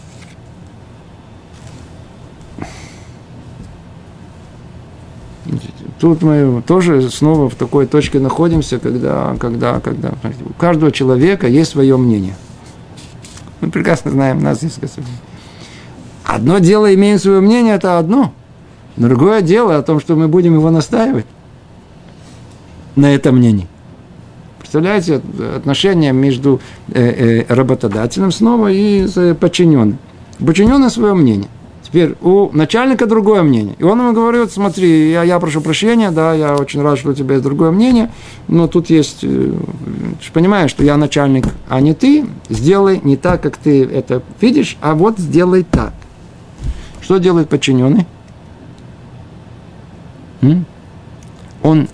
Тут 6.00 6.22
мы 6.22 6.62
тоже 6.68 7.10
снова 7.10 7.50
в 7.50 7.56
такой 7.56 7.88
точке 7.88 8.20
находимся, 8.20 8.78
когда, 8.78 9.36
когда, 9.40 9.80
когда 9.80 10.14
у 10.46 10.54
каждого 10.54 10.92
человека 10.92 11.48
есть 11.48 11.72
свое 11.72 11.98
мнение– 11.98 12.36
мы 13.64 13.72
прекрасно 13.72 14.12
знаем, 14.12 14.44
нас 14.44 14.62
есть 14.62 14.80
Господь. 14.80 15.06
Одно 16.26 16.60
дело, 16.60 16.94
имеем 16.94 17.18
свое 17.18 17.40
мнение, 17.40 17.76
это 17.76 17.98
одно. 17.98 18.34
Другое 18.98 19.42
дело 19.42 19.78
о 19.78 19.82
том, 19.82 20.00
что 20.00 20.16
мы 20.16 20.28
будем 20.28 20.54
его 20.54 20.70
настаивать 20.70 21.26
на 22.96 23.14
это 23.16 23.32
мнение. 23.32 23.68
Представляете, 24.60 25.22
отношения 25.56 26.12
между 26.12 26.60
э, 26.90 27.44
э, 27.48 27.54
работодателем 27.54 28.32
снова 28.32 28.70
и 28.72 29.08
подчиненным. 29.40 29.98
Подчиненный 30.40 30.90
свое 30.90 31.14
мнение– 31.14 31.50
Теперь 31.94 32.16
у 32.22 32.50
начальника 32.52 33.06
другое 33.06 33.44
мнение. 33.44 33.76
И 33.78 33.84
он 33.84 34.00
ему 34.00 34.14
говорит, 34.14 34.52
смотри, 34.52 35.12
я, 35.12 35.22
я 35.22 35.40
прошу 35.40 35.62
прощения, 35.62 36.10
да, 36.10 36.34
я 36.34 36.56
очень 36.56 36.82
рад, 36.82 36.98
что 36.98 37.12
у 37.12 37.14
тебя 37.14 37.36
есть 37.36 37.44
другое 37.44 37.70
мнение, 37.70 38.10
но 38.48 38.68
тут 38.68 38.90
есть, 38.90 39.20
э, 39.22 39.54
ты 40.20 40.32
понимаешь, 40.34 40.72
что 40.72 40.84
я 40.84 40.98
начальник, 40.98 41.46
а 41.70 41.80
не 41.82 41.94
ты, 41.94 42.26
сделай 42.50 43.00
не 43.04 43.16
так, 43.16 43.44
как 43.44 43.58
ты 43.58 43.86
это 43.86 44.24
видишь, 44.42 44.76
а 44.82 44.96
вот 44.96 45.20
сделай 45.20 45.62
так. 45.62 45.94
Что 47.00 47.20
делает 47.20 47.48
подчиненный? 47.50 48.08
Он 51.62 51.88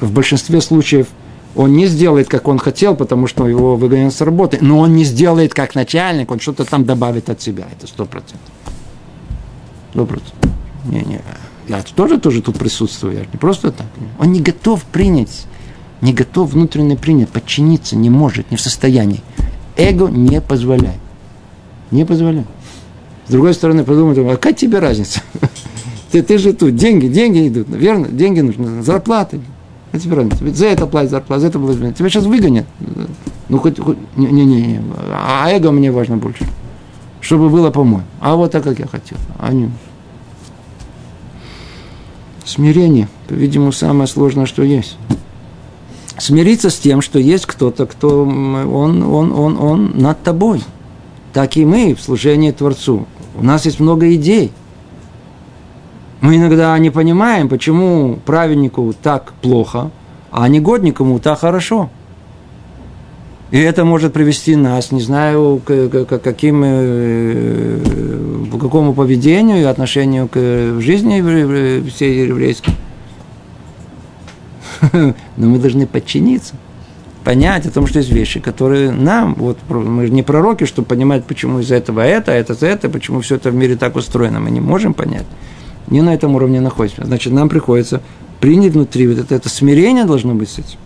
в 0.00 0.12
большинстве 0.12 0.62
случаев 0.62 1.08
он 1.54 1.74
не 1.74 1.88
сделает, 1.88 2.26
как 2.28 2.48
он 2.48 2.58
хотел, 2.58 2.96
потому 2.96 3.26
что 3.26 3.46
его 3.46 3.76
выгонят 3.76 4.14
с 4.14 4.22
работы, 4.22 4.56
но 4.62 4.78
он 4.78 4.94
не 4.94 5.04
сделает 5.04 5.52
как 5.52 5.74
начальник, 5.74 6.30
он 6.30 6.40
что-то 6.40 6.64
там 6.64 6.86
добавит 6.86 7.28
от 7.28 7.42
себя, 7.42 7.66
это 7.70 7.86
сто 7.86 8.06
процентов. 8.06 8.55
Добрый. 9.96 10.20
Не, 10.84 11.00
не. 11.00 11.20
я 11.68 11.82
тоже, 11.82 12.18
тоже 12.18 12.42
тут 12.42 12.58
присутствую, 12.58 13.14
я 13.14 13.20
не 13.20 13.38
просто 13.38 13.72
так. 13.72 13.86
Он 14.18 14.30
не 14.30 14.40
готов 14.40 14.84
принять, 14.84 15.46
не 16.02 16.12
готов 16.12 16.52
внутренне 16.52 16.96
принять, 16.96 17.30
подчиниться 17.30 17.96
не 17.96 18.10
может, 18.10 18.50
не 18.50 18.58
в 18.58 18.60
состоянии. 18.60 19.22
Эго 19.74 20.08
не 20.08 20.42
позволяет. 20.42 21.00
Не 21.90 22.04
позволяет. 22.04 22.46
С 23.26 23.30
другой 23.30 23.54
стороны, 23.54 23.84
подумать, 23.84 24.18
а 24.18 24.24
какая 24.32 24.52
тебе 24.52 24.80
разница? 24.80 25.22
Ты, 26.12 26.22
ты 26.22 26.38
же 26.38 26.52
тут, 26.52 26.76
деньги, 26.76 27.08
деньги 27.08 27.48
идут, 27.48 27.66
верно? 27.68 28.06
Деньги 28.08 28.40
нужны, 28.40 28.82
зарплаты. 28.82 29.40
А 29.92 29.98
тебе 29.98 30.14
разница? 30.14 30.54
За 30.54 30.66
это 30.66 30.86
платить 30.86 31.10
зарплату, 31.10 31.40
за 31.40 31.46
это 31.48 31.58
было 31.58 31.74
Тебя 31.74 32.08
сейчас 32.08 32.24
выгонят. 32.24 32.66
Ну, 33.48 33.58
хоть, 33.58 33.80
хоть 33.80 33.98
не-не-не, 34.14 34.82
а 35.10 35.50
эго 35.50 35.72
мне 35.72 35.90
важно 35.90 36.16
больше. 36.16 36.46
Чтобы 37.20 37.48
было 37.48 37.70
по-моему. 37.70 38.04
А 38.20 38.36
вот 38.36 38.52
так, 38.52 38.62
как 38.62 38.78
я 38.78 38.86
хотел. 38.86 39.18
А 39.38 39.52
не... 39.52 39.68
Смирение, 42.46 43.08
по-видимому, 43.26 43.72
самое 43.72 44.06
сложное, 44.06 44.46
что 44.46 44.62
есть. 44.62 44.96
Смириться 46.16 46.70
с 46.70 46.78
тем, 46.78 47.02
что 47.02 47.18
есть 47.18 47.44
кто-то, 47.44 47.86
кто 47.86 48.22
он, 48.22 49.02
он, 49.02 49.32
он, 49.32 49.58
он 49.58 49.92
над 49.96 50.22
тобой. 50.22 50.62
Так 51.32 51.56
и 51.56 51.64
мы 51.64 51.94
в 51.94 52.00
служении 52.00 52.52
Творцу. 52.52 53.06
У 53.34 53.44
нас 53.44 53.64
есть 53.64 53.80
много 53.80 54.14
идей. 54.14 54.52
Мы 56.20 56.36
иногда 56.36 56.78
не 56.78 56.90
понимаем, 56.90 57.48
почему 57.48 58.20
праведнику 58.24 58.94
так 59.02 59.32
плохо, 59.42 59.90
а 60.30 60.48
негоднику 60.48 61.18
так 61.18 61.40
хорошо. 61.40 61.90
И 63.50 63.58
это 63.58 63.84
может 63.84 64.12
привести 64.12 64.56
нас, 64.56 64.90
не 64.90 65.00
знаю, 65.00 65.62
к, 65.64 65.88
к, 65.88 66.18
каким, 66.18 66.62
э, 66.64 67.78
к 68.52 68.60
какому 68.60 68.92
поведению 68.92 69.58
и 69.58 69.62
отношению 69.62 70.26
к 70.26 70.80
жизни 70.80 71.88
всей 71.88 72.26
еврейской. 72.26 72.72
Но 74.92 75.48
мы 75.48 75.58
должны 75.58 75.86
подчиниться, 75.86 76.54
понять 77.22 77.66
о 77.66 77.70
том, 77.70 77.86
что 77.86 78.00
есть 78.00 78.10
вещи, 78.10 78.40
которые 78.40 78.90
нам, 78.90 79.34
вот 79.34 79.58
мы 79.68 80.06
же 80.06 80.12
не 80.12 80.24
пророки, 80.24 80.64
чтобы 80.64 80.88
понимать, 80.88 81.24
почему 81.24 81.60
из 81.60 81.70
этого 81.70 82.00
это, 82.00 82.32
это 82.32 82.54
это, 82.66 82.88
почему 82.88 83.20
все 83.20 83.36
это 83.36 83.52
в 83.52 83.54
мире 83.54 83.76
так 83.76 83.94
устроено, 83.94 84.40
мы 84.40 84.50
не 84.50 84.60
можем 84.60 84.92
понять. 84.92 85.26
Не 85.86 86.02
на 86.02 86.12
этом 86.12 86.34
уровне 86.34 86.60
находимся. 86.60 87.04
Значит, 87.04 87.32
нам 87.32 87.48
приходится 87.48 88.02
принять 88.40 88.72
внутри 88.72 89.06
вот 89.06 89.18
это, 89.18 89.36
это 89.36 89.48
смирение 89.48 90.04
должно 90.04 90.34
быть 90.34 90.48
с 90.48 90.58
этим. 90.58 90.78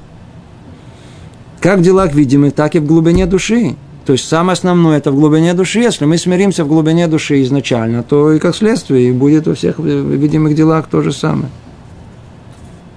Как 1.60 1.80
в 1.80 1.82
делах 1.82 2.14
видимых, 2.14 2.54
так 2.54 2.74
и 2.74 2.78
в 2.78 2.86
глубине 2.86 3.26
души. 3.26 3.76
То 4.06 4.14
есть 4.14 4.26
самое 4.26 4.54
основное 4.54 4.96
это 4.96 5.12
в 5.12 5.14
глубине 5.14 5.52
души. 5.52 5.80
Если 5.80 6.06
мы 6.06 6.16
смиримся 6.16 6.64
в 6.64 6.68
глубине 6.68 7.06
души 7.06 7.42
изначально, 7.42 8.02
то 8.02 8.32
и 8.32 8.38
как 8.38 8.56
следствие 8.56 9.10
и 9.10 9.12
будет 9.12 9.46
во 9.46 9.54
всех 9.54 9.78
видимых 9.78 10.54
делах 10.54 10.88
то 10.88 11.02
же 11.02 11.12
самое. 11.12 11.50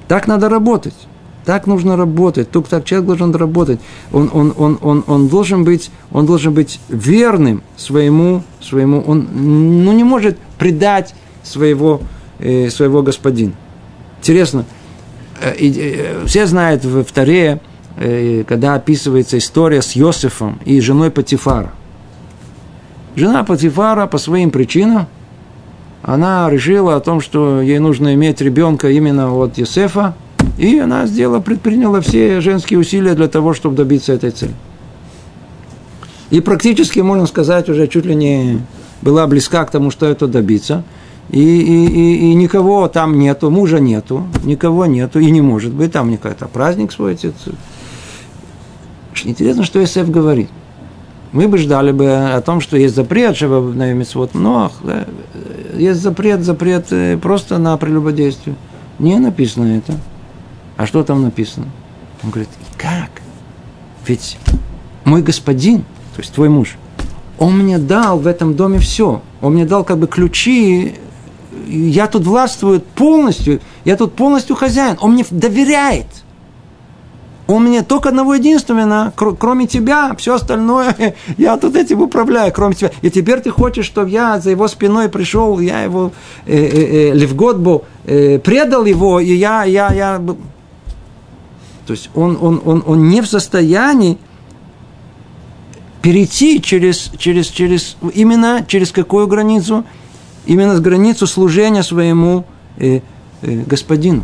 Так 0.08 0.28
надо 0.28 0.48
работать. 0.48 0.96
Так 1.44 1.68
нужно 1.68 1.98
работать. 1.98 2.50
Только 2.52 2.70
так 2.70 2.86
человек 2.86 3.08
должен 3.08 3.36
работать. 3.36 3.82
Он, 4.14 4.30
он, 4.34 4.54
он, 4.58 4.80
он, 4.82 5.04
он, 5.08 5.28
должен, 5.28 5.66
быть, 5.66 5.92
он 6.12 6.26
должен 6.26 6.54
быть 6.54 6.80
верным 6.88 7.64
своему, 7.76 8.44
своему. 8.62 9.04
Он 9.06 9.28
ну, 9.34 9.92
не 9.92 10.06
может 10.06 10.38
предать 10.58 11.14
своего, 11.44 12.02
э, 12.40 12.70
своего 12.70 13.02
господина. 13.04 13.52
Интересно, 14.20 14.64
э, 15.42 15.54
э, 15.60 16.26
все 16.26 16.48
знают 16.48 16.86
в 16.86 17.04
Таре, 17.12 17.60
Э, 17.60 17.73
когда 17.96 18.76
описывается 18.76 19.38
история 19.38 19.82
с 19.82 19.94
Йосифом 19.94 20.60
и 20.66 20.82
женой 20.82 21.12
Патифара. 21.12 21.72
Жена 23.16 23.44
Патифара 23.44 24.08
по 24.08 24.18
своим 24.18 24.50
причинам, 24.50 25.08
она 26.02 26.50
решила 26.50 26.96
о 26.96 27.00
том, 27.00 27.22
что 27.22 27.62
ей 27.62 27.80
нужно 27.80 28.14
иметь 28.16 28.42
ребенка 28.42 28.90
именно 28.90 29.34
от 29.34 29.58
Йосефа, 29.58 30.16
и 30.58 30.78
она 30.80 31.06
сделала, 31.06 31.40
предприняла 31.40 32.02
все 32.02 32.42
женские 32.42 32.80
усилия 32.80 33.14
для 33.14 33.28
того, 33.28 33.54
чтобы 33.54 33.76
добиться 33.76 34.14
этой 34.14 34.32
цели. 34.32 34.54
И 36.30 36.42
практически, 36.42 37.00
можно 37.00 37.28
сказать, 37.28 37.70
уже 37.70 37.88
чуть 37.88 38.06
ли 38.06 38.16
не 38.16 38.60
была 39.02 39.28
близка 39.28 39.64
к 39.66 39.72
тому, 39.72 39.92
что 39.92 40.08
это 40.08 40.28
добиться. 40.28 40.84
И, 41.30 41.40
и, 41.40 41.86
и, 41.86 42.32
и 42.32 42.34
никого 42.34 42.88
там 42.88 43.18
нету, 43.18 43.50
мужа 43.50 43.80
нету, 43.80 44.28
никого 44.44 44.86
нету, 44.86 45.20
и 45.20 45.32
не 45.32 45.42
может 45.42 45.74
быть, 45.74 45.92
там 45.94 46.12
никакой-то 46.12 46.48
праздник 46.48 46.92
свой, 46.92 47.18
Интересно, 49.24 49.64
что 49.64 49.84
Исеф 49.84 50.10
говорит. 50.10 50.50
Мы 51.32 51.48
бы 51.48 51.58
ждали 51.58 51.92
бы 51.92 52.12
о 52.12 52.42
том, 52.42 52.62
что 52.62 52.78
есть 52.78 52.96
запрет, 52.96 53.36
чтобы 53.36 53.74
на 53.74 54.06
вот 54.14 54.36
но 54.36 54.72
да, 54.84 55.06
есть 55.76 56.00
запрет, 56.00 56.44
запрет 56.44 56.88
э, 56.92 57.18
просто 57.18 57.58
на 57.58 57.76
прелюбодействие. 57.78 58.56
Не 59.00 59.18
написано 59.18 59.78
это. 59.78 59.98
А 60.78 60.86
что 60.86 61.04
там 61.04 61.24
написано? 61.24 61.66
Он 62.24 62.30
говорит, 62.30 62.50
как? 62.78 63.10
Ведь 64.06 64.38
мой 65.06 65.24
господин, 65.24 65.80
то 66.16 66.22
есть 66.22 66.34
твой 66.34 66.50
муж, 66.50 66.76
он 67.40 67.58
мне 67.58 67.80
дал 67.80 68.20
в 68.20 68.28
этом 68.28 68.56
доме 68.56 68.78
все. 68.78 69.22
Он 69.42 69.54
мне 69.54 69.66
дал 69.66 69.84
как 69.84 69.98
бы 69.98 70.08
ключи, 70.08 70.94
я 71.68 72.06
тут 72.06 72.26
властвую 72.26 72.80
полностью, 72.80 73.60
я 73.86 73.98
тут 73.98 74.14
полностью 74.14 74.56
хозяин. 74.56 74.98
Он 75.02 75.14
мне 75.14 75.26
доверяет– 75.32 76.08
он 77.48 77.66
мне 77.66 77.84
только 77.84 78.10
одного 78.10 78.36
единственного, 78.36 79.12
кроме 79.16 79.68
тебя, 79.68 80.16
все 80.18 80.36
остальное, 80.36 81.16
я 81.38 81.58
тут 81.58 81.76
этим 81.76 82.02
управляю, 82.02 82.54
кроме 82.54 82.76
тебя. 82.76 82.92
И 83.02 83.10
теперь 83.10 83.42
ты 83.42 83.52
хочешь, 83.52 83.86
чтобы 83.86 84.10
я 84.10 84.40
за 84.40 84.52
его 84.52 84.68
спиной 84.68 85.10
пришел, 85.10 85.60
я 85.60 85.82
его, 85.82 86.12
э, 86.46 86.56
э, 86.56 87.10
э, 87.10 87.14
Левготбу, 87.14 87.84
э, 88.06 88.40
предал 88.40 88.86
его, 88.86 89.20
и 89.20 89.34
я, 89.34 89.66
я, 89.66 89.92
я... 89.94 90.22
То 91.86 91.92
есть 91.92 92.10
он, 92.16 92.38
он, 92.42 92.62
он, 92.64 92.84
он 92.86 93.10
не 93.10 93.22
в 93.22 93.28
состоянии 93.28 94.18
перейти 96.02 96.62
через, 96.62 97.12
через, 97.18 97.48
через, 97.48 97.98
именно 98.14 98.66
через 98.68 98.92
какую 98.92 99.28
границу? 99.28 99.84
Именно 100.46 100.80
границу 100.80 101.28
служения 101.28 101.84
своему 101.84 102.46
э, 102.78 103.00
э, 103.42 103.64
господину. 103.66 104.24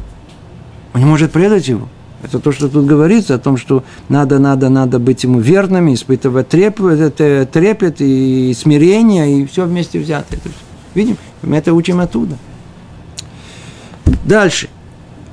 Он 0.93 1.01
не 1.01 1.05
может 1.05 1.31
предать 1.31 1.67
его. 1.67 1.87
Это 2.21 2.39
то, 2.39 2.51
что 2.51 2.67
тут 2.67 2.85
говорится, 2.85 3.35
о 3.35 3.39
том, 3.39 3.55
что 3.55 3.83
надо, 4.09 4.39
надо, 4.39 4.69
надо 4.69 4.99
быть 4.99 5.23
ему 5.23 5.39
верными, 5.39 5.93
испытывать 5.93 6.49
трепет, 6.49 7.15
трепет 7.15 8.01
и 8.01 8.53
смирение, 8.53 9.39
и 9.39 9.45
все 9.45 9.65
вместе 9.65 9.99
взятое. 9.99 10.39
Видим, 10.95 11.17
мы 11.41 11.57
это 11.57 11.73
учим 11.73 11.99
оттуда. 12.01 12.35
Дальше. 14.25 14.67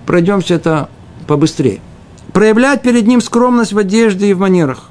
Пройдемся 0.06 0.54
это 0.54 0.88
побыстрее. 1.26 1.80
Проявлять 2.32 2.82
перед 2.82 3.06
ним 3.06 3.20
скромность 3.20 3.72
в 3.72 3.78
одежде 3.78 4.28
и 4.28 4.34
в 4.34 4.38
манерах. 4.38 4.90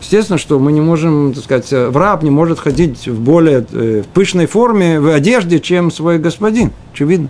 Естественно, 0.00 0.38
что 0.38 0.58
мы 0.58 0.72
не 0.72 0.80
можем, 0.80 1.34
так 1.34 1.44
сказать, 1.44 1.70
в 1.72 1.96
раб 1.96 2.22
не 2.22 2.30
может 2.30 2.58
ходить 2.58 3.06
в 3.06 3.20
более 3.20 3.66
э, 3.72 4.02
пышной 4.14 4.46
форме, 4.46 5.00
в 5.00 5.08
одежде, 5.08 5.60
чем 5.60 5.90
свой 5.90 6.18
господин. 6.18 6.70
Очевидно. 6.92 7.28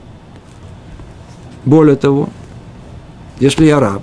Более 1.64 1.96
того, 1.96 2.28
если 3.40 3.66
я 3.66 3.80
раб, 3.80 4.02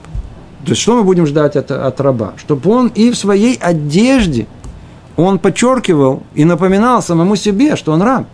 то 0.65 0.71
есть 0.71 0.81
что 0.81 0.97
мы 0.97 1.03
будем 1.03 1.25
ждать 1.25 1.55
от, 1.55 1.71
от 1.71 2.01
раба? 2.01 2.33
Чтобы 2.37 2.69
он 2.69 2.87
и 2.87 3.11
в 3.11 3.17
своей 3.17 3.55
одежде 3.55 4.47
он 5.15 5.39
подчеркивал 5.39 6.23
и 6.35 6.43
напоминал 6.43 7.01
самому 7.01 7.35
себе, 7.35 7.75
что 7.75 7.93
он 7.93 8.01
раб. 8.01 8.27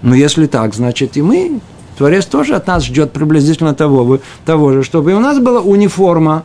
Но 0.00 0.14
если 0.14 0.46
так, 0.46 0.74
значит 0.74 1.16
и 1.16 1.22
мы, 1.22 1.60
Творец 1.98 2.26
тоже 2.26 2.54
от 2.54 2.66
нас 2.66 2.84
ждет 2.84 3.12
приблизительно 3.12 3.74
того, 3.74 4.20
того 4.46 4.72
же, 4.72 4.82
чтобы 4.84 5.10
и 5.10 5.14
у 5.14 5.20
нас 5.20 5.38
была 5.38 5.60
униформа, 5.60 6.44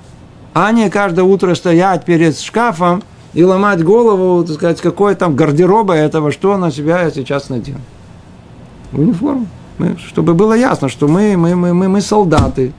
а 0.54 0.72
не 0.72 0.90
каждое 0.90 1.24
утро 1.24 1.54
стоять 1.56 2.06
перед 2.06 2.40
шкафом 2.40 3.04
и 3.34 3.44
ломать 3.44 3.84
голову, 3.84 4.44
так 4.44 4.56
сказать, 4.56 4.82
какой 4.82 5.16
там 5.16 5.36
гардероба 5.36 5.94
этого, 5.94 6.32
что 6.32 6.58
на 6.58 6.72
себя 6.72 7.04
я 7.04 7.12
сейчас 7.12 7.50
надену. 7.50 7.82
Униформа. 8.92 9.48
Мы, 9.78 9.98
чтобы 9.98 10.34
было 10.34 10.54
ясно, 10.54 10.90
что 10.90 11.08
мы, 11.08 11.36
мы, 11.38 11.56
мы, 11.56 11.74
мы, 11.74 11.88
мы 11.88 12.02
солдаты, 12.02 12.74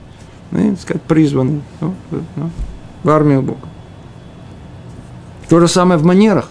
мы, 0.51 0.71
так 0.71 0.81
сказать, 0.81 1.03
призваны 1.03 1.63
ну, 1.81 1.95
ну, 2.11 2.51
в 3.03 3.11
армию 3.11 3.43
Бога. 3.43 3.69
То 5.49 5.61
же 5.61 5.69
самое 5.69 5.99
в 5.99 6.05
манерах. 6.05 6.51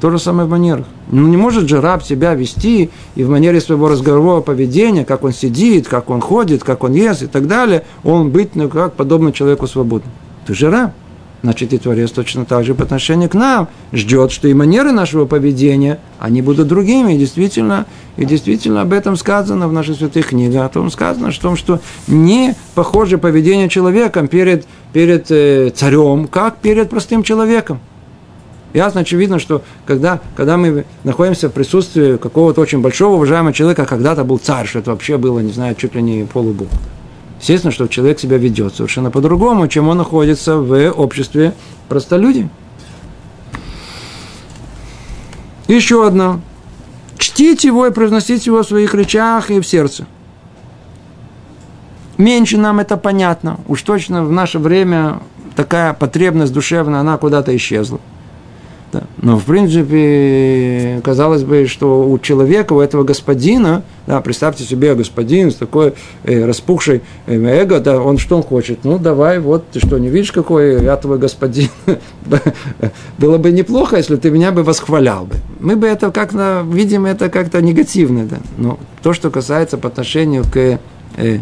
То 0.00 0.10
же 0.10 0.18
самое 0.18 0.48
в 0.48 0.50
манерах. 0.50 0.86
Ну, 1.10 1.28
не 1.28 1.36
может 1.36 1.68
же 1.68 1.80
раб 1.80 2.02
себя 2.02 2.34
вести 2.34 2.90
и 3.14 3.22
в 3.22 3.30
манере 3.30 3.60
своего 3.60 3.88
разговорного 3.88 4.40
поведения, 4.40 5.04
как 5.04 5.22
он 5.22 5.32
сидит, 5.32 5.86
как 5.86 6.10
он 6.10 6.20
ходит, 6.20 6.64
как 6.64 6.82
он 6.82 6.92
ест 6.92 7.22
и 7.22 7.26
так 7.26 7.46
далее, 7.46 7.84
он 8.02 8.30
быть, 8.30 8.56
ну, 8.56 8.68
как 8.68 8.94
подобно 8.94 9.32
человеку 9.32 9.68
свободным. 9.68 10.12
Ты 10.46 10.54
же 10.54 10.70
раб. 10.70 10.92
Значит, 11.42 11.72
и 11.72 11.78
Творец 11.78 12.12
точно 12.12 12.44
так 12.44 12.64
же 12.64 12.74
по 12.74 12.84
отношению 12.84 13.28
к 13.28 13.34
нам 13.34 13.68
ждет, 13.92 14.30
что 14.30 14.46
и 14.46 14.54
манеры 14.54 14.92
нашего 14.92 15.26
поведения, 15.26 15.98
они 16.20 16.40
будут 16.40 16.68
другими. 16.68 17.14
И 17.14 17.18
действительно, 17.18 17.86
и 18.16 18.24
действительно 18.24 18.82
об 18.82 18.92
этом 18.92 19.16
сказано 19.16 19.66
в 19.66 19.72
нашей 19.72 19.96
святых 19.96 20.28
книгах. 20.28 20.66
О 20.66 20.68
том 20.68 20.90
сказано, 20.90 21.28
о 21.28 21.32
том, 21.32 21.56
что 21.56 21.80
не 22.06 22.54
похоже 22.76 23.18
поведение 23.18 23.68
человека 23.68 24.24
перед, 24.28 24.66
перед 24.92 25.30
э, 25.30 25.70
царем, 25.70 26.28
как 26.28 26.58
перед 26.58 26.88
простым 26.88 27.24
человеком. 27.24 27.80
Ясно, 28.72 29.00
очевидно, 29.00 29.38
что 29.38 29.62
когда, 29.84 30.20
когда 30.36 30.56
мы 30.56 30.84
находимся 31.02 31.48
в 31.48 31.52
присутствии 31.52 32.16
какого-то 32.16 32.60
очень 32.60 32.80
большого 32.80 33.16
уважаемого 33.16 33.52
человека, 33.52 33.84
когда-то 33.84 34.22
был 34.24 34.38
царь, 34.38 34.66
что 34.66 34.78
это 34.78 34.92
вообще 34.92 35.18
было, 35.18 35.40
не 35.40 35.52
знаю, 35.52 35.74
чуть 35.74 35.94
ли 35.94 36.02
не 36.02 36.24
полубог. 36.24 36.68
Естественно, 37.42 37.72
что 37.72 37.88
человек 37.88 38.20
себя 38.20 38.38
ведет 38.38 38.76
совершенно 38.76 39.10
по-другому, 39.10 39.66
чем 39.66 39.88
он 39.88 39.98
находится 39.98 40.58
в 40.58 40.92
обществе 40.92 41.54
простолюдей. 41.88 42.48
Еще 45.66 46.06
одно. 46.06 46.40
Чтить 47.18 47.64
его 47.64 47.88
и 47.88 47.90
произносить 47.90 48.46
его 48.46 48.62
в 48.62 48.68
своих 48.68 48.94
речах 48.94 49.50
и 49.50 49.58
в 49.58 49.66
сердце. 49.66 50.06
Меньше 52.16 52.58
нам 52.58 52.78
это 52.78 52.96
понятно. 52.96 53.58
Уж 53.66 53.82
точно 53.82 54.24
в 54.24 54.30
наше 54.30 54.60
время 54.60 55.20
такая 55.56 55.94
потребность 55.94 56.52
душевная, 56.52 57.00
она 57.00 57.18
куда-то 57.18 57.56
исчезла. 57.56 57.98
Да. 58.92 59.04
Но, 59.22 59.38
в 59.38 59.44
принципе, 59.44 61.00
казалось 61.02 61.44
бы, 61.44 61.66
что 61.66 62.06
у 62.06 62.18
человека, 62.18 62.74
у 62.74 62.80
этого 62.80 63.04
господина, 63.04 63.84
да, 64.06 64.20
представьте 64.20 64.64
себе 64.64 64.94
господин 64.94 65.50
с 65.50 65.54
такой 65.54 65.94
э, 66.24 66.44
распухшей 66.44 67.00
э, 67.26 67.34
эго, 67.34 67.80
да, 67.80 68.02
он 68.02 68.18
что 68.18 68.36
он 68.36 68.42
хочет? 68.42 68.80
Ну, 68.84 68.98
давай, 68.98 69.38
вот, 69.38 69.64
ты 69.72 69.80
что, 69.80 69.96
не 69.96 70.08
видишь, 70.08 70.30
какой 70.30 70.82
я 70.82 70.96
твой 70.96 71.18
господин? 71.18 71.68
Было 73.18 73.38
бы 73.38 73.50
неплохо, 73.50 73.96
если 73.96 74.16
ты 74.16 74.30
меня 74.30 74.52
бы 74.52 74.62
восхвалял 74.62 75.24
бы. 75.24 75.36
Мы 75.58 75.76
бы 75.76 75.86
это 75.86 76.10
как-то, 76.10 76.62
видим 76.70 77.06
это 77.06 77.30
как-то 77.30 77.62
негативно, 77.62 78.26
да. 78.26 78.38
Но 78.58 78.78
то, 79.02 79.14
что 79.14 79.30
касается 79.30 79.78
по 79.78 79.88
отношению 79.88 80.44
к 80.44 80.78
э, 81.16 81.38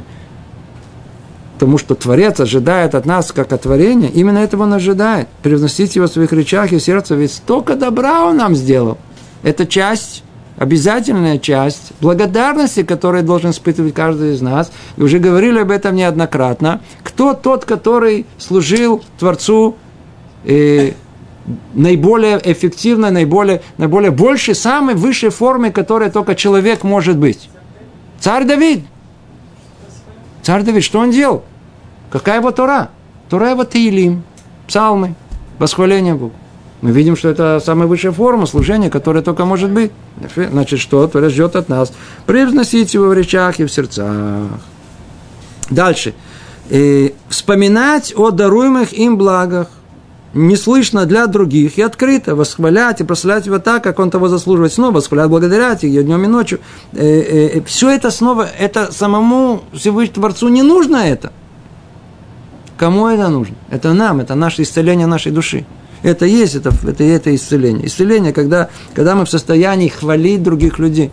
тому, 1.60 1.76
что 1.76 1.94
Творец 1.94 2.40
ожидает 2.40 2.94
от 2.94 3.04
нас 3.04 3.32
как 3.32 3.52
от 3.52 3.62
творения, 3.62 4.08
именно 4.08 4.38
этого 4.38 4.62
он 4.62 4.72
ожидает. 4.72 5.28
Превзносить 5.42 5.94
его 5.94 6.06
в 6.06 6.10
своих 6.10 6.32
речах 6.32 6.72
и 6.72 6.80
сердце, 6.80 7.14
ведь 7.14 7.32
столько 7.32 7.76
добра 7.76 8.24
он 8.24 8.38
нам 8.38 8.56
сделал. 8.56 8.96
Это 9.42 9.66
часть, 9.66 10.24
обязательная 10.56 11.38
часть 11.38 11.92
благодарности, 12.00 12.82
которую 12.82 13.24
должен 13.24 13.50
испытывать 13.50 13.92
каждый 13.92 14.32
из 14.32 14.40
нас. 14.40 14.72
И 14.96 15.02
уже 15.02 15.18
говорили 15.18 15.58
об 15.58 15.70
этом 15.70 15.94
неоднократно. 15.94 16.80
Кто 17.04 17.34
тот, 17.34 17.66
который 17.66 18.24
служил 18.38 19.02
Творцу 19.18 19.76
э, 20.44 20.92
наиболее 21.74 22.40
эффективно, 22.42 23.10
наиболее, 23.10 23.60
наиболее 23.76 24.12
больше, 24.12 24.54
самой 24.54 24.94
высшей 24.94 25.28
форме, 25.28 25.70
которая 25.70 26.10
только 26.10 26.34
человек 26.34 26.84
может 26.84 27.18
быть? 27.18 27.50
Царь 28.18 28.44
Давид. 28.44 28.80
Царь 30.42 30.62
Давид, 30.62 30.82
что 30.82 31.00
он 31.00 31.10
делал? 31.10 31.44
Какая 32.10 32.40
его 32.40 32.50
Тора? 32.50 32.90
Тора 33.28 33.50
его 33.50 33.64
Таилим, 33.64 34.24
псалмы, 34.66 35.14
восхваление 35.58 36.14
Богу. 36.14 36.34
Мы 36.80 36.92
видим, 36.92 37.14
что 37.14 37.28
это 37.28 37.60
самая 37.64 37.86
высшая 37.86 38.10
форма 38.10 38.46
служения, 38.46 38.90
которая 38.90 39.22
только 39.22 39.44
может 39.44 39.70
быть. 39.70 39.92
Значит, 40.34 40.80
что 40.80 41.06
Творец 41.06 41.32
ждет 41.32 41.54
от 41.54 41.68
нас? 41.68 41.92
Превзносить 42.26 42.94
его 42.94 43.08
в 43.08 43.12
речах 43.12 43.60
и 43.60 43.64
в 43.64 43.70
сердцах. 43.70 44.46
Дальше. 45.68 46.14
И 46.70 47.14
вспоминать 47.28 48.14
о 48.16 48.30
даруемых 48.30 48.92
им 48.94 49.18
благах. 49.18 49.68
Не 50.32 50.56
слышно 50.56 51.06
для 51.06 51.26
других 51.26 51.76
и 51.76 51.82
открыто 51.82 52.34
восхвалять 52.34 53.00
и 53.00 53.04
прославлять 53.04 53.46
его 53.46 53.58
так, 53.58 53.82
как 53.82 53.98
он 53.98 54.10
того 54.10 54.28
заслуживает. 54.28 54.72
Снова 54.72 54.96
восхвалять, 54.96 55.28
благодарять 55.28 55.82
ее 55.82 56.02
днем 56.02 56.24
и 56.24 56.28
ночью. 56.28 56.60
Все 56.92 57.90
это 57.90 58.10
снова, 58.10 58.48
это 58.58 58.90
самому 58.92 59.64
Всевышнему 59.74 60.14
Творцу 60.14 60.48
не 60.48 60.62
нужно 60.62 60.96
это. 60.96 61.32
Кому 62.80 63.08
это 63.08 63.28
нужно? 63.28 63.56
Это 63.68 63.92
нам, 63.92 64.20
это 64.20 64.34
наше 64.34 64.62
исцеление 64.62 65.06
нашей 65.06 65.32
души. 65.32 65.66
Это 66.02 66.24
есть, 66.24 66.54
это, 66.54 66.72
это, 66.88 67.04
это 67.04 67.34
исцеление. 67.34 67.86
Исцеление, 67.86 68.32
когда, 68.32 68.70
когда 68.94 69.14
мы 69.14 69.26
в 69.26 69.28
состоянии 69.28 69.88
хвалить 69.88 70.42
других 70.42 70.78
людей. 70.78 71.10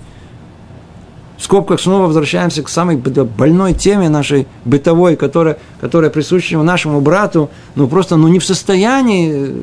В 1.37 1.43
скобках 1.43 1.81
снова 1.81 2.05
возвращаемся 2.07 2.63
к 2.63 2.69
самой 2.69 2.95
больной 2.95 3.73
теме 3.73 4.07
нашей 4.07 4.47
бытовой, 4.63 5.17
которая, 5.17 5.57
которая 5.81 6.09
присуща 6.09 6.57
нашему 6.57 7.01
брату, 7.01 7.49
ну 7.75 7.89
просто 7.89 8.15
ну, 8.15 8.29
не 8.29 8.39
в 8.39 8.45
состоянии 8.45 9.33
э, 9.35 9.61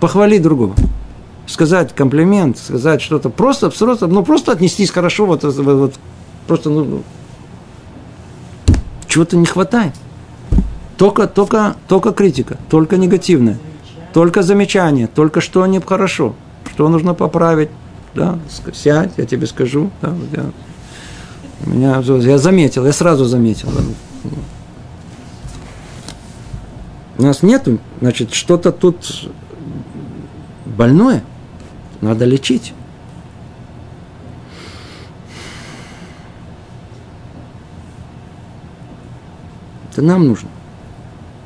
похвалить 0.00 0.40
другого. 0.40 0.74
Сказать 1.46 1.94
комплимент, 1.94 2.56
сказать 2.56 3.02
что-то, 3.02 3.28
просто, 3.28 3.68
просто, 3.68 4.06
ну 4.06 4.24
просто 4.24 4.52
отнестись 4.52 4.90
хорошо, 4.90 5.26
вот, 5.26 5.44
вот, 5.44 5.56
вот 5.56 5.94
просто, 6.46 6.70
ну, 6.70 7.02
чего-то 9.08 9.36
не 9.36 9.44
хватает. 9.44 9.92
Только, 10.96 11.26
только, 11.26 11.76
только 11.88 12.12
критика, 12.12 12.56
только 12.70 12.96
негативная, 12.96 13.58
только 14.12 14.42
замечание, 14.42 15.08
только 15.08 15.40
что 15.40 15.66
не 15.66 15.80
хорошо, 15.80 16.34
что 16.72 16.88
нужно 16.88 17.14
поправить. 17.14 17.70
Да, 18.14 18.38
сядь, 18.72 19.12
я 19.16 19.26
тебе 19.26 19.46
скажу. 19.46 19.90
Да, 20.00 20.14
я, 20.32 20.44
меня, 21.66 22.00
я 22.00 22.38
заметил, 22.38 22.86
я 22.86 22.92
сразу 22.92 23.24
заметил. 23.24 23.70
У 27.18 27.22
нас 27.22 27.42
нету, 27.42 27.78
значит, 28.00 28.32
что-то 28.32 28.70
тут 28.70 29.28
больное, 30.64 31.24
надо 32.00 32.24
лечить. 32.24 32.72
Это 39.90 40.02
нам 40.02 40.26
нужно. 40.26 40.48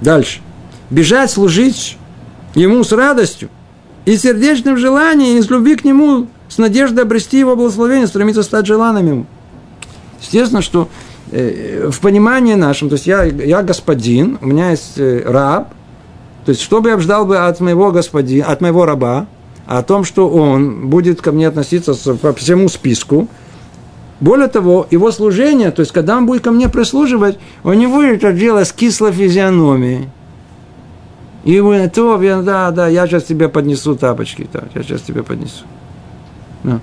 Дальше. 0.00 0.40
Бежать, 0.90 1.30
служить 1.30 1.98
ему 2.54 2.82
с 2.84 2.92
радостью 2.92 3.48
и 4.04 4.16
сердечным 4.16 4.76
желанием, 4.76 5.38
и 5.38 5.42
с 5.42 5.50
любви 5.50 5.76
к 5.76 5.84
нему, 5.84 6.28
с 6.48 6.58
надеждой 6.58 7.04
обрести 7.04 7.38
его 7.38 7.56
благословение, 7.56 8.06
стремиться 8.06 8.42
стать 8.42 8.66
желанным 8.66 9.06
ему. 9.06 9.26
Естественно, 10.20 10.62
что 10.62 10.88
э, 11.30 11.90
в 11.90 12.00
понимании 12.00 12.54
нашем, 12.54 12.88
то 12.88 12.94
есть 12.94 13.06
я, 13.06 13.24
я 13.24 13.62
господин, 13.62 14.38
у 14.40 14.46
меня 14.46 14.70
есть 14.70 14.94
э, 14.96 15.22
раб, 15.26 15.74
то 16.44 16.50
есть 16.50 16.62
что 16.62 16.80
бы 16.80 16.88
я 16.88 16.98
ждал 16.98 17.26
бы 17.26 17.36
от 17.36 17.60
моего 17.60 17.92
господина, 17.92 18.46
от 18.46 18.60
моего 18.60 18.86
раба, 18.86 19.26
о 19.66 19.82
том, 19.82 20.04
что 20.04 20.30
он 20.30 20.88
будет 20.88 21.20
ко 21.20 21.30
мне 21.30 21.46
относиться 21.46 21.92
по 22.14 22.32
всему 22.32 22.70
списку, 22.70 23.28
более 24.20 24.48
того, 24.48 24.86
его 24.90 25.10
служение, 25.12 25.70
то 25.70 25.80
есть, 25.80 25.92
когда 25.92 26.16
он 26.16 26.26
будет 26.26 26.42
ко 26.42 26.50
мне 26.50 26.68
прислуживать, 26.68 27.38
у 27.62 27.72
него 27.72 28.02
это 28.02 28.32
дело 28.32 28.64
с 28.64 28.72
кислой 28.72 29.12
физиономией. 29.12 30.08
И 31.44 31.60
вы, 31.60 31.88
то, 31.88 32.18
да, 32.42 32.70
да, 32.72 32.88
я 32.88 33.06
сейчас 33.06 33.24
тебе 33.24 33.48
поднесу 33.48 33.94
тапочки, 33.94 34.48
да, 34.52 34.64
я 34.74 34.82
сейчас 34.82 35.02
тебе 35.02 35.22
поднесу. 35.22 35.64
Да. 36.64 36.80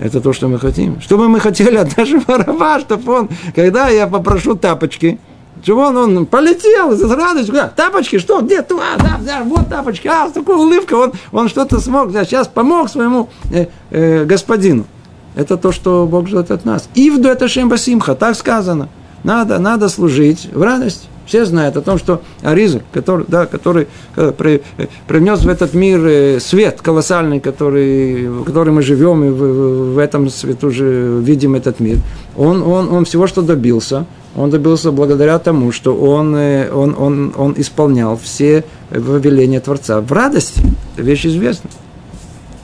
Это 0.00 0.20
то, 0.20 0.32
что 0.32 0.48
мы 0.48 0.58
хотим. 0.58 1.00
Что 1.00 1.16
бы 1.16 1.28
мы 1.28 1.40
хотели 1.40 1.76
от 1.76 1.96
нашего 1.96 2.36
раба, 2.36 2.80
чтобы 2.80 3.12
он, 3.12 3.28
когда 3.54 3.88
я 3.88 4.06
попрошу 4.06 4.54
тапочки, 4.54 5.18
чтобы 5.62 5.86
он, 5.86 5.96
он 5.96 6.26
полетел 6.26 6.92
с 6.96 7.02
радостью, 7.02 7.54
да, 7.54 7.68
тапочки, 7.68 8.18
что, 8.18 8.40
где, 8.40 8.60
а, 8.60 8.98
да, 8.98 9.20
да, 9.24 9.42
вот 9.44 9.68
тапочки, 9.68 10.08
а, 10.08 10.28
такой 10.28 10.56
улыбкой, 10.56 10.98
он, 10.98 11.12
он 11.30 11.48
что-то 11.48 11.80
смог, 11.80 12.12
да, 12.12 12.24
сейчас 12.24 12.48
помог 12.48 12.90
своему 12.90 13.30
э, 13.52 13.66
э, 13.90 14.24
господину. 14.24 14.84
Это 15.34 15.56
то, 15.56 15.72
что 15.72 16.06
Бог 16.06 16.28
ждет 16.28 16.50
от 16.50 16.64
нас. 16.64 16.88
Ивду 16.94 17.28
это 17.28 17.48
Шембасимха, 17.48 18.14
так 18.14 18.36
сказано. 18.36 18.88
Надо, 19.24 19.58
надо 19.58 19.88
служить 19.88 20.48
в 20.52 20.62
радости. 20.62 21.06
Все 21.26 21.44
знают 21.44 21.76
о 21.76 21.82
том, 21.82 21.98
что 21.98 22.20
Ариза, 22.42 22.82
который, 22.92 23.24
да, 23.28 23.46
который 23.46 23.86
э, 24.16 24.32
при, 24.36 24.62
э, 24.76 24.86
принес 25.06 25.40
в 25.44 25.48
этот 25.48 25.72
мир 25.72 26.04
э, 26.04 26.40
свет 26.40 26.80
колоссальный, 26.82 27.38
который, 27.38 28.28
в 28.28 28.44
котором 28.44 28.74
мы 28.74 28.82
живем, 28.82 29.24
и 29.24 29.30
в, 29.30 29.94
в 29.94 29.98
этом 29.98 30.28
свету 30.28 30.70
же 30.70 31.20
видим 31.20 31.54
этот 31.54 31.78
мир, 31.78 31.98
он, 32.36 32.62
он, 32.62 32.92
он 32.92 33.04
всего, 33.04 33.28
что 33.28 33.42
добился, 33.42 34.04
он 34.34 34.50
добился 34.50 34.90
благодаря 34.90 35.38
тому, 35.38 35.70
что 35.70 35.94
он, 35.94 36.34
он, 36.34 36.96
он, 36.98 37.32
он 37.36 37.54
исполнял 37.56 38.18
все 38.18 38.64
повеления 38.90 39.60
Творца 39.60 40.00
в 40.00 40.10
радости. 40.10 40.60
Это 40.94 41.02
вещь 41.02 41.26
известна. 41.26 41.70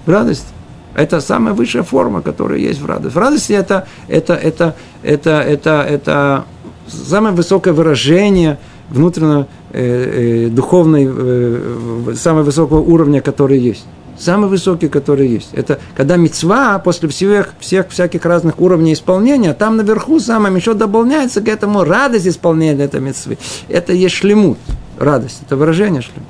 В 0.04 0.10
радости. 0.10 0.57
Это 0.98 1.20
самая 1.20 1.54
высшая 1.54 1.84
форма, 1.84 2.22
которая 2.22 2.58
есть 2.58 2.80
в 2.80 2.86
радости. 2.86 3.14
В 3.14 3.18
радости 3.18 3.52
это, 3.52 3.86
это, 4.08 4.34
это, 4.34 4.74
это, 5.04 5.30
это, 5.30 5.86
это 5.88 6.44
самое 6.88 7.32
высокое 7.36 7.72
выражение 7.72 8.58
внутреннего 8.90 9.46
э, 9.70 10.46
э, 10.46 10.48
духовной, 10.48 11.08
э, 11.08 12.14
самого 12.16 12.42
высокого 12.42 12.80
уровня, 12.80 13.20
который 13.20 13.60
есть. 13.60 13.84
Самый 14.18 14.50
высокий, 14.50 14.88
который 14.88 15.28
есть. 15.28 15.50
Это 15.52 15.78
когда 15.96 16.16
мецва 16.16 16.80
после 16.80 17.08
всех, 17.08 17.54
всех 17.60 17.90
всяких 17.90 18.24
разных 18.24 18.58
уровней 18.58 18.94
исполнения, 18.94 19.54
там 19.54 19.76
наверху 19.76 20.18
самым 20.18 20.56
еще 20.56 20.74
дополняется 20.74 21.40
к 21.40 21.46
этому 21.46 21.84
радость 21.84 22.26
исполнения 22.26 22.82
этой 22.82 23.00
мецвы. 23.00 23.38
Это 23.68 23.92
есть 23.92 24.16
шлемут. 24.16 24.58
Радость. 24.98 25.42
Это 25.46 25.56
выражение 25.56 26.02
шлемут. 26.02 26.28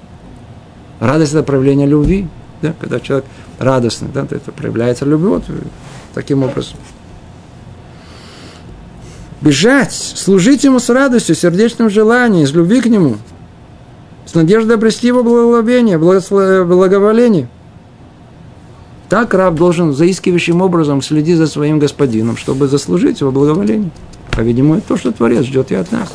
Радость– 1.00 1.32
это 1.32 1.42
проявление 1.42 1.86
любви. 1.86 2.28
Да? 2.62 2.74
Когда 2.80 3.00
человек 3.00 3.26
радостный, 3.58 4.08
да, 4.12 4.26
это 4.30 4.52
проявляется 4.52 5.04
любовь 5.04 5.44
таким 6.14 6.42
образом. 6.42 6.76
Бежать, 9.40 9.92
служить 9.92 10.64
ему 10.64 10.80
с 10.80 10.88
радостью, 10.88 11.36
сердечным 11.36 11.90
желанием, 11.90 12.44
из 12.44 12.52
любви 12.52 12.80
к 12.80 12.86
нему. 12.86 13.18
с 14.28 14.34
надеждой 14.34 14.74
обрести 14.74 15.06
его 15.06 15.22
благословение, 15.22 15.96
благоволение. 15.98 17.48
Так 19.08 19.32
раб 19.32 19.54
должен 19.54 19.94
заискивающим 19.94 20.60
образом 20.60 21.00
следить 21.00 21.38
за 21.38 21.46
своим 21.46 21.78
господином, 21.78 22.36
чтобы 22.36 22.68
заслужить 22.68 23.20
его 23.20 23.30
благоволение. 23.30 23.90
По-видимому, 24.32 24.76
это 24.76 24.88
то, 24.88 24.96
что 24.98 25.12
Творец 25.12 25.44
ждет 25.44 25.70
и 25.72 25.76
от 25.76 25.90
нас. 25.92 26.12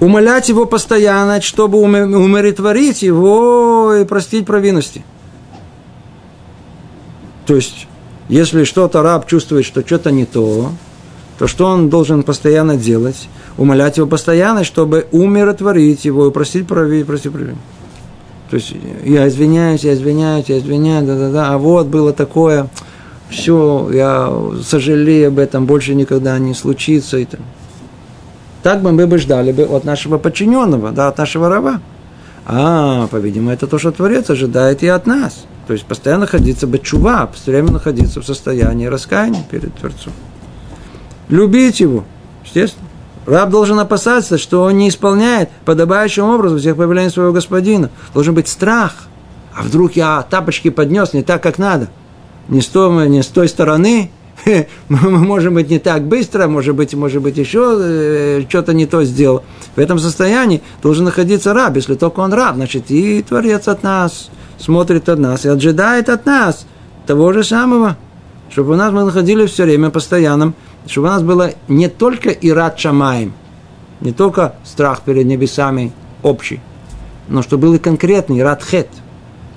Умолять 0.00 0.48
его 0.48 0.64
постоянно, 0.64 1.42
чтобы 1.42 1.78
умиротворить 1.78 3.02
его 3.02 3.94
и 3.94 4.04
простить 4.04 4.46
провинности. 4.46 5.04
То 7.46 7.54
есть, 7.54 7.86
если 8.28 8.64
что-то 8.64 9.02
раб 9.02 9.26
чувствует, 9.26 9.66
что 9.66 9.86
что-то 9.86 10.10
не 10.10 10.24
то, 10.24 10.72
то 11.38 11.46
что 11.46 11.66
он 11.66 11.90
должен 11.90 12.22
постоянно 12.22 12.76
делать? 12.76 13.28
Умолять 13.58 13.98
его 13.98 14.06
постоянно, 14.06 14.64
чтобы 14.64 15.06
умиротворить 15.12 16.06
его 16.06 16.28
и 16.28 16.30
просить 16.30 16.66
прови. 16.66 17.04
То 17.04 18.56
есть 18.56 18.74
я 19.04 19.28
извиняюсь, 19.28 19.84
я 19.84 19.94
извиняюсь, 19.94 20.46
я 20.48 20.58
извиняюсь, 20.58 21.06
да-да-да, 21.06 21.52
а 21.52 21.58
вот 21.58 21.86
было 21.86 22.12
такое, 22.12 22.68
все, 23.28 23.88
я 23.92 24.32
сожалею 24.64 25.28
об 25.28 25.38
этом, 25.38 25.66
больше 25.66 25.94
никогда 25.94 26.38
не 26.38 26.54
случится. 26.54 27.18
И 27.18 27.26
так. 27.26 27.40
Так 28.62 28.82
бы 28.82 28.92
мы 28.92 29.06
бы 29.06 29.18
ждали 29.18 29.52
бы 29.52 29.64
от 29.64 29.84
нашего 29.84 30.18
подчиненного, 30.18 30.92
да, 30.92 31.08
от 31.08 31.18
нашего 31.18 31.48
раба. 31.48 31.80
А, 32.46 33.06
по-видимому, 33.08 33.50
это 33.50 33.66
то, 33.66 33.78
что 33.78 33.92
Творец 33.92 34.28
ожидает 34.30 34.82
и 34.82 34.88
от 34.88 35.06
нас. 35.06 35.44
То 35.66 35.72
есть 35.72 35.86
постоянно 35.86 36.22
находиться 36.22 36.66
бы 36.66 36.78
чува, 36.78 37.26
постоянно 37.26 37.72
находиться 37.72 38.20
в 38.20 38.26
состоянии 38.26 38.86
раскаяния 38.86 39.44
перед 39.50 39.74
Творцом. 39.76 40.12
Любить 41.28 41.80
его, 41.80 42.04
естественно. 42.44 42.88
Раб 43.26 43.50
должен 43.50 43.78
опасаться, 43.78 44.38
что 44.38 44.62
он 44.64 44.78
не 44.78 44.88
исполняет 44.88 45.50
подобающим 45.64 46.24
образом 46.24 46.58
всех 46.58 46.76
повелений 46.76 47.10
своего 47.10 47.32
господина. 47.32 47.90
Должен 48.14 48.34
быть 48.34 48.48
страх. 48.48 49.04
А 49.54 49.62
вдруг 49.62 49.92
я 49.92 50.22
тапочки 50.22 50.70
поднес 50.70 51.12
не 51.12 51.22
так, 51.22 51.42
как 51.42 51.58
надо? 51.58 51.88
Не 52.48 52.62
с 52.62 52.66
той, 52.66 53.08
не 53.08 53.22
с 53.22 53.26
той 53.26 53.48
стороны? 53.48 54.10
Мы 54.88 55.10
можем 55.10 55.54
быть 55.54 55.70
не 55.70 55.78
так 55.78 56.04
быстро, 56.04 56.48
может 56.48 56.74
быть, 56.74 56.94
может 56.94 57.22
быть, 57.22 57.36
еще 57.36 57.76
э, 57.80 58.42
что-то 58.48 58.72
не 58.72 58.86
то 58.86 59.04
сделал. 59.04 59.42
В 59.76 59.78
этом 59.78 59.98
состоянии 59.98 60.62
должен 60.82 61.04
находиться 61.04 61.54
раб. 61.54 61.76
Если 61.76 61.94
только 61.94 62.20
он 62.20 62.32
раб, 62.32 62.56
значит, 62.56 62.90
и 62.90 63.22
Творец 63.22 63.68
от 63.68 63.82
нас 63.82 64.30
смотрит 64.58 65.08
от 65.08 65.18
нас 65.18 65.44
и 65.44 65.48
ожидает 65.48 66.08
от 66.08 66.26
нас 66.26 66.66
того 67.06 67.32
же 67.32 67.44
самого, 67.44 67.96
чтобы 68.50 68.72
у 68.72 68.76
нас 68.76 68.92
мы 68.92 69.04
находились 69.04 69.50
все 69.50 69.64
время 69.64 69.90
постоянном 69.90 70.54
чтобы 70.86 71.08
у 71.08 71.10
нас 71.10 71.22
было 71.22 71.50
не 71.68 71.88
только 71.88 72.30
ират 72.30 72.78
шамаем, 72.78 73.32
не 74.00 74.12
только 74.12 74.54
страх 74.64 75.02
перед 75.02 75.26
небесами 75.26 75.92
общий, 76.22 76.60
но 77.28 77.42
чтобы 77.42 77.68
был 77.68 77.74
и 77.74 77.78
конкретный 77.78 78.40
ират 78.40 78.62
хет, 78.62 78.88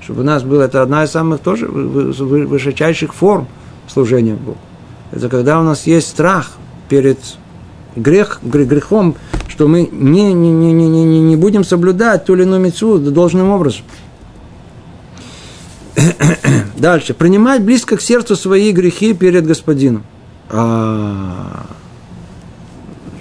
чтобы 0.02 0.22
у 0.22 0.26
нас 0.26 0.44
было, 0.44 0.64
это 0.64 0.82
одна 0.82 1.06
из 1.06 1.12
самых 1.12 1.40
тоже 1.40 1.66
высочайших 1.68 3.14
форм 3.14 3.48
служения 3.88 4.36
Богу. 4.36 4.58
Это 5.16 5.30
когда 5.30 5.60
у 5.60 5.64
нас 5.64 5.86
есть 5.86 6.08
страх 6.08 6.54
перед 6.90 7.20
грех, 7.96 8.40
грехом, 8.42 9.16
что 9.48 9.68
мы 9.68 9.88
не, 9.92 10.34
не, 10.34 10.52
не, 10.52 10.74
не, 10.74 10.90
не, 10.90 11.20
не 11.22 11.36
будем 11.36 11.64
соблюдать 11.64 12.26
ту 12.26 12.34
или 12.34 12.44
иную 12.44 12.60
мецу 12.60 12.98
должным 12.98 13.50
образом. 13.50 13.84
Дальше. 16.78 17.14
Принимать 17.14 17.62
близко 17.64 17.98
к 17.98 18.02
сердцу 18.02 18.36
свои 18.36 18.72
грехи 18.72 19.14
перед 19.14 19.46
Господином. 19.46 20.04
А, 20.50 21.68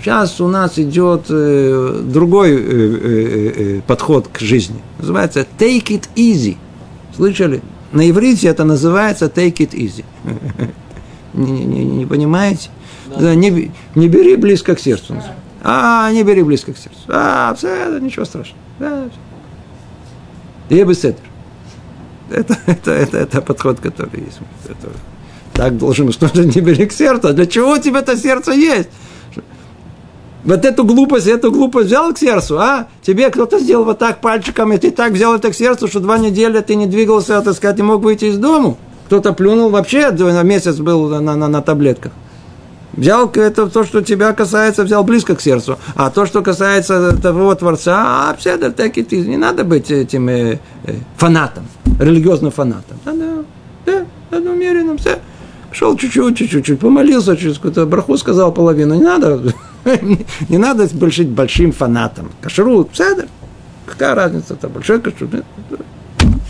сейчас 0.01 0.41
у 0.41 0.49
нас 0.49 0.79
идет 0.79 1.27
э, 1.29 2.01
другой 2.05 2.53
э, 2.53 2.57
э, 2.59 3.81
подход 3.87 4.29
к 4.29 4.39
жизни. 4.41 4.81
Называется 4.99 5.47
take 5.59 5.89
it 5.89 6.05
easy. 6.17 6.57
Слышали? 7.15 7.61
На 7.93 8.09
иврите 8.09 8.49
это 8.49 8.65
называется 8.65 9.27
take 9.27 9.57
it 9.59 9.73
easy. 9.73 10.05
не, 11.35 11.65
не, 11.65 11.85
не 11.85 12.07
понимаете? 12.07 12.71
Да. 13.19 13.35
Не, 13.35 13.71
не 13.95 14.09
бери 14.09 14.37
близко 14.37 14.75
к 14.75 14.81
сердцу. 14.81 15.23
А, 15.63 16.11
не 16.13 16.23
бери 16.23 16.43
близко 16.43 16.73
к 16.73 16.79
сердцу. 16.79 17.01
А, 17.09 17.55
все, 17.55 17.69
это 17.69 18.01
ничего 18.01 18.25
страшного. 18.25 18.59
Да, 18.79 19.05
все. 19.09 19.19
Это, 22.31 22.59
это, 22.67 22.91
это, 22.91 23.19
это 23.19 23.43
подход, 23.43 23.81
который 23.81 24.21
есть. 24.21 24.41
Это, 24.65 24.89
так 25.53 25.77
должен, 25.77 26.11
что 26.13 26.27
не 26.43 26.61
бери 26.61 26.87
к 26.87 26.93
сердцу. 26.93 27.35
Для 27.35 27.47
чего 27.47 27.73
у 27.73 27.79
тебя 27.79 28.01
это 28.01 28.17
сердце 28.17 28.53
есть? 28.53 28.89
Вот 30.45 30.65
эту 30.65 30.85
глупость, 30.85 31.29
эту 31.29 31.53
глупость 31.53 31.87
взял 31.87 32.13
к 32.13 32.19
сердцу, 32.19 32.59
а? 32.59 32.89
Тебе 33.03 33.31
кто-то 33.31 33.61
сделал 33.61 33.85
вот 33.85 34.01
так 34.01 34.21
пальчиком, 34.21 34.73
и 34.73 34.79
ты 34.79 34.91
так 34.91 35.13
взял 35.13 35.35
это 35.35 35.53
к 35.53 35.55
сердцу, 35.55 35.87
что 35.87 36.01
два 36.01 36.19
недели 36.19 36.61
ты 36.61 36.75
не 36.75 36.87
двигался, 36.87 37.41
так 37.43 37.55
сказать, 37.55 37.77
не 37.77 37.85
мог 37.85 38.03
выйти 38.03 38.25
из 38.25 38.39
дому. 38.39 38.77
Кто-то 39.13 39.35
плюнул 39.35 39.69
вообще, 39.69 40.11
на 40.11 40.43
месяц 40.43 40.77
был 40.77 41.11
на, 41.11 41.37
на, 41.37 41.47
на 41.47 41.61
таблетках. 41.61 42.13
Взял 42.95 43.29
это 43.29 43.69
то, 43.69 43.85
что 43.85 44.01
тебя 44.01 44.33
касается, 44.33 44.85
взял 44.85 45.05
близко 45.05 45.37
к 45.37 45.43
сердцу. 45.43 45.79
А 45.97 46.09
то, 46.09 46.25
что 46.25 46.41
касается 46.41 47.15
того 47.21 47.55
Творца, 47.55 48.31
а 48.31 48.37
все, 48.39 48.57
да, 48.57 48.71
так 48.71 48.97
и 48.97 49.03
ты. 49.03 49.19
Не 49.19 49.37
надо 49.37 49.65
быть 49.65 49.91
этим 49.91 50.31
э, 50.31 50.61
э, 50.85 50.95
фанатом, 51.19 51.65
религиозным 52.01 52.53
фанатом. 52.53 52.97
Надо, 53.05 53.45
да, 53.85 54.07
надо 54.31 54.51
умеренным, 54.51 54.97
все. 54.97 55.19
Шел 55.73 55.95
чуть-чуть, 55.95 56.39
чуть-чуть, 56.39 56.65
чуть 56.65 56.81
помолился, 56.81 57.37
чуть 57.37 57.57
какую-то 57.57 57.85
браху 57.85 58.17
сказал 58.17 58.51
половину. 58.51 58.95
Не 58.95 59.03
надо, 59.03 59.43
не 60.49 60.57
надо 60.57 60.89
быть 60.95 61.29
большим 61.29 61.73
фанатом. 61.73 62.31
Кашрут, 62.41 62.89
седер. 62.95 63.29
Какая 63.85 64.15
разница, 64.15 64.55
это 64.55 64.71
большой 64.71 65.03
кашрут? 65.03 65.45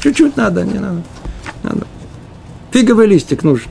Чуть-чуть 0.00 0.36
надо, 0.36 0.62
не 0.62 0.78
надо. 0.78 1.02
Фиговый 2.72 3.06
листик 3.06 3.42
нужен. 3.42 3.70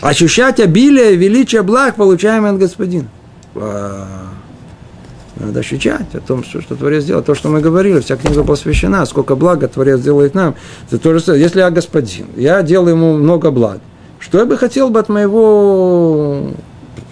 Ощущать 0.00 0.60
обилие, 0.60 1.16
величие 1.16 1.62
благ, 1.62 1.96
получаемое 1.96 2.52
от 2.52 2.58
Господина. 2.58 3.08
Надо 3.54 5.60
ощущать 5.60 6.14
о 6.14 6.20
том, 6.20 6.42
что, 6.42 6.60
что 6.60 6.74
Творец 6.74 7.04
сделал. 7.04 7.22
То, 7.22 7.34
что 7.34 7.48
мы 7.48 7.60
говорили, 7.60 8.00
вся 8.00 8.16
книга 8.16 8.42
посвящена, 8.42 9.06
сколько 9.06 9.36
блага 9.36 9.68
Творец 9.68 10.00
делает 10.00 10.34
нам. 10.34 10.56
Это 10.88 10.98
то 10.98 11.12
же 11.12 11.20
самое. 11.20 11.42
Если 11.42 11.60
я 11.60 11.70
господин, 11.70 12.26
я 12.36 12.62
делаю 12.62 12.96
ему 12.96 13.16
много 13.16 13.52
благ. 13.52 13.78
Что 14.18 14.38
я 14.38 14.46
бы 14.46 14.56
хотел 14.56 14.90
бы 14.90 14.98
от 14.98 15.08
моего... 15.08 16.50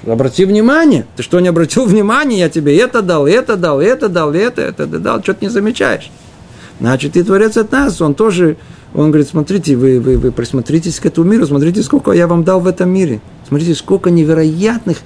Обрати 0.04 0.44
внимание. 0.44 1.04
Ты 1.16 1.24
что, 1.24 1.40
не 1.40 1.48
обратил 1.48 1.84
внимания? 1.84 2.38
Я 2.38 2.48
тебе 2.48 2.78
это 2.78 3.02
дал, 3.02 3.26
это 3.26 3.56
дал, 3.56 3.80
это 3.80 4.08
дал, 4.08 4.32
это, 4.32 4.62
это 4.62 4.86
дал. 4.86 5.22
Что 5.22 5.34
ты 5.34 5.46
не 5.46 5.50
замечаешь? 5.50 6.10
Значит, 6.80 7.16
и 7.16 7.22
Творец 7.22 7.56
от 7.56 7.72
нас, 7.72 8.00
он 8.02 8.14
тоже, 8.14 8.56
он 8.94 9.10
говорит, 9.10 9.28
смотрите, 9.28 9.76
вы, 9.76 9.98
вы, 9.98 10.18
вы 10.18 10.30
присмотритесь 10.30 11.00
к 11.00 11.06
этому 11.06 11.30
миру, 11.30 11.46
смотрите, 11.46 11.82
сколько 11.82 12.12
я 12.12 12.26
вам 12.26 12.44
дал 12.44 12.60
в 12.60 12.66
этом 12.66 12.90
мире. 12.90 13.20
Смотрите, 13.48 13.74
сколько 13.74 14.10
невероятных 14.10 14.98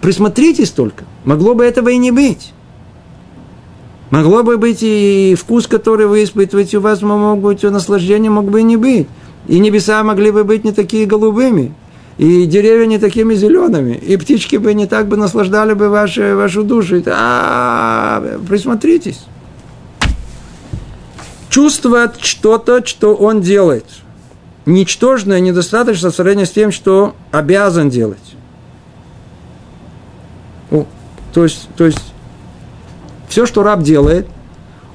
присмотритесь 0.00 0.70
только. 0.70 1.04
Могло 1.24 1.54
бы 1.54 1.64
этого 1.64 1.88
и 1.88 1.96
не 1.96 2.10
быть. 2.10 2.52
Могло 4.10 4.42
бы 4.42 4.58
быть 4.58 4.80
и 4.82 5.34
вкус, 5.38 5.66
который 5.66 6.06
вы 6.06 6.22
испытываете, 6.22 6.78
у 6.78 6.80
вас 6.80 7.00
мог 7.00 7.40
быть, 7.40 7.62
наслаждение 7.62 8.30
мог 8.30 8.50
бы 8.50 8.60
и 8.60 8.62
не 8.62 8.76
быть. 8.76 9.08
И 9.48 9.58
небеса 9.58 10.02
могли 10.04 10.30
бы 10.30 10.44
быть 10.44 10.64
не 10.64 10.72
такие 10.72 11.06
голубыми, 11.06 11.72
и 12.18 12.44
деревья 12.44 12.86
не 12.86 12.98
такими 12.98 13.34
зелеными, 13.34 13.94
и 13.94 14.16
птички 14.16 14.56
бы 14.56 14.74
не 14.74 14.86
так 14.86 15.08
бы 15.08 15.16
наслаждали 15.16 15.72
бы 15.72 15.88
ваши, 15.88 16.36
вашу 16.36 16.62
душу. 16.62 17.02
А, 17.06 18.38
присмотритесь. 18.48 19.24
Чувствовать 21.52 22.18
что-то, 22.22 22.82
что 22.86 23.14
он 23.14 23.42
делает. 23.42 23.84
Ничтожное, 24.64 25.38
недостаточно 25.38 26.10
в 26.10 26.14
сравнении 26.14 26.44
с 26.44 26.50
тем, 26.50 26.72
что 26.72 27.14
обязан 27.30 27.90
делать. 27.90 28.18
То 31.34 31.44
есть, 31.44 31.68
то 31.76 31.84
есть 31.84 32.14
все, 33.28 33.44
что 33.44 33.62
раб 33.62 33.82
делает, 33.82 34.26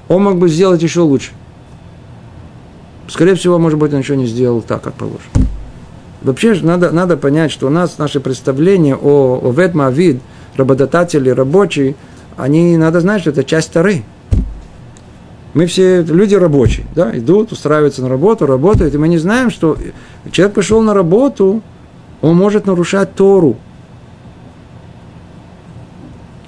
он 0.07 0.23
мог 0.23 0.39
бы 0.39 0.49
сделать 0.49 0.81
еще 0.81 1.01
лучше. 1.01 1.29
Скорее 3.07 3.35
всего, 3.35 3.59
может 3.59 3.77
быть, 3.77 3.93
он 3.93 3.99
еще 3.99 4.17
не 4.17 4.25
сделал 4.25 4.63
так, 4.63 4.81
как 4.81 4.95
положено. 4.95 5.29
Вообще 6.23 6.55
же 6.55 6.65
надо, 6.65 6.89
надо 6.89 7.17
понять, 7.17 7.51
что 7.51 7.67
у 7.67 7.69
нас 7.69 7.99
наше 7.99 8.19
представление 8.19 8.95
о, 8.95 9.39
о 9.43 9.51
ведмавид, 9.51 10.21
работодатели, 10.55 11.29
рабочие, 11.29 11.95
они, 12.35 12.77
надо 12.77 12.99
знать, 13.01 13.21
что 13.21 13.29
это 13.29 13.43
часть 13.43 13.71
Тары. 13.73 14.03
Мы 15.53 15.65
все 15.65 16.03
люди 16.03 16.35
рабочие, 16.35 16.85
да, 16.93 17.17
идут, 17.17 17.51
устраиваются 17.51 18.01
на 18.01 18.09
работу, 18.09 18.45
работают, 18.45 18.93
и 18.93 18.97
мы 18.97 19.07
не 19.07 19.17
знаем, 19.17 19.49
что 19.49 19.77
человек 20.31 20.55
пришел 20.55 20.81
на 20.81 20.93
работу, 20.93 21.61
он 22.21 22.35
может 22.35 22.65
нарушать 22.65 23.15
Тору– 23.15 23.55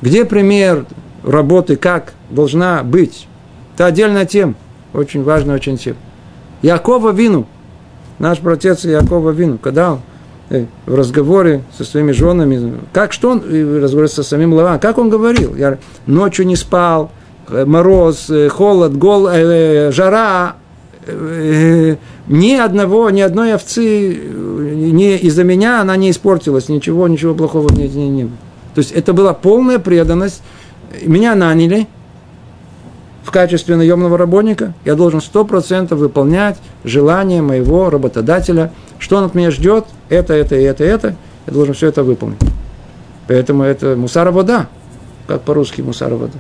где 0.02 0.24
пример 0.24 0.86
работы, 1.24 1.76
как 1.76 2.14
должна 2.30 2.84
быть? 2.84 3.28
Это 3.76 3.86
отдельная 3.86 4.26
тема, 4.26 4.56
очень 4.94 5.24
важная 5.24 5.56
очень 5.56 5.78
тема. 5.78 5.98
Якова 6.62 7.12
Вину, 7.12 7.48
наш 8.18 8.40
протец 8.40 8.86
Якова 8.86 9.32
Вину, 9.32 9.58
когда 9.58 9.94
он 9.94 10.00
э, 10.50 10.66
в 10.86 10.96
разговоре 10.96 11.64
со 11.78 11.84
своими 11.84 12.12
женами, 12.12 12.80
как 12.94 13.12
что 13.12 13.32
он 13.32 13.40
э, 13.40 13.64
в 13.64 13.84
разговоре 13.84 14.08
со 14.08 14.24
самим 14.24 14.54
Лаваном, 14.54 14.80
как 14.80 14.98
он 14.98 15.10
говорил, 15.10 15.56
я 15.56 15.78
ночью 16.06 16.46
не 16.46 16.56
спал, 16.56 17.12
мороз, 17.50 18.32
холод, 18.50 18.98
гол, 18.98 19.28
э, 19.28 19.92
жара, 19.92 20.56
э, 21.06 21.96
ни 22.28 22.54
одного, 22.54 23.10
ни 23.10 23.22
одной 23.22 23.54
овцы 23.54 24.14
не, 24.14 25.18
из-за 25.18 25.44
меня 25.44 25.82
она 25.82 25.96
не 25.96 26.12
испортилась, 26.12 26.70
ничего, 26.70 27.08
ничего 27.08 27.34
плохого 27.34 27.72
не, 27.74 27.88
не, 27.88 28.10
не 28.10 28.24
было. 28.26 28.38
То 28.76 28.80
есть 28.80 28.92
это 28.92 29.14
была 29.14 29.34
полная 29.34 29.80
преданность. 29.80 30.42
Меня 31.04 31.36
наняли 31.36 31.88
в 33.24 33.32
качестве 33.32 33.76
наемного 33.76 34.18
работника. 34.18 34.74
Я 34.86 34.96
должен 34.96 35.22
сто 35.22 35.46
процентов 35.46 36.00
выполнять 36.00 36.58
желание 36.84 37.42
моего 37.42 37.90
работодателя. 37.90 38.72
Что 38.98 39.18
он 39.18 39.26
от 39.26 39.36
меня 39.36 39.52
ждет? 39.52 39.86
Это, 40.10 40.34
это, 40.34 40.56
это, 40.56 40.84
это. 40.84 41.16
Я 41.46 41.54
должен 41.54 41.74
все 41.74 41.88
это 41.88 42.04
выполнить. 42.04 42.40
Поэтому 43.28 43.64
это 43.64 43.96
мусара 43.96 44.32
вода. 44.32 44.68
Как 45.28 45.42
по-русски 45.42 45.82
мусара 45.82 46.16
вода. 46.16 46.40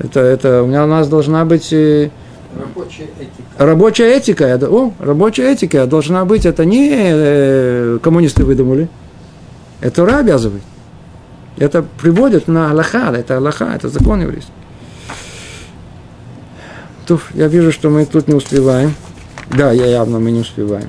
Это, 0.00 0.20
это 0.20 0.62
у, 0.62 0.66
меня, 0.66 0.84
у 0.84 0.86
нас 0.86 1.08
должна 1.08 1.44
быть 1.44 1.72
э, 1.72 2.10
Рабочая 2.58 3.04
этика. 3.04 3.42
Рабочая 3.58 4.16
этика, 4.16 4.68
о, 4.68 4.92
рабочая 4.98 5.52
этика 5.52 5.86
должна 5.86 6.24
быть, 6.24 6.46
это 6.46 6.64
не 6.64 6.90
э, 6.92 7.98
коммунисты 8.02 8.44
выдумали, 8.44 8.88
это 9.80 10.04
Ра 10.04 10.18
обязывает. 10.18 10.62
Это 11.58 11.82
приводит 11.82 12.48
на 12.48 12.70
Аллаха, 12.70 13.12
это 13.14 13.36
Аллаха, 13.36 13.72
это 13.74 13.88
закон 13.88 14.22
еврейский. 14.22 14.50
Туф, 17.06 17.30
я 17.34 17.48
вижу, 17.48 17.70
что 17.70 17.90
мы 17.90 18.06
тут 18.06 18.28
не 18.28 18.34
успеваем. 18.34 18.94
Да, 19.50 19.70
я 19.72 19.86
явно 19.86 20.18
мы 20.20 20.30
не 20.30 20.40
успеваем. 20.40 20.88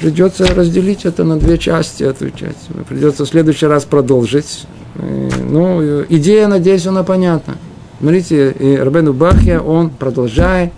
Придется 0.00 0.46
разделить 0.54 1.04
это 1.04 1.24
на 1.24 1.38
две 1.38 1.56
части, 1.56 2.02
эту 2.02 2.30
часть. 2.30 2.68
Придется 2.88 3.24
в 3.24 3.28
следующий 3.28 3.66
раз 3.66 3.84
продолжить. 3.84 4.66
Э, 4.96 5.30
ну, 5.40 6.02
идея, 6.08 6.48
надеюсь, 6.48 6.86
она 6.86 7.04
понятна. 7.04 7.54
Смотрите, 8.00 8.50
и 8.52 8.76
Рабену 8.76 9.12
Бахья, 9.12 9.60
он 9.60 9.90
продолжает 9.90 10.72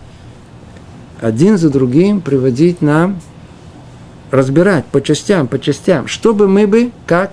один 1.21 1.57
за 1.57 1.71
другим 1.71 2.21
приводить 2.21 2.83
нам, 2.83 3.21
разбирать 4.31 4.85
по 4.87 5.01
частям, 5.01 5.47
по 5.47 5.59
частям, 5.59 6.09
чтобы 6.09 6.49
мы 6.49 6.67
бы, 6.67 6.91
как, 7.07 7.33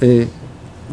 э, 0.00 0.26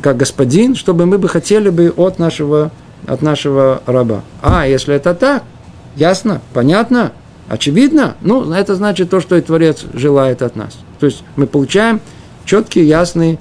как 0.01 0.17
господин, 0.17 0.75
чтобы 0.75 1.05
мы 1.05 1.17
бы 1.17 1.29
хотели 1.29 1.69
бы 1.69 1.93
от 1.95 2.17
нашего, 2.17 2.71
от 3.05 3.21
нашего 3.21 3.83
раба. 3.85 4.23
А, 4.41 4.67
если 4.67 4.95
это 4.95 5.13
так, 5.13 5.43
ясно, 5.95 6.41
понятно, 6.53 7.11
очевидно, 7.47 8.15
ну, 8.21 8.51
это 8.51 8.75
значит 8.75 9.09
то, 9.09 9.19
что 9.19 9.35
и 9.35 9.41
Творец 9.41 9.85
желает 9.93 10.41
от 10.41 10.55
нас. 10.55 10.77
То 10.99 11.05
есть 11.05 11.23
мы 11.35 11.45
получаем 11.45 11.99
четкие, 12.45 12.87
ясные 12.87 13.37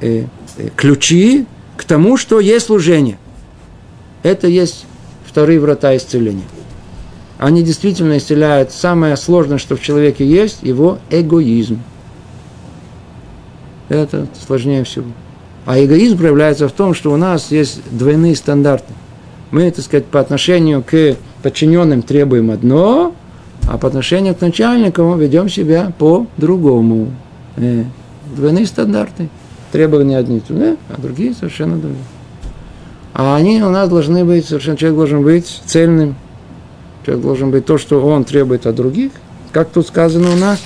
э, 0.00 0.24
э, 0.56 0.68
ключи 0.76 1.46
к 1.76 1.84
тому, 1.84 2.16
что 2.16 2.40
есть 2.40 2.66
служение. 2.66 3.18
Это 4.26 4.48
есть 4.48 4.86
вторые 5.24 5.60
врата 5.60 5.96
исцеления. 5.96 6.42
Они 7.38 7.62
действительно 7.62 8.18
исцеляют 8.18 8.72
самое 8.72 9.16
сложное, 9.16 9.58
что 9.58 9.76
в 9.76 9.80
человеке 9.80 10.26
есть, 10.26 10.64
его 10.64 10.98
эгоизм. 11.10 11.78
Это 13.88 14.26
сложнее 14.44 14.82
всего. 14.82 15.06
А 15.64 15.78
эгоизм 15.78 16.18
проявляется 16.18 16.68
в 16.68 16.72
том, 16.72 16.92
что 16.92 17.12
у 17.12 17.16
нас 17.16 17.52
есть 17.52 17.80
двойные 17.88 18.34
стандарты. 18.34 18.92
Мы, 19.52 19.70
так 19.70 19.84
сказать, 19.84 20.06
по 20.06 20.18
отношению 20.18 20.82
к 20.82 21.14
подчиненным 21.44 22.02
требуем 22.02 22.50
одно, 22.50 23.14
а 23.68 23.78
по 23.78 23.86
отношению 23.86 24.34
к 24.34 24.40
начальникам 24.40 25.16
ведем 25.20 25.48
себя 25.48 25.92
по-другому. 25.96 27.12
Э, 27.58 27.84
двойные 28.34 28.66
стандарты. 28.66 29.28
Требования 29.70 30.18
одни 30.18 30.40
туда, 30.40 30.76
а 30.88 31.00
другие 31.00 31.32
совершенно 31.32 31.76
другие. 31.76 32.15
А 33.18 33.34
они 33.34 33.62
у 33.62 33.70
нас 33.70 33.88
должны 33.88 34.26
быть, 34.26 34.44
совершенно 34.44 34.76
человек 34.76 34.98
должен 34.98 35.22
быть 35.22 35.62
цельным. 35.64 36.16
Человек 37.06 37.24
должен 37.24 37.50
быть 37.50 37.64
то, 37.64 37.78
что 37.78 38.06
он 38.06 38.24
требует 38.24 38.66
от 38.66 38.74
других. 38.74 39.10
Как 39.52 39.70
тут 39.70 39.86
сказано 39.86 40.34
у 40.34 40.36
нас, 40.36 40.62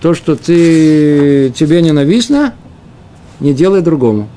то, 0.00 0.12
что 0.12 0.34
ты, 0.34 1.52
тебе 1.54 1.80
ненавистно, 1.82 2.54
не 3.38 3.54
делай 3.54 3.82
другому. 3.82 4.28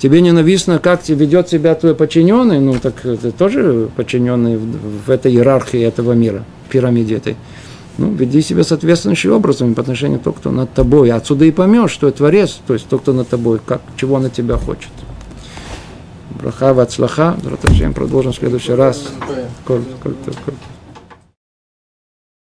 Тебе 0.00 0.20
ненавистно, 0.20 0.80
как 0.80 1.08
ведет 1.08 1.48
себя 1.48 1.76
твой 1.76 1.94
подчиненный, 1.94 2.58
ну 2.58 2.74
так 2.82 2.94
ты 3.02 3.30
тоже 3.30 3.88
подчиненный 3.94 4.56
в, 4.56 5.06
в 5.06 5.10
этой 5.10 5.30
иерархии 5.30 5.80
этого 5.80 6.10
мира, 6.14 6.42
пирамиде 6.70 7.18
этой. 7.18 7.36
Ну, 7.98 8.12
веди 8.12 8.42
себя 8.42 8.64
соответствующим 8.64 9.30
образом 9.30 9.76
по 9.76 9.82
отношению 9.82 10.18
к 10.18 10.24
тому, 10.24 10.34
кто 10.34 10.50
над 10.50 10.72
тобой. 10.72 11.12
Отсюда 11.12 11.44
и 11.44 11.52
поймешь, 11.52 11.92
что 11.92 12.08
это 12.08 12.18
Творец, 12.18 12.58
то 12.66 12.74
есть 12.74 12.88
тот, 12.88 13.02
кто 13.02 13.12
над 13.12 13.28
тобой, 13.28 13.60
как, 13.64 13.80
чего 13.96 14.16
он 14.16 14.28
тебя 14.28 14.56
хочет. 14.56 14.90
Браха, 16.44 16.74
вацлаха. 16.74 17.36
Продолжим 17.94 18.32
в 18.32 18.36
следующий 18.36 18.74
раз. 18.74 19.08
Коль, 19.64 19.80
коль, 20.02 20.12
коль. 20.44 20.54